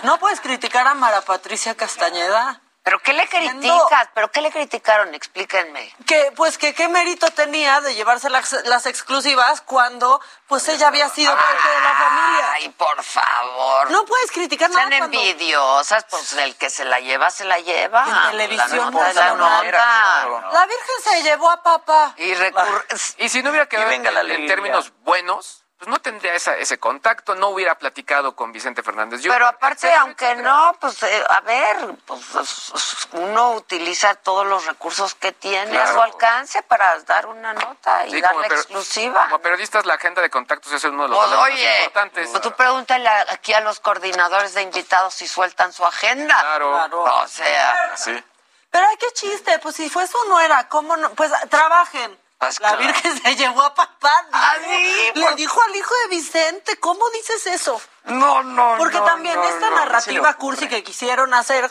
[0.03, 2.61] ¿No puedes criticar a Mara Patricia Castañeda?
[2.83, 4.09] ¿Pero qué le criticas?
[4.15, 5.15] ¿Pero qué le criticaron?
[5.15, 5.95] Explíquenme.
[6.07, 11.09] Que, pues, que qué mérito tenía de llevarse las, las exclusivas cuando, pues, ella había
[11.11, 12.53] sido parte de la familia.
[12.55, 13.91] Ay, por favor.
[13.91, 17.59] No puedes criticar nada Sean cuando- envidiosas, pues el que se la lleva, se la
[17.59, 18.05] lleva.
[18.09, 20.27] En televisión, La nota es la nota.
[20.53, 22.15] La Virgen se llevó a papá.
[22.17, 26.35] Y, recur- Y si no hubiera quedado en, la en términos buenos, pues no tendría
[26.35, 29.23] esa- ese contacto, no hubiera platicado con Vicente Fernández.
[29.23, 30.51] Yo- Pero aparte, etcétera, aunque etcétera.
[30.51, 35.79] no, pues eh, a ver, pues es- es- uno utiliza todos los recursos que tiene
[35.79, 36.03] a su Claro.
[36.13, 39.23] alcance para dar una nota y Sí, darle exclusiva.
[39.25, 42.29] Como periodistas, la agenda de contactos es uno de los Pues, más importantes.
[42.29, 46.35] pues tú pregúntale aquí a los coordinadores de invitados si sueltan su agenda.
[46.39, 46.85] Claro.
[47.23, 48.23] O sea, Sí.
[48.71, 51.11] Pero ay, qué chiste, pues si fue su nuera, ¿cómo no?
[51.15, 52.20] Pues trabajen.
[52.61, 52.77] La.
[52.77, 54.13] Virgen se llevó a papá.
[54.33, 57.81] Ah, sí, Le dijo al hijo de Vicente, ¿cómo dices eso?
[58.05, 59.77] no, no, Porque no, también no, esta no.
[59.77, 61.71] narrativa cursi que quisieron hacer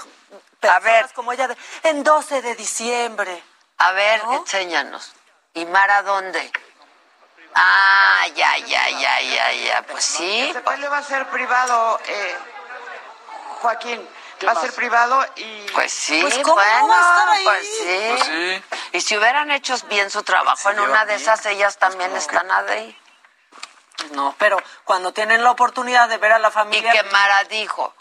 [0.60, 1.14] personas ver.
[1.14, 3.44] como ella de, en 12 de diciembre.
[3.80, 4.34] A ver, ¿No?
[4.36, 5.12] enséñanos.
[5.56, 6.52] ¿Y Mara dónde?
[7.56, 9.82] Ah, ya, ya, ya, ya, ya.
[9.84, 10.40] Pues sí.
[10.42, 12.38] Este baile va a ser privado, eh,
[13.62, 14.08] Joaquín.
[14.48, 15.66] Va a ser privado y...
[15.74, 17.44] Pues sí, Pues, ¿cómo bueno, va a estar ahí?
[17.46, 18.06] pues sí.
[18.10, 18.64] Pues sí.
[18.94, 21.22] Y si hubieran hecho bien su trabajo, en una de bien.
[21.22, 22.98] esas ellas también están ahí.
[24.12, 26.92] No, pero cuando tienen la oportunidad de ver a la Y familia...
[26.94, 27.94] que Mara dijo,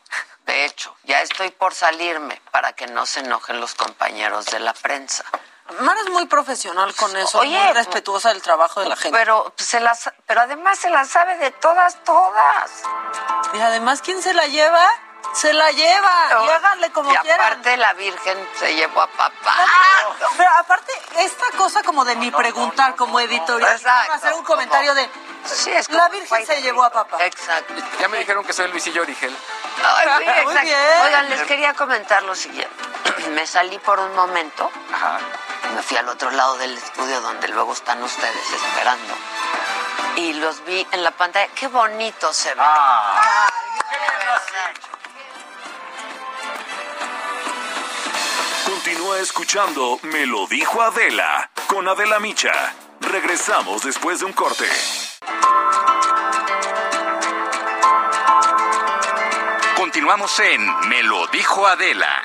[0.46, 4.72] de hecho, ya estoy por salirme para que no se enojen los compañeros de la
[4.74, 5.24] prensa.
[5.80, 9.18] Mara es muy profesional con eso, Oye, muy respetuosa del trabajo de la gente.
[9.18, 12.70] Pero se las, pero además se la sabe de todas, todas.
[13.52, 14.88] Y además, ¿quién se la lleva?
[15.34, 16.28] Se la lleva.
[16.44, 17.40] Y háganle como y quieran.
[17.46, 19.54] aparte la Virgen se llevó a papá.
[20.36, 24.12] Pero aparte, esta cosa como de ni preguntar como editorial, Exacto.
[24.14, 25.08] hacer un comentario de
[25.44, 27.24] Sí, es la Virgen se llevó a papá.
[27.24, 27.74] Exacto.
[28.00, 29.34] Ya me dijeron que soy Luisillo Origel.
[29.84, 31.02] Ay, sí, Muy bien.
[31.04, 32.74] Oigan, les quería comentar lo siguiente.
[33.30, 35.18] Me salí por un momento, Ajá.
[35.74, 39.14] me fui al otro lado del estudio donde luego están ustedes esperando.
[40.16, 41.48] Y los vi en la pantalla.
[41.54, 42.60] Qué bonito se ve.
[42.64, 43.48] Ah.
[48.88, 52.74] Continúa escuchando Me lo dijo Adela con Adela Micha.
[53.02, 54.64] Regresamos después de un corte.
[59.76, 62.22] Continuamos en Me lo dijo Adela.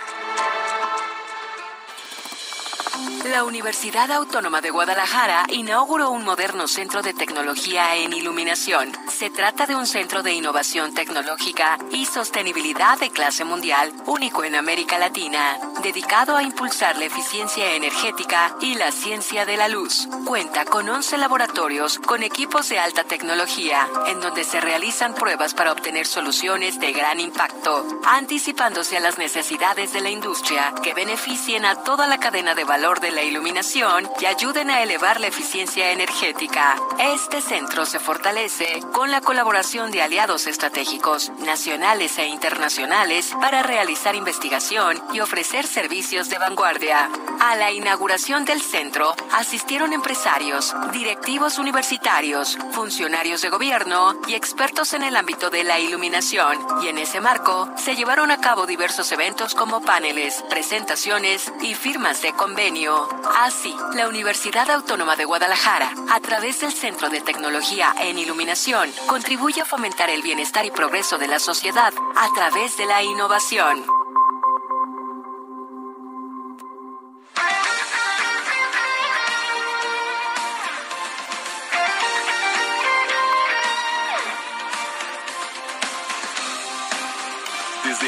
[3.25, 8.91] La Universidad Autónoma de Guadalajara inauguró un moderno centro de tecnología en iluminación.
[9.09, 14.55] Se trata de un centro de innovación tecnológica y sostenibilidad de clase mundial, único en
[14.55, 20.07] América Latina, dedicado a impulsar la eficiencia energética y la ciencia de la luz.
[20.25, 25.73] Cuenta con 11 laboratorios con equipos de alta tecnología, en donde se realizan pruebas para
[25.73, 31.75] obtener soluciones de gran impacto, anticipándose a las necesidades de la industria que beneficien a
[31.83, 36.75] toda la cadena de valor de la iluminación y ayuden a elevar la eficiencia energética.
[36.97, 44.15] Este centro se fortalece con la colaboración de aliados estratégicos nacionales e internacionales para realizar
[44.15, 47.09] investigación y ofrecer servicios de vanguardia.
[47.39, 55.03] A la inauguración del centro asistieron empresarios, directivos universitarios, funcionarios de gobierno y expertos en
[55.03, 56.59] el ámbito de la iluminación.
[56.83, 62.21] Y en ese marco se llevaron a cabo diversos eventos como paneles, presentaciones y firmas
[62.21, 63.09] de convenio.
[63.39, 69.61] Así, la Universidad Autónoma de Guadalajara, a través del Centro de Tecnología en Iluminación, contribuye
[69.61, 74.02] a fomentar el bienestar y progreso de la sociedad a través de la innovación.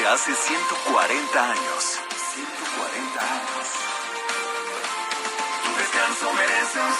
[0.08, 2.00] Hace 140 años.
[2.36, 3.68] 140 años.
[5.64, 6.94] Tu descanso merece un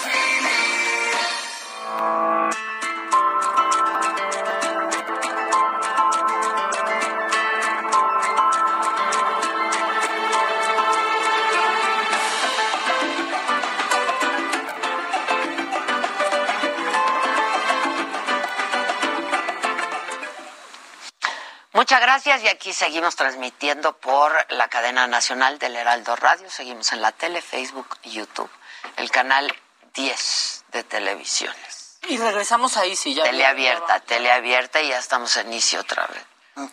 [21.86, 26.50] Muchas gracias y aquí seguimos transmitiendo por la cadena nacional del Heraldo Radio.
[26.50, 28.50] Seguimos en la tele, Facebook y YouTube.
[28.96, 29.54] El canal
[29.94, 32.00] 10 de televisiones.
[32.08, 33.22] Y regresamos ahí, sí, ya.
[33.22, 36.24] Teleabierta, teleabierta y ya estamos en Easy otra vez.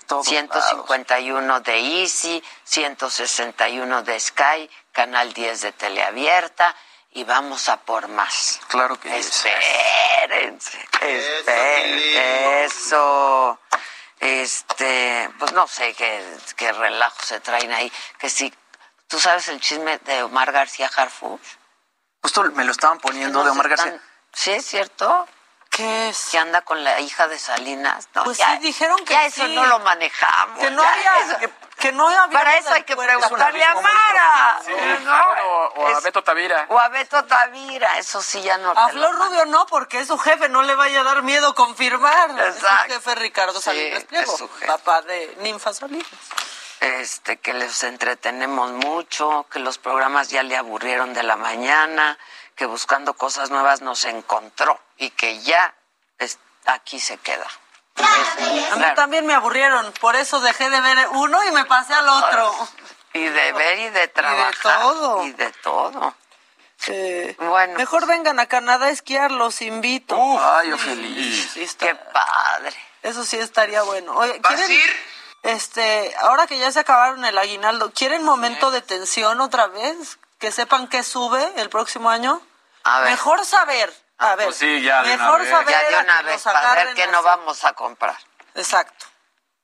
[0.08, 6.76] todos 151 de Easy, 161 de Sky, canal 10 de teleabierta
[7.12, 8.62] y vamos a por más.
[8.68, 9.48] Claro que sí.
[9.48, 13.60] Espérense, espérense, eso.
[14.24, 18.54] Este, pues no sé qué, qué relajo se traen ahí, que si
[19.08, 21.40] ¿Tú sabes el chisme de Omar García Harfuch?
[22.24, 24.10] Justo me lo estaban poniendo de Omar están- García.
[24.34, 25.28] Sí, es cierto.
[25.70, 26.30] ¿Qué es?
[26.32, 28.08] Que anda con la hija de Salinas.
[28.16, 30.58] No, Pues ya- sí, dijeron que ya eso no lo manejamos.
[30.60, 31.48] Que no ya había, eso- que,
[31.78, 32.38] que no había.
[32.40, 34.60] Para eso hay que preguntarle a Mara.
[35.04, 35.22] ¿no?
[35.48, 36.66] O, o a Es- Beto Tavira.
[36.70, 38.72] O a Beto Tavira, eso sí ya no.
[38.72, 42.30] A Flor Rubio no, porque es su jefe, no le vaya a dar miedo confirmar.
[42.40, 42.94] Es su Exacto.
[42.94, 44.68] jefe Ricardo Sí, Salinas Pliego, es su jefe.
[44.68, 46.08] papá de Ninfa Salinas.
[46.80, 52.18] este, que les entretenemos mucho, que los programas ya le aburrieron de la mañana,
[52.56, 55.74] que buscando cosas nuevas nos encontró y que ya
[56.20, 57.48] es- aquí se queda.
[57.96, 62.08] A mí también me aburrieron, por eso dejé de ver uno y me pasé al
[62.08, 62.54] otro.
[63.14, 64.82] Y de ver y de trabajar.
[64.82, 65.24] todo.
[65.24, 66.16] Y de todo.
[66.78, 67.36] Sí.
[67.40, 67.78] Bueno.
[67.78, 70.18] Mejor vengan a Canadá a esquiar, los invito.
[70.42, 71.52] Ay, yo feliz.
[71.54, 72.74] Sí, está- Qué padre.
[73.04, 74.14] Eso sí estaría bueno.
[74.16, 74.80] Oye, ¿quieren,
[75.44, 80.18] Este, ahora que ya se acabaron el aguinaldo, ¿quieren momento de tensión otra vez?
[80.40, 82.42] Que sepan que sube el próximo año.
[82.84, 83.12] A ver.
[83.12, 83.94] Mejor saber.
[84.24, 84.48] A ver.
[84.48, 86.60] pues sí, ya de una mejor saber Ya de a una que vez nos para
[86.60, 88.18] ver agarren qué no vamos a comprar.
[88.56, 89.06] Exacto.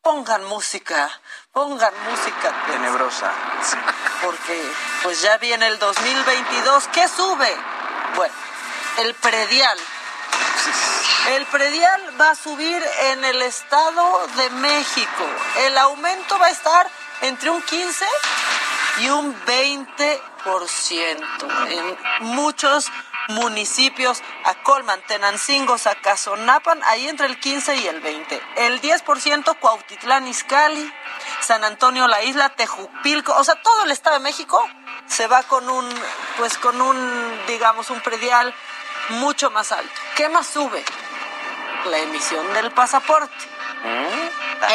[0.02, 1.10] Pongan música,
[1.52, 3.32] pongan música Tenebrosa.
[4.24, 4.72] porque
[5.04, 6.88] pues ya viene el 2022.
[6.94, 7.56] ¿Qué sube?
[8.16, 8.34] Bueno,
[9.00, 9.78] el predial.
[11.30, 15.26] El predial va a subir en el Estado de México.
[15.58, 16.88] El aumento va a estar
[17.22, 18.06] entre un 15
[19.00, 20.22] y un 20%
[21.70, 22.90] en muchos
[23.30, 28.42] municipios, Acolman, Tenancingo, Zacazonapan, ahí entre el 15 y el 20.
[28.58, 30.92] El 10% Cuautitlán, Izcalli,
[31.42, 34.68] San Antonio, la isla, Tejupilco, o sea, todo el Estado de México
[35.08, 35.88] se va con un,
[36.38, 38.54] pues con un, digamos, un predial
[39.10, 40.02] mucho más alto.
[40.16, 40.84] ¿Qué más sube?
[41.86, 43.34] La emisión del pasaporte.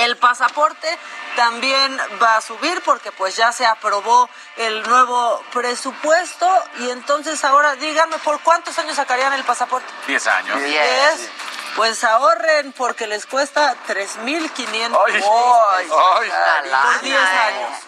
[0.04, 0.88] El pasaporte
[1.36, 6.48] también va a subir porque pues ya se aprobó el nuevo presupuesto
[6.80, 9.86] y entonces ahora díganme por cuántos años sacarían el pasaporte.
[10.06, 10.60] 10 años.
[10.62, 11.30] Diez.
[11.76, 16.20] Pues ahorren porque les cuesta 3.500 Ay, Ay, ay, por
[17.00, 17.78] 10 lana, años.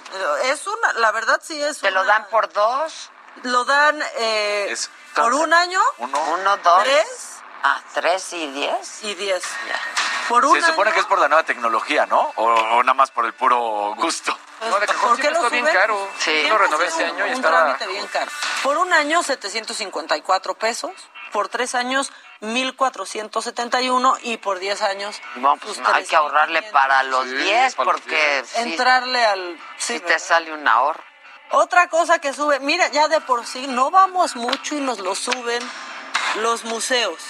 [0.44, 3.10] Es una, la verdad sí es ¿Te lo dan por dos?
[3.44, 6.18] Lo dan eh, Es- por un año, Uno.
[6.32, 6.82] ¿Uno, dos?
[6.82, 9.02] tres Ah, tres y diez.
[9.04, 9.42] y 10.
[10.28, 12.32] Por un Se supone que es por la nueva tecnología, ¿no?
[12.36, 14.36] O, o nada más por el puro gusto.
[14.58, 16.08] pues, No, de Cajón ¿por qué lo está bien caro.
[16.18, 16.42] Sí.
[16.42, 17.74] Yo lo renové este año y un estaba...
[17.88, 18.30] bien caro.
[18.62, 20.92] Por un año, 754 pesos.
[21.32, 24.16] Por tres años, 1,471.
[24.22, 26.72] Y por 10 años, No, pues pues, hay que ahorrarle 3,500.
[26.72, 29.58] para los Sí, diez para los porque sí, Entrarle al...
[29.76, 31.02] sí sí, te sale un ahorro.
[31.50, 35.14] Otra cosa que sube, mira, ya de por sí no vamos mucho y nos lo
[35.14, 35.62] suben
[36.36, 37.20] los museos.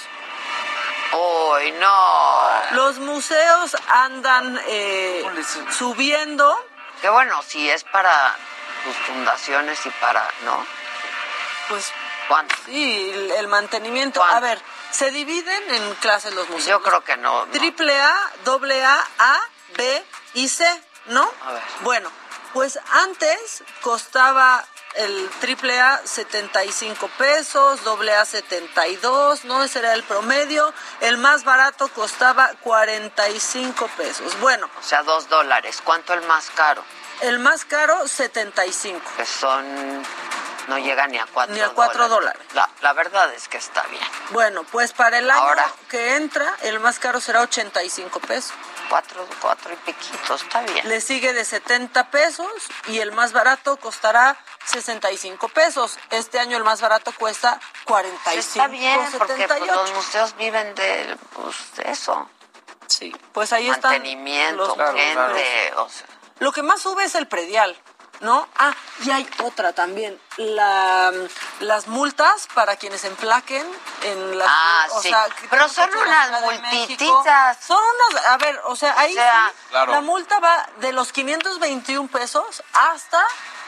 [1.13, 2.49] Uy, no.
[2.71, 5.23] Los museos andan eh,
[5.71, 6.57] subiendo.
[7.01, 8.35] Que bueno, si es para
[8.83, 10.65] tus fundaciones y para, ¿no?
[11.69, 11.91] Pues
[12.27, 12.55] ¿Cuánto?
[12.65, 14.19] sí, el, el mantenimiento.
[14.19, 14.37] ¿Cuánto?
[14.37, 14.61] A ver,
[14.91, 16.67] se dividen en clases los museos.
[16.67, 17.45] Yo creo que no.
[17.45, 17.51] no.
[17.51, 19.39] Triple A, doble A, A,
[19.77, 20.65] B y C,
[21.07, 21.29] ¿no?
[21.45, 21.63] A ver.
[21.81, 22.11] Bueno,
[22.53, 24.65] pues antes costaba
[24.97, 29.63] el triple A 75 pesos, doble A 72, ¿no?
[29.63, 30.73] Ese era el promedio.
[31.01, 34.39] El más barato costaba 45 pesos.
[34.39, 35.81] Bueno, O sea, dos dólares.
[35.83, 36.83] ¿Cuánto el más caro?
[37.21, 39.01] el más caro 75.
[39.17, 40.03] Que son...
[40.67, 42.41] No llega ni a cuatro Ni a cuatro dólares.
[42.53, 44.03] La, la verdad es que está bien.
[44.31, 45.65] Bueno, pues para el año Ahora.
[45.89, 48.53] que entra, el más caro será 85 pesos.
[48.89, 50.87] Cuatro, cuatro y piquito, está bien.
[50.87, 52.47] Le sigue de 70 pesos
[52.87, 55.97] y el más barato costará 65 pesos.
[56.09, 59.75] Este año el más barato cuesta 45, Está bien, porque pues, 78.
[59.75, 62.29] los museos viven de, pues, de eso.
[62.87, 66.07] Sí, pues ahí están Mantenimiento, los gente, o sea,
[66.39, 67.77] Lo que más sube es el predial,
[68.21, 68.47] ¿no?
[68.57, 68.73] Ah,
[69.03, 71.11] y hay otra también, la,
[71.59, 73.65] las multas para quienes emplaquen
[74.03, 74.47] en las...
[74.49, 75.09] Ah, o sí.
[75.09, 77.57] sea, Pero son unas multititas.
[77.65, 77.77] Son
[78.09, 79.91] unas, a ver, o sea, ahí O sea, sí, Claro.
[79.91, 83.23] la multa va de los 521 pesos hasta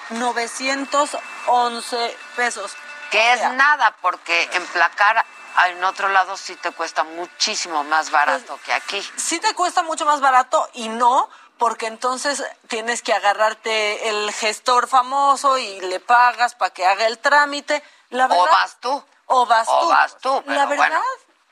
[0.10, 2.76] 911 pesos.
[3.12, 5.26] que es O sea, nada, porque emplacar
[5.68, 9.02] en otro lado sí te cuesta muchísimo más barato que aquí.
[9.18, 11.30] sí te cuesta mucho más barato y no
[11.60, 17.20] porque entonces tienes que agarrarte el gestor famoso y le pagas para que haga el
[17.20, 17.84] trámite.
[18.10, 19.04] La O verdad, vas tú.
[19.28, 19.90] O vas O tú.
[19.90, 21.02] vas tú, La verdad bueno.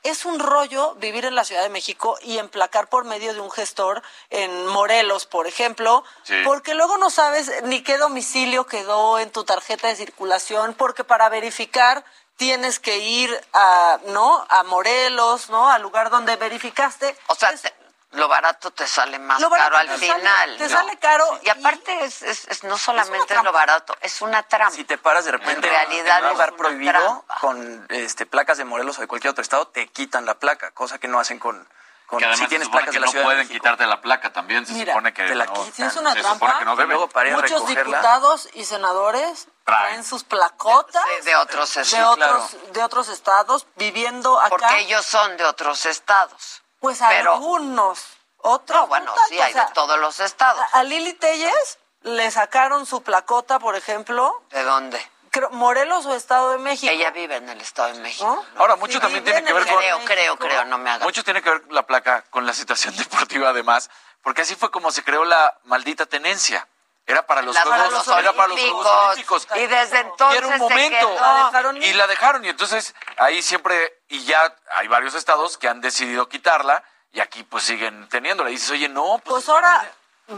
[0.02, 3.50] es un rollo vivir en la Ciudad de México y emplacar por medio de un
[3.50, 6.34] gestor en Morelos, por ejemplo, Sí.
[6.44, 11.28] porque luego no sabes ni qué domicilio quedó en tu tarjeta de circulación, porque para
[11.28, 12.04] verificar
[12.36, 14.46] tienes que ir a, ¿no?
[14.48, 15.68] A Morelos, ¿no?
[15.70, 17.16] Al lugar donde verificaste.
[17.26, 17.74] O sea, Es- te,
[18.12, 20.56] Lo barato te sale más Lo caro al te sale- final.
[20.56, 20.70] te ¿no?
[20.70, 24.74] sale caro Y aparte es, es- es- no solamente es, lo barato, es una trampa.
[24.74, 27.34] Si te paras de repente en realidad en un lugar prohibido trampa.
[27.40, 30.98] con este, placas de Morelos o de cualquier otro estado, te quitan la placa, cosa
[30.98, 31.68] que no hacen con,
[32.06, 33.24] con Que además si se tienes supone placas que de la no ciudad.
[33.24, 34.64] de pueden quitarte la placa también.
[34.66, 35.72] Se Mira, supone que te la no, quitan.
[35.74, 36.34] Sí, es una se trampa.
[36.46, 36.88] supone que no deben.
[36.96, 42.14] Luego, para Muchos recogerla, diputados y senadores traen sus placotas Sí, de otros de estados.
[42.54, 44.48] otros, de otros estados viviendo acá.
[44.48, 46.62] Porque ellos son de otros estados.
[46.80, 48.04] Pues pero- algunos,
[48.38, 48.80] otros.
[48.80, 50.62] No, bueno, tanto, sí, hay o sea, de todos los estados.
[50.72, 55.00] A, a Lili Telles le sacaron su placota, por ejemplo, ¿De dónde?
[55.30, 56.92] creo, Morelos o Estado de México.
[56.92, 58.44] Ella vive en el Estado de México.
[58.56, 59.76] Ahora, mucho Sí, también tiene que ver con...
[59.76, 61.02] Creo, creo, creo, no me hagas.
[61.04, 63.90] Mucho tiene que ver la placa con la situación deportiva además,
[64.22, 66.66] porque así fue como se creó la maldita tenencia.
[67.08, 69.48] Era para los Juegos, para los era para los Juegos Olímpicos.
[69.56, 71.14] Y desde Y entonces era un se momento.
[71.14, 71.72] La.
[71.80, 76.28] Y la dejaron, y entonces ahí siempre, y ya hay varios estados que han decidido
[76.28, 78.50] quitarla, y aquí pues siguen teniéndola.
[78.50, 79.90] Y dices, oye, no, pues, Pues ahora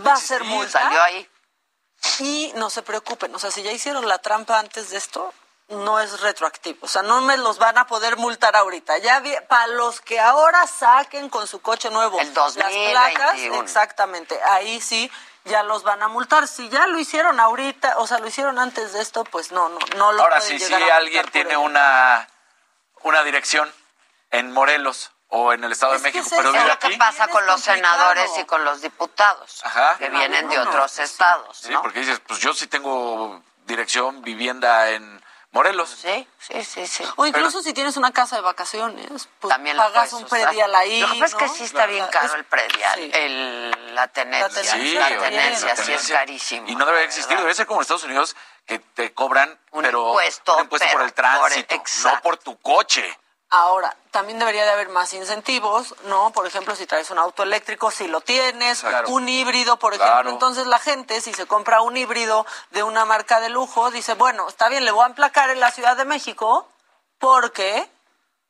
[0.06, 0.80] va a ser multa.
[0.80, 1.28] Salió ahí.
[2.20, 5.34] Y no se preocupen, o sea, si ya hicieron la trampa antes de esto,
[5.70, 6.78] no es retroactivo.
[6.82, 8.98] O sea, no me los van a poder multar ahorita.
[8.98, 13.60] Ya para los que ahora saquen con su coche nuevo El las placas, 2021.
[13.60, 15.10] exactamente, ahí sí
[15.44, 16.46] ya los van a multar.
[16.48, 19.78] Si ya lo hicieron ahorita, o sea, lo hicieron antes de esto, pues no, no,
[19.96, 21.60] no lo Ahora sí, si a multar alguien tiene ello.
[21.60, 22.28] una,
[23.02, 23.72] una dirección
[24.30, 26.86] en Morelos o en el Estado Es de México, es pero vive Es lo que
[26.88, 26.96] aquí.
[26.96, 27.76] pasa con los complicado.
[27.96, 29.96] senadores y con los diputados, Ajá.
[29.98, 31.82] que vienen de otros estados, Sí, ¿no?
[31.82, 35.19] porque dices, pues yo sí tengo dirección, vivienda en
[35.52, 35.90] Morelos.
[35.90, 37.04] Sí, sí, sí, sí.
[37.16, 41.00] O incluso si tienes una casa de vacaciones, pues También pagas un predial ahí.
[41.00, 41.54] Lo que pasa es que ¿no?
[41.54, 43.10] sí está bien caro Es- el predial, sí.
[43.12, 44.48] el, la tenencia.
[44.76, 46.14] La La tenencia sí la es tenencia.
[46.16, 46.68] carísimo.
[46.68, 50.08] Y no debe existir, debe ser como en Estados Unidos que te cobran Un pero
[50.10, 52.16] impuesto, un impuesto por pero el tránsito, por- exacto.
[52.16, 53.18] no por tu coche.
[53.52, 56.30] Ahora, también debería de haber más incentivos, ¿no?
[56.30, 60.12] Por ejemplo, si traes un auto eléctrico, si lo tienes, un híbrido, por ejemplo.
[60.12, 60.30] Claro.
[60.30, 64.48] Entonces la gente, si se compra un híbrido de una marca de lujo, dice, bueno,
[64.48, 66.68] está bien, le voy a emplacar en la Ciudad de México
[67.18, 67.90] porque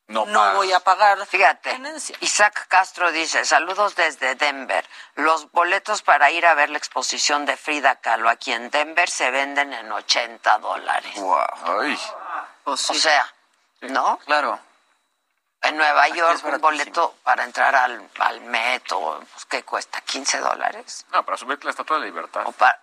[0.08, 2.16] No, voy a pagar Fíjate, tenencia.
[2.20, 4.86] Isaac Castro dice, saludos desde Denver.
[5.14, 9.30] Los boletos para ir a ver la exposición de Frida Kahlo aquí en Denver se
[9.30, 11.14] venden en 80 dólares.
[11.64, 11.98] Ay,
[12.64, 13.32] Pues O sí, sea,
[13.82, 14.18] ¿no?
[14.26, 14.58] claro.
[15.62, 20.02] En Nueva York un boleto para entrar al, al Met, pues, ¿qué cuesta?
[20.04, 21.04] ¿15 dólares?
[21.12, 22.42] No, para subirte la Estatua de la Libertad.
[22.46, 22.80] O para-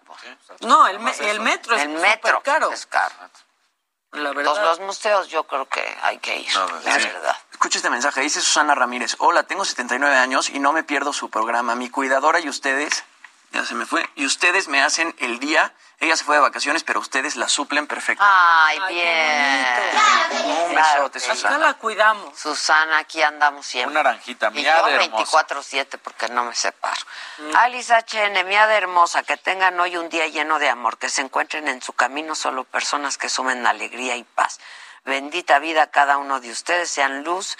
[0.59, 2.71] No, el, me- el metro es el metro caro.
[2.71, 3.15] es caro.
[4.11, 4.43] La verdad.
[4.55, 7.07] Los, los museos yo creo que hay que ir, No, la sí.
[7.07, 7.35] verdad.
[7.51, 9.15] Escucha este mensaje, dice Susana Ramírez.
[9.19, 11.75] Hola, tengo 79 años y no me pierdo su programa.
[11.75, 13.03] Mi cuidadora y ustedes,
[13.51, 15.73] ya se me fue, y ustedes me hacen el día.
[15.99, 18.23] Ella se fue de vacaciones, pero ustedes la suplen perfecto.
[18.25, 20.65] Ay, bien.
[20.69, 21.17] Un besote.
[21.17, 21.57] Acá Susana.
[21.57, 22.37] la cuidamos.
[22.37, 23.91] Susana, aquí andamos siempre.
[23.91, 25.47] una naranjita, Y miada yo hermosa.
[25.47, 27.01] 24-7 porque no me separo.
[27.55, 31.67] Alice HN, miada hermosa, que tengan hoy un día lleno de amor, que se encuentren
[31.67, 34.59] en su camino solo personas que sumen alegría y paz.
[35.03, 37.57] Bendita vida cada uno de ustedes, sean luz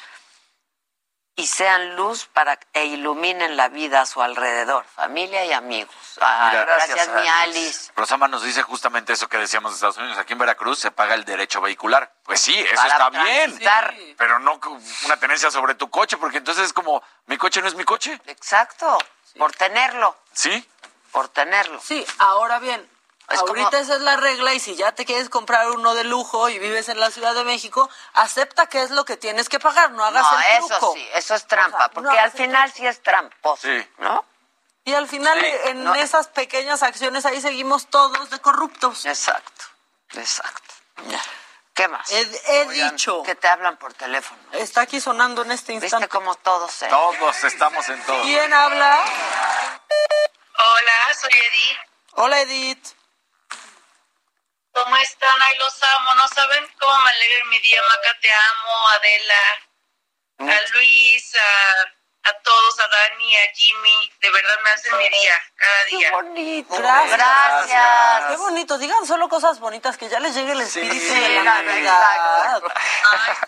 [1.37, 5.95] y sean luz para e iluminen la vida a su alrededor, familia y amigos.
[6.19, 7.91] Ay, Mira, gracias, gracias, mi Alice.
[7.95, 10.17] Rosama nos dice justamente eso que decíamos de Estados Unidos.
[10.17, 12.11] Aquí en Veracruz se paga el derecho vehicular.
[12.23, 14.15] Pues sí, eso Para está bien.
[14.17, 14.59] Pero no
[15.05, 18.19] una tenencia sobre tu coche, porque entonces es como, mi coche no es mi coche.
[18.25, 18.97] Exacto,
[19.37, 20.67] por tenerlo, ¿Sí?
[21.11, 21.79] por tenerlo.
[21.83, 22.89] Sí, ahora bien,
[23.29, 26.03] Es ahorita como- esa es la regla y si ya te quieres comprar uno de
[26.05, 29.59] lujo y vives en la Ciudad de México, acepta que es lo que tienes que
[29.59, 30.93] pagar, no hagas No, el eso truco.
[30.93, 33.89] sí, eso es trampa, O sea, porque no al final sí es tramposo, Sí.
[33.97, 34.23] ¿no?
[34.85, 35.93] Y al final Sí, en no.
[35.95, 39.05] esas pequeñas acciones ahí seguimos todos de corruptos.
[39.05, 39.65] Exacto,
[40.13, 40.73] exacto.
[41.73, 42.09] ¿Qué más?
[42.09, 44.39] He, he Oigan, dicho, Que te hablan por teléfono.
[44.53, 46.07] está aquí sonando en este ¿Viste instante.
[46.07, 46.87] cómo todos se...
[46.87, 48.21] Todos estamos en todo.
[48.23, 49.03] ¿Quién habla?
[50.57, 51.77] Hola, soy Edith.
[52.13, 52.87] Hola Edith.
[54.77, 55.41] ¿Cómo están?
[55.41, 56.13] Ay, los amo.
[56.15, 57.81] ¿No saben cómo me alegra mi día?
[57.89, 58.87] Maca, te amo.
[58.89, 61.96] Adela, a Luis, a,
[62.27, 64.11] a todos, a Dani, a Jimmy.
[64.21, 66.11] De verdad me hacen mi día, cada Qué día.
[66.11, 66.75] bonito.
[66.75, 67.17] Gracias.
[67.17, 68.25] Gracias.
[68.29, 72.61] Qué bonito, digan solo cosas bonitas, que ya les llegue el espíritu de la Navidad.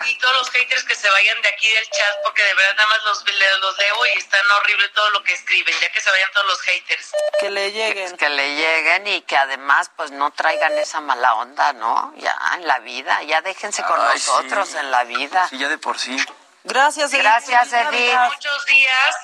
[0.05, 2.87] y todos los haters que se vayan de aquí del chat, porque de verdad nada
[2.89, 3.23] más los,
[3.61, 5.75] los leo y están horrible todo lo que escriben.
[5.79, 7.11] Ya que se vayan todos los haters.
[7.39, 8.17] Que le lleguen.
[8.17, 12.13] Que le lleguen y que además pues no traigan esa mala onda, ¿no?
[12.17, 14.29] Ya en la vida, ya déjense con Ay, sí.
[14.31, 15.47] nosotros en la vida.
[15.49, 16.17] Sí, ya de por sí.
[16.63, 17.23] Gracias, Edith.
[17.23, 18.15] Gracias, Edith.
[18.15, 19.15] Muchos días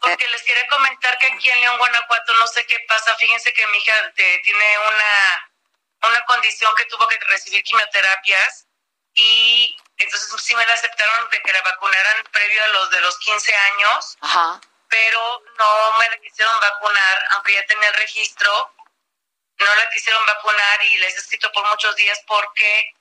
[0.00, 3.14] porque les quería comentar que aquí en León, Guanajuato, no sé qué pasa.
[3.16, 5.50] Fíjense que mi hija eh, tiene una,
[6.08, 8.66] una condición que tuvo que recibir quimioterapias
[9.14, 13.18] y entonces sí me la aceptaron de que la vacunaran previo a los de los
[13.18, 14.60] 15 años Ajá.
[14.88, 18.74] pero no me la quisieron vacunar, aunque ya tenía el registro,
[19.58, 22.94] no la quisieron vacunar y les he escrito por muchos días porque,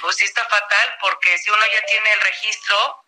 [0.00, 3.04] pues sí está fatal, porque si uno ya tiene el registro,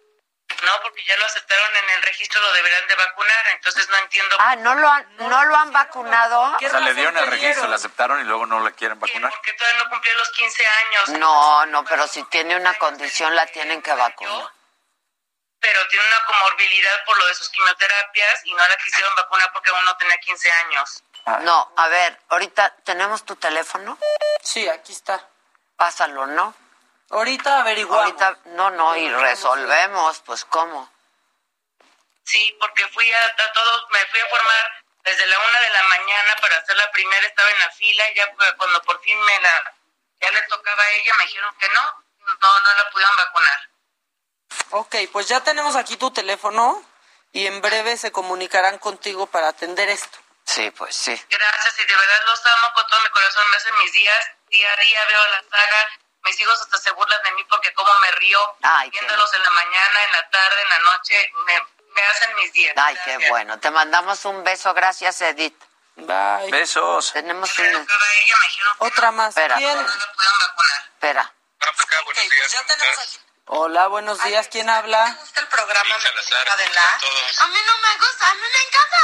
[0.63, 4.37] no, porque ya lo aceptaron en el registro, lo deberán de vacunar, entonces no entiendo.
[4.39, 6.57] Ah, ¿no lo han, no lo han vacunado?
[6.57, 9.31] O sea, le dieron el registro, la aceptaron y luego no la quieren vacunar.
[9.31, 11.09] Porque todavía no cumplió los 15 años.
[11.11, 14.53] No, no, pero si tiene una condición la tienen que vacunar.
[15.61, 19.71] Pero tiene una comorbilidad por lo de sus quimioterapias y no la quisieron vacunar porque
[19.71, 21.03] aún no tenía 15 años.
[21.41, 23.99] No, a ver, ahorita, ¿tenemos tu teléfono?
[24.43, 25.29] Sí, aquí está.
[25.77, 26.55] Pásalo, ¿no?
[27.11, 28.05] Ahorita averiguamos.
[28.05, 30.93] Ahorita, no, no, y resolvemos, pues, ¿cómo?
[32.25, 35.83] Sí, porque fui a, a todos, me fui a formar desde la una de la
[35.85, 39.41] mañana para hacer la primera, estaba en la fila, y ya cuando por fin me
[39.41, 39.75] la,
[40.21, 43.69] ya le tocaba a ella, me dijeron que no, no, no la pudieron vacunar.
[44.71, 46.85] Ok, pues ya tenemos aquí tu teléfono
[47.33, 50.19] y en breve se comunicarán contigo para atender esto.
[50.45, 51.13] Sí, pues sí.
[51.29, 54.73] Gracias y de verdad los amo con todo mi corazón, me hacen mis días, día
[54.73, 55.89] a día veo la saga,
[56.29, 59.43] mis hijos hasta se burlan de mí porque como me río, Ay, qué viéndolos en
[59.43, 61.63] la mañana, en la tarde, en la noche, me,
[61.95, 62.75] me hacen mis días.
[62.77, 63.59] Ay, qué bueno.
[63.59, 64.75] Te mandamos un beso.
[64.75, 65.57] Gracias, Edith.
[65.97, 66.51] Bye.
[66.51, 67.13] Besos.
[67.13, 67.87] Tenemos una...
[68.79, 69.31] Otra más.
[69.31, 69.57] Espera.
[69.57, 69.87] ¿Quién?
[70.95, 71.33] Espera.
[73.47, 74.49] Hola, buenos días.
[74.49, 75.17] ¿Quién habla?
[75.37, 78.99] el programa A mí no me gusta, a mí me encanta.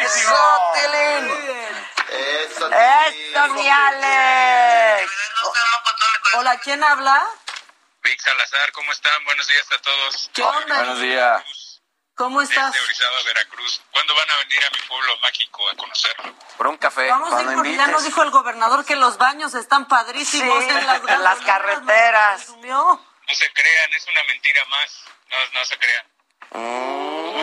[0.00, 1.95] ¡Eso, Tilín!
[2.08, 5.12] Eso, ¡Eso, mi Alex!
[6.34, 7.26] Hola, ¿quién habla?
[8.02, 9.24] Vic Salazar, ¿cómo están?
[9.24, 10.30] Buenos días a todos.
[10.32, 10.76] ¿Qué onda?
[10.76, 11.82] Buenos días.
[12.14, 12.72] ¿Cómo estás?
[12.72, 13.82] Desde Orizaba, Veracruz.
[13.90, 16.34] ¿Cuándo van a venir a mi pueblo mágico a conocerlo?
[16.56, 17.10] Por un café.
[17.10, 20.70] Vamos a ir porque ya nos dijo el gobernador que los baños están padrísimos Sí,
[20.70, 22.48] en las, en las carreteras.
[22.48, 25.04] No se crean, es una mentira más.
[25.28, 26.06] No, no se crean.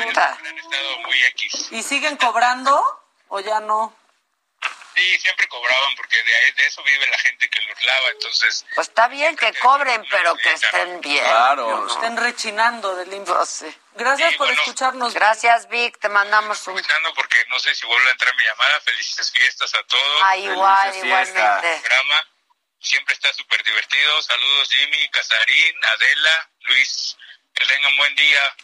[0.06, 0.38] Puta.
[0.40, 1.72] Han estado muy X.
[1.72, 3.96] ¿Y siguen cobrando o ya no?
[4.96, 8.10] Sí, siempre cobraban porque de, ahí- de eso vive la gente que los lava.
[8.12, 11.24] Entonces, Pues está bien que cobren, pero que estén bien.
[11.24, 11.88] Claro.
[11.88, 13.34] Estén rechinando del limpio.
[13.34, 13.74] No sé.
[13.96, 14.62] Gracias Sí, por bueno.
[14.62, 15.14] escucharnos.
[15.14, 15.98] Gracias, Vic.
[16.00, 16.78] Te mandamos un...
[16.78, 18.80] escuchando porque no sé si vuelve a entrar mi llamada.
[18.82, 20.22] Felices fiestas a todos.
[20.24, 21.80] Ah, igual, Felices igualmente.
[21.82, 22.28] programa.
[22.80, 24.22] Siempre está súper divertido.
[24.22, 27.18] Saludos Jimmy, Casarín, Adela, Luis.
[27.56, 28.56] Que tengan buen día.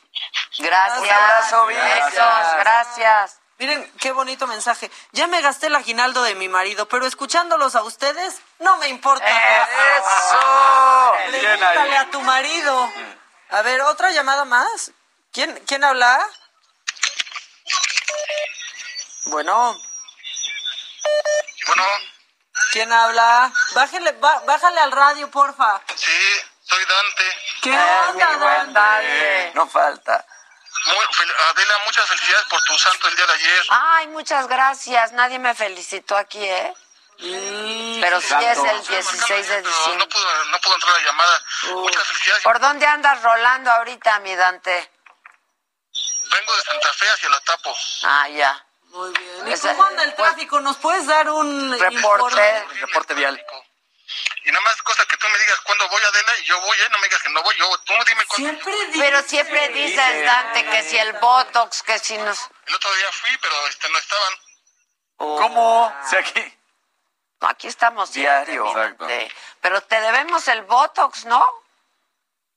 [0.57, 0.99] Gracias.
[0.99, 1.77] Un abrazo, Vic.
[1.77, 3.39] Besos, gracias.
[3.60, 4.90] Miren, qué bonito mensaje.
[5.11, 9.26] Ya me gasté el aguinaldo de mi marido, pero escuchándolos a ustedes, no me importa.
[9.27, 11.14] ¡Eso!
[11.30, 12.90] Pregúntale a tu marido.
[13.49, 14.91] A ver, otra llamada más.
[15.34, 16.26] ¿Quién, quién habla?
[19.26, 19.77] Bueno,
[21.68, 21.84] Bueno,
[22.72, 23.52] ¿quién habla?
[23.73, 25.81] Bájale, ba- bájale al radio, porfa.
[25.95, 26.11] sí,
[26.64, 27.23] soy Dante.
[27.61, 28.38] ¿Qué onda?
[28.72, 29.52] Dante.
[29.53, 30.26] No falta.
[31.49, 33.66] Adela, muchas felicidades por tu santo el día de ayer.
[33.70, 35.11] Ay, muchas gracias.
[35.14, 36.74] Nadie me felicitó aquí, ¿eh?
[37.20, 40.07] Pero sí es el 16 de diciembre.
[40.07, 41.41] pudo, no pudo entrar la llamada.
[41.74, 42.44] Muchas felicidades.
[42.44, 44.91] ¿Por dónde andas rolando ahorita, mi Dante?
[46.32, 47.76] Vengo de Santa Fe hacia la Tapo.
[48.03, 48.66] Ah, ya.
[48.90, 49.48] Muy bien.
[49.53, 50.60] ¿Y cómo anda el tráfico?
[50.61, 51.95] ¿Nos puedes dar un Reporte.
[51.95, 52.66] informe?
[52.80, 53.45] Reporte vial.
[54.45, 56.90] Y nada más cosa que tú me digas cuándo voy, Adela, y yo voy, ¿eh?
[56.91, 58.49] No me digas que no voy, yo, tú dime cuándo.
[58.49, 62.40] Siempre dice- Pero siempre dices, Dante, que si el Botox, que si nos...
[62.66, 64.34] El otro día fui, pero este, no estaban.
[65.18, 65.94] ¿Cómo?
[66.10, 66.57] Si aquí.
[67.41, 68.72] No, aquí estamos Diario.
[68.74, 69.32] Dante.
[69.61, 71.45] Pero te debemos el Botox, ¿no?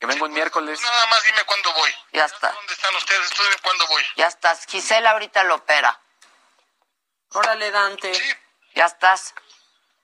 [0.00, 0.80] Que vengo el miércoles.
[0.80, 1.94] Nada más dime cuándo voy.
[2.12, 2.50] Ya está.
[2.52, 3.30] ¿Dónde están ustedes?
[3.30, 4.04] Tú dime cuándo voy.
[4.16, 4.66] Ya estás.
[4.66, 6.00] Gisela ahorita lo opera.
[7.30, 8.12] Órale, Dante.
[8.74, 9.34] Ya estás.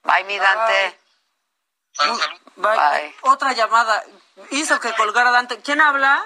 [0.05, 0.99] Bye, mi Dante.
[1.99, 2.39] Salud, salud.
[2.57, 2.77] Bye.
[2.77, 3.17] Bye.
[3.23, 4.03] Otra llamada.
[4.51, 5.61] Hizo que colgara Dante.
[5.61, 6.25] ¿Quién habla?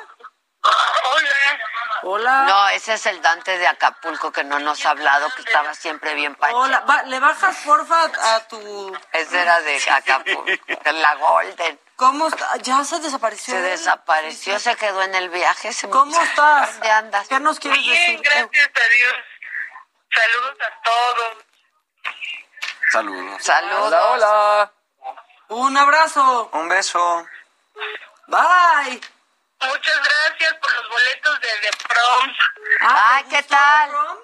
[0.62, 1.60] Hola.
[2.04, 2.42] Hola.
[2.48, 6.14] No, ese es el Dante de Acapulco que no nos ha hablado, que estaba siempre
[6.14, 6.56] bien pacho.
[6.56, 6.80] Hola.
[6.80, 8.04] Va- ¿Le bajas, porfa,
[8.34, 8.96] a tu...
[9.12, 11.80] Ese era de Acapulco, de la Golden.
[11.96, 12.56] ¿Cómo está?
[12.58, 13.54] ¿Ya se desapareció?
[13.54, 15.72] Se desapareció, se quedó en el viaje.
[15.72, 16.72] Se ¿Cómo estás?
[16.72, 17.28] ¿Dónde andas?
[17.28, 18.20] ¿Qué nos quieres Bien, decir?
[18.20, 19.14] gracias a Dios.
[20.10, 21.44] Saludos a todos.
[22.90, 23.42] Saludos.
[23.44, 23.86] Saludos.
[23.86, 24.72] Hola, hola.
[25.48, 26.50] Un abrazo.
[26.52, 27.26] Un beso.
[28.26, 29.00] Bye.
[29.60, 32.30] Muchas gracias por los boletos de The Prom.
[32.80, 33.90] Ah, Ay, ¿te ¿qué tal?
[33.90, 34.18] Prom?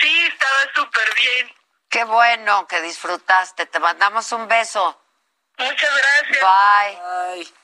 [0.00, 1.54] Sí, estaba súper bien.
[1.88, 3.66] Qué bueno que disfrutaste.
[3.66, 5.00] Te mandamos un beso.
[5.58, 6.40] Muchas gracias.
[6.40, 7.00] Bye.
[7.04, 7.54] Ay.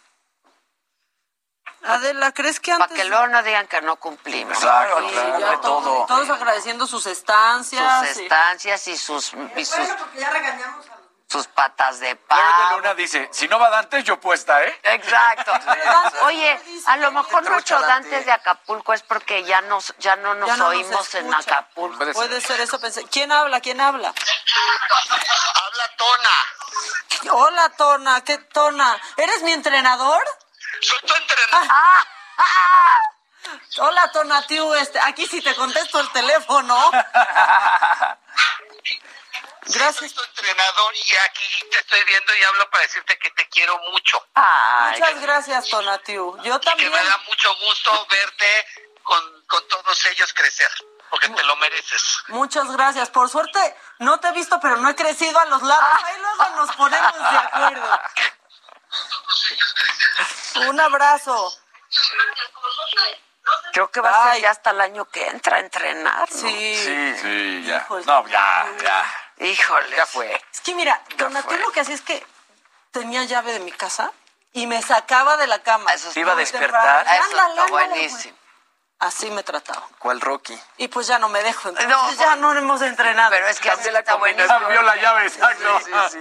[1.85, 2.97] Adela, ¿crees que Para antes...
[2.99, 4.57] que luego no digan que no cumplimos.
[4.57, 6.07] Exacto, Sí, claro, ya de todo- todo.
[6.07, 8.07] Todos agradeciendo sus estancias.
[8.09, 9.33] Sus estancias y sus...
[9.57, 11.02] y sus- Bueno, porque ya regañamos a.
[11.33, 12.77] sus patas de Flor de pavo.
[12.77, 14.81] Luna dice, si no va Dante, yo puesta, ¿eh?
[14.83, 15.51] Exacto.
[16.27, 18.23] Oye, a lo mejor nuestro Dante.
[18.23, 21.59] De Acapulco es porque ya nos ya no nos Ya no nos oímos en escucha.
[21.59, 21.97] Acapulco.
[21.97, 22.29] Puede ser.
[22.29, 23.05] Puede ser eso, pensé.
[23.07, 23.61] ¿Quién habla?
[23.61, 24.09] ¿Quién habla?
[24.09, 27.35] Habla Tona.
[27.35, 28.21] Hola, Tona.
[28.25, 29.01] ¿Qué Tona?
[29.17, 30.23] ¿Eres mi entrenador?
[30.81, 31.69] Soy tu entrenador.
[31.71, 32.05] Ah,
[33.79, 34.75] Hola, Tona, tío.
[34.75, 36.91] Este, aquí sí te contesto el teléfono.
[39.65, 39.97] Gracias.
[39.97, 43.79] Soy tu entrenador y aquí te estoy viendo y hablo para decirte que te quiero
[43.91, 44.27] mucho.
[44.35, 46.37] Ay, Muchas gracias, Tonatiu.
[46.43, 46.91] Yo Que también.
[46.91, 48.67] me da mucho gusto verte
[49.03, 50.71] con, con todos ellos crecer,
[51.11, 52.19] porque te lo mereces.
[52.29, 53.11] Muchas gracias.
[53.11, 56.03] Por suerte, no te he visto, pero no he crecido a los lados.
[56.05, 58.01] Ahí luego nos ponemos de acuerdo.
[60.69, 61.53] Un abrazo.
[63.73, 66.31] Creo que va a ser ya hasta el año que entra a entrenar.
[66.31, 66.37] ¿no?
[66.37, 66.77] Sí.
[66.77, 67.79] Sí, sí, ya.
[67.79, 68.07] Hijos.
[68.07, 69.47] No, ya, ya.
[69.47, 69.97] Híjole.
[69.97, 70.41] Ya fue.
[70.53, 72.25] Es que mira, Tonatiu lo que hacía es que
[72.93, 74.13] tenía llave de mi casa
[74.53, 75.93] y me sacaba de la cama.
[75.93, 77.07] Eso iba a despertar.
[77.07, 78.37] Eso está buenísimo.
[79.03, 79.83] Así me trataba.
[79.99, 80.57] ¿Cuál Rocky?
[80.77, 81.71] Y pues ya no me dejo.
[81.71, 82.13] Entonces No.
[82.25, 83.31] ya no hemos entrenado.
[83.33, 84.47] Pero es que así la está buenísimo.
[84.61, 85.81] Cambió la llave, exacto.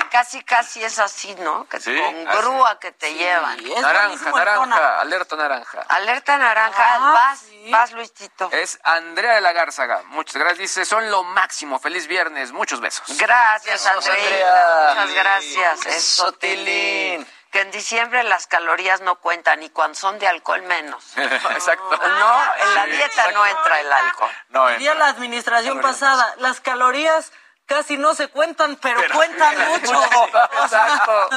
[0.10, 1.68] Casi, casi es así, ¿no?
[1.70, 2.38] Que Sí, con así.
[2.40, 3.60] grúa que te llevan.
[3.82, 5.86] Naranja, naranja, alerta naranja.
[5.90, 7.70] Alerta naranja, Ah, vas, sí.
[7.70, 8.50] vas, Luisito.
[8.52, 10.02] Es Andrea de la Gárzaga.
[10.08, 10.58] Muchas gracias.
[10.58, 11.78] Dice, son lo máximo.
[11.78, 12.52] Feliz viernes.
[12.52, 13.16] Muchos besos.
[13.20, 14.16] Gracias, Andrea.
[14.16, 14.94] Andrea.
[14.96, 15.86] Muchas gracias.
[15.86, 15.90] Eso,
[16.24, 17.28] Eso, Tilín.
[17.52, 21.04] Que en diciembre las calorías no cuentan y cuando son de alcohol menos.
[21.18, 21.98] Exacto.
[21.98, 24.32] No, en la dieta no entra el alcohol.
[24.50, 25.06] No, Diría entra.
[25.08, 27.32] la administración pasada, las calorías
[27.66, 30.04] casi no se cuentan, pero, Pero- cuentan mucho.
[30.64, 31.30] Exacto.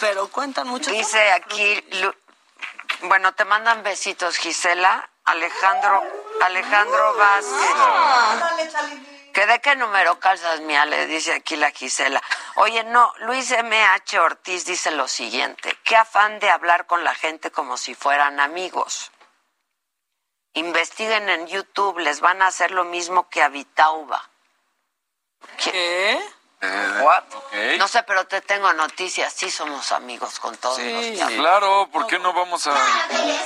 [0.00, 0.90] pero cuentan mucho.
[0.90, 2.14] Dice aquí, Lu-
[3.02, 6.02] bueno, te mandan besitos, Gisela, Alejandro,
[6.42, 7.70] Alejandro Vázquez.
[9.32, 10.84] ¿Que de qué número calzas, mía?
[10.84, 12.22] Le dice aquí la Gisela.
[12.56, 14.18] Oye, no, Luis M.H.
[14.18, 15.78] Ortiz dice lo siguiente.
[15.84, 19.10] Qué afán de hablar con la gente como si fueran amigos.
[20.54, 24.28] Investiguen en YouTube, les van a hacer lo mismo que a Vitauba.
[25.56, 26.20] ¿Qué?
[27.02, 27.24] What?
[27.78, 29.32] No sé, pero te tengo noticias.
[29.32, 32.72] Sí somos amigos con todos los Sí, claro, ¿por qué no vamos a...?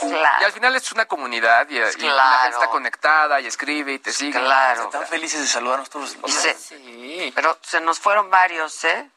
[0.01, 0.43] Claro.
[0.43, 1.79] Y al final es una comunidad y, y
[2.09, 4.39] la gente está conectada y escribe y te sigue.
[4.39, 4.85] Claro.
[4.85, 7.33] Están felices de saludarnos todos los se- Sí.
[7.35, 9.11] pero se nos fueron varios, ¿eh?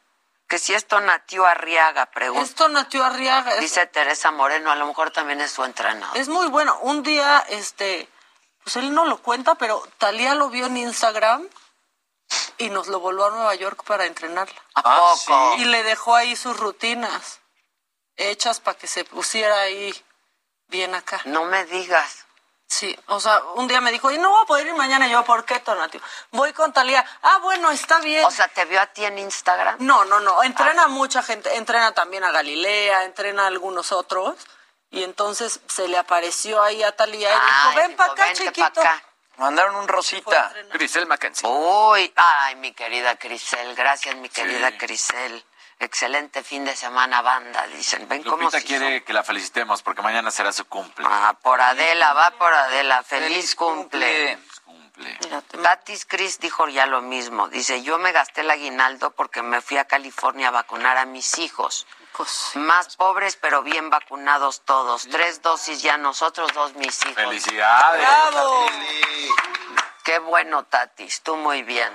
[0.48, 2.42] Que si esto nació Arriaga, pregunta.
[2.44, 6.16] Esto Natio Arriaga es, Dice Teresa Moreno, a lo mejor también es su entrenador.
[6.16, 6.76] es muy bueno.
[6.80, 8.08] Un día, este,
[8.64, 11.46] pues él no lo cuenta, pero Talía lo vio en Instagram
[12.58, 14.60] y nos lo volvió a Nueva York para entrenarla.
[14.74, 15.54] ¿A poco?
[15.58, 17.40] Y le dejó ahí sus rutinas
[18.16, 19.94] hechas para que se pusiera ahí
[20.68, 21.20] bien acá.
[21.24, 22.26] No me digas.
[22.66, 25.08] Sí, o sea, un día me dijo, y no voy a poder ir mañana.
[25.08, 26.00] Y yo, ¿por qué, Tonatio?
[26.30, 27.04] Voy con Talía.
[27.22, 28.24] Ah, bueno, está bien.
[28.24, 29.76] O sea, ¿te vio a ti en Instagram?
[29.80, 30.40] no, no, no.
[30.44, 31.56] Entrena mucha gente.
[31.56, 34.36] Entrena también a Galilea, entrena a algunos otros.
[34.90, 38.52] Y entonces se le apareció ahí a Talía y dijo, ven para acá, "Vente pa'
[38.52, 38.80] chiquito.
[38.80, 39.04] acá".
[39.40, 40.52] Mandaron un Rosita.
[40.74, 41.48] Grisel Mackenzie.
[41.48, 43.74] Uy, ay, mi querida Crisel.
[43.74, 45.42] Gracias, mi querida Crisel.
[45.78, 48.06] Excelente fin de semana, banda, dicen.
[48.06, 51.06] Ven cómo Lupita se quiere que la felicitemos porque mañana será su cumple.
[51.08, 53.02] Ah, por Adela, va por Adela.
[53.02, 54.38] Feliz, cumple.
[54.62, 55.18] Cumple.
[55.62, 57.48] Tatis Cris dijo ya lo mismo.
[57.48, 61.38] Dice, yo me gasté el aguinaldo porque me fui a California a vacunar a mis
[61.38, 61.86] hijos.
[62.54, 65.08] Más pobres, pero bien vacunados todos.
[65.10, 67.14] Tres dosis ya nosotros, dos mis hijos.
[67.14, 68.00] Felicidades.
[68.00, 68.66] ¡Bravo!
[70.04, 71.22] Qué bueno, Tatis.
[71.22, 71.90] Tú muy bien.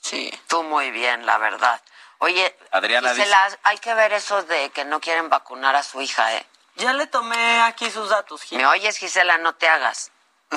[0.00, 0.30] Sí.
[0.46, 1.80] Tú muy bien, la verdad.
[2.18, 6.34] Oye, Adriana Gisela, hay que ver eso de que no quieren vacunar a su hija,
[6.34, 6.46] ¿eh?
[6.76, 8.58] Ya le tomé aquí sus datos, Gil.
[8.58, 9.38] ¿Me oyes, Gisela?
[9.38, 10.10] No te hagas.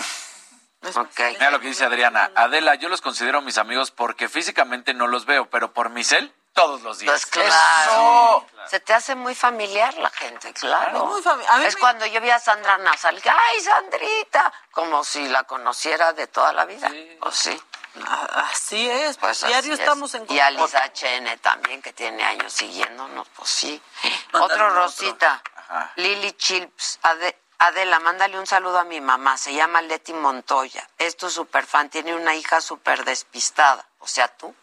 [0.95, 1.19] ok.
[1.31, 2.31] Mira lo que dice Adriana.
[2.35, 6.33] Adela, yo los considero mis amigos porque físicamente no los veo, pero por mi cel,
[6.53, 7.11] todos los días.
[7.11, 8.45] Pues claro.
[8.67, 10.97] Se te hace muy familiar la gente, claro.
[10.97, 14.51] Es muy fami- a mí es me- cuando yo vi a Sandra Nazal, ¡ay, Sandrita!
[14.71, 16.91] Como si la conociera de toda la vida.
[17.21, 17.59] ¿O sí?
[18.05, 19.79] Así es, Pues diario así es.
[19.79, 23.81] estamos en Y a Lisa HN también, que tiene años siguiéndonos, pues sí.
[24.33, 25.41] Otro Rosita.
[25.95, 26.99] Lili Chilps.
[27.03, 29.37] Ade- Adela, mándale un saludo a mi mamá.
[29.37, 30.87] Se llama Leti Montoya.
[30.97, 31.89] Es tu super fan.
[31.89, 33.85] Tiene una hija súper despistada.
[33.99, 34.55] O sea, tú.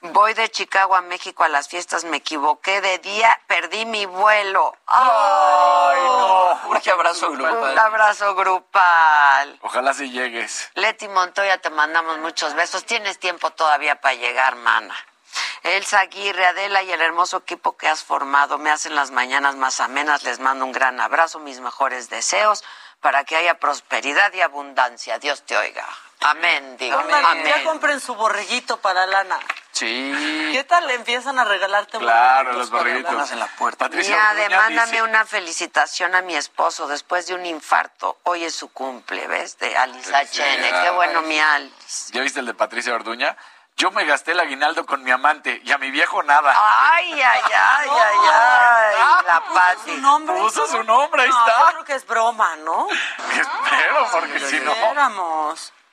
[0.00, 2.04] Voy de Chicago a México a las fiestas.
[2.04, 3.38] Me equivoqué de día.
[3.46, 4.76] Perdí mi vuelo.
[4.86, 6.60] ¡Ay, no!
[6.70, 7.78] Urge abrazo Un grupal.
[7.78, 9.58] abrazo grupal.
[9.62, 10.70] Ojalá si llegues.
[10.74, 12.84] Leti Montoya, te mandamos muchos besos.
[12.84, 14.94] Tienes tiempo todavía para llegar, mana.
[15.64, 19.80] Elsa Aguirre, Adela y el hermoso equipo que has formado me hacen las mañanas más
[19.80, 20.22] amenas.
[20.22, 22.62] Les mando un gran abrazo, mis mejores deseos
[23.00, 25.18] para que haya prosperidad y abundancia.
[25.18, 25.84] Dios te oiga.
[26.20, 26.98] Amén, digo.
[26.98, 27.44] Amén.
[27.46, 29.38] Ya compren su borreguito para lana.
[29.72, 30.50] Sí.
[30.52, 33.30] ¿Qué tal le empiezan a regalarte Claro, los borreguitos.
[33.30, 33.84] en la puerta.
[33.84, 38.18] Patricia Mira, Orduña mándame dice- una felicitación a mi esposo después de un infarto.
[38.22, 39.58] Hoy es su cumple, ¿ves?
[39.58, 40.70] De Alice H.N.
[40.82, 42.10] Qué bueno, mi Alice.
[42.12, 43.36] ¿Ya viste el de Patricia Orduña?
[43.76, 46.54] Yo me gasté el aguinaldo con mi amante y a mi viejo nada.
[46.94, 48.96] Ay, ay, ay, ay, ay.
[49.26, 49.90] La Pati.
[49.94, 50.38] Su nombre.
[50.38, 51.58] Puso su nombre, ahí No, está.
[51.60, 52.88] yo creo que es broma, ¿no?
[52.90, 54.72] Espero, porque si no...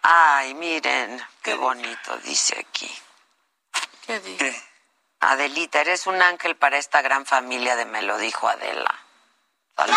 [0.03, 2.91] Ay, miren, qué bonito dice aquí.
[4.05, 4.63] ¿Qué dice?
[5.21, 8.93] Adelita, eres un ángel para esta gran familia de me lo dijo Adela.
[9.77, 9.95] Salud.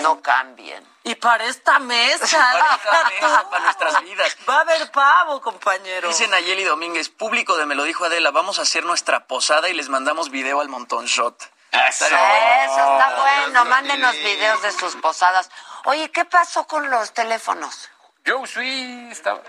[0.00, 0.82] No cambien.
[1.04, 4.36] Y para esta mesa, Para esta mesa, para nuestras vidas.
[4.48, 6.08] Va a haber pavo, compañero.
[6.08, 9.74] Dice Nayeli Domínguez, público de Me lo dijo Adela, vamos a hacer nuestra posada y
[9.74, 11.38] les mandamos video al montón shot.
[11.70, 12.06] Eso.
[12.06, 13.64] Eso está bueno.
[13.66, 15.50] Mándenos videos de sus posadas.
[15.84, 17.90] Oye, ¿qué pasó con los teléfonos?
[18.24, 19.42] Yo sí estaba.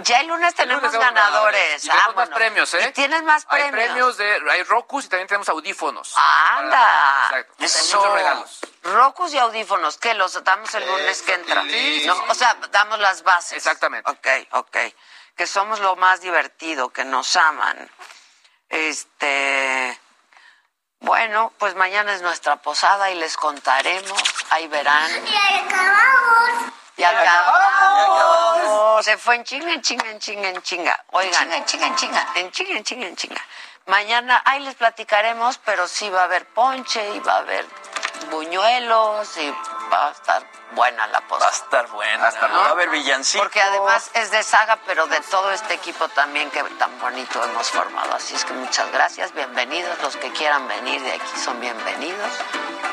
[0.00, 1.84] Ya el lunes tenemos lunes tenemos ganadores.
[1.84, 2.86] Y tenemos más premios, ¿eh?
[2.88, 3.84] Y tienes más Hay premios.
[3.88, 4.50] premios de.
[4.52, 6.14] Hay Roku y también tenemos audífonos.
[6.16, 7.26] Anda.
[7.30, 7.64] Exacto.
[7.64, 7.96] Eso.
[7.98, 8.60] muchos regalos.
[8.84, 10.14] Rocus y audífonos, ¿qué?
[10.14, 11.62] ¿Los damos el lunes que entra?
[11.62, 12.22] Sí, sí, No, sí.
[12.28, 13.54] O sea, damos las bases.
[13.58, 14.08] Exactamente.
[14.08, 14.76] Ok, ok.
[15.36, 17.90] Que somos lo más divertido, que nos aman.
[18.68, 20.00] Este.
[21.00, 24.22] Bueno, pues mañana es nuestra posada y les contaremos.
[24.50, 25.10] Ahí verán.
[25.26, 26.72] Y acabamos.
[26.98, 29.04] Y acabamos.
[29.04, 31.04] Se fue en chinga, en chinga, en chinga, en chinga.
[31.12, 31.52] Oigan.
[31.52, 32.76] En chinga, en chinga, en chinga.
[32.76, 33.40] En chinga, en chinga,
[33.86, 37.64] Mañana, ahí les platicaremos, pero sí va a haber ponche y va a haber
[38.30, 39.54] buñuelos y
[39.88, 40.42] va a estar
[40.72, 41.50] buena la posada.
[41.50, 42.30] Va a estar buena.
[42.30, 42.58] ¿no?
[42.60, 43.44] Va a haber villancicos.
[43.44, 47.70] Porque además es de saga, pero de todo este equipo también que tan bonito hemos
[47.70, 48.14] formado.
[48.14, 49.98] Así es que muchas gracias, bienvenidos.
[50.02, 52.30] Los que quieran venir de aquí son bienvenidos.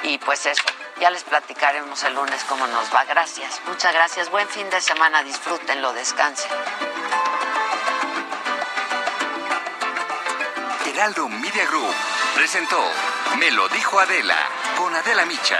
[0.04, 0.64] Y pues eso,
[1.00, 3.04] ya les platicaremos el lunes cómo nos va.
[3.06, 4.30] Gracias, muchas gracias.
[4.30, 6.52] Buen fin de semana, disfrútenlo, descansen.
[10.96, 11.94] Heraldo Media Group
[12.36, 12.80] presentó
[13.38, 14.38] Me lo dijo Adela
[14.78, 15.60] con Adela Micha.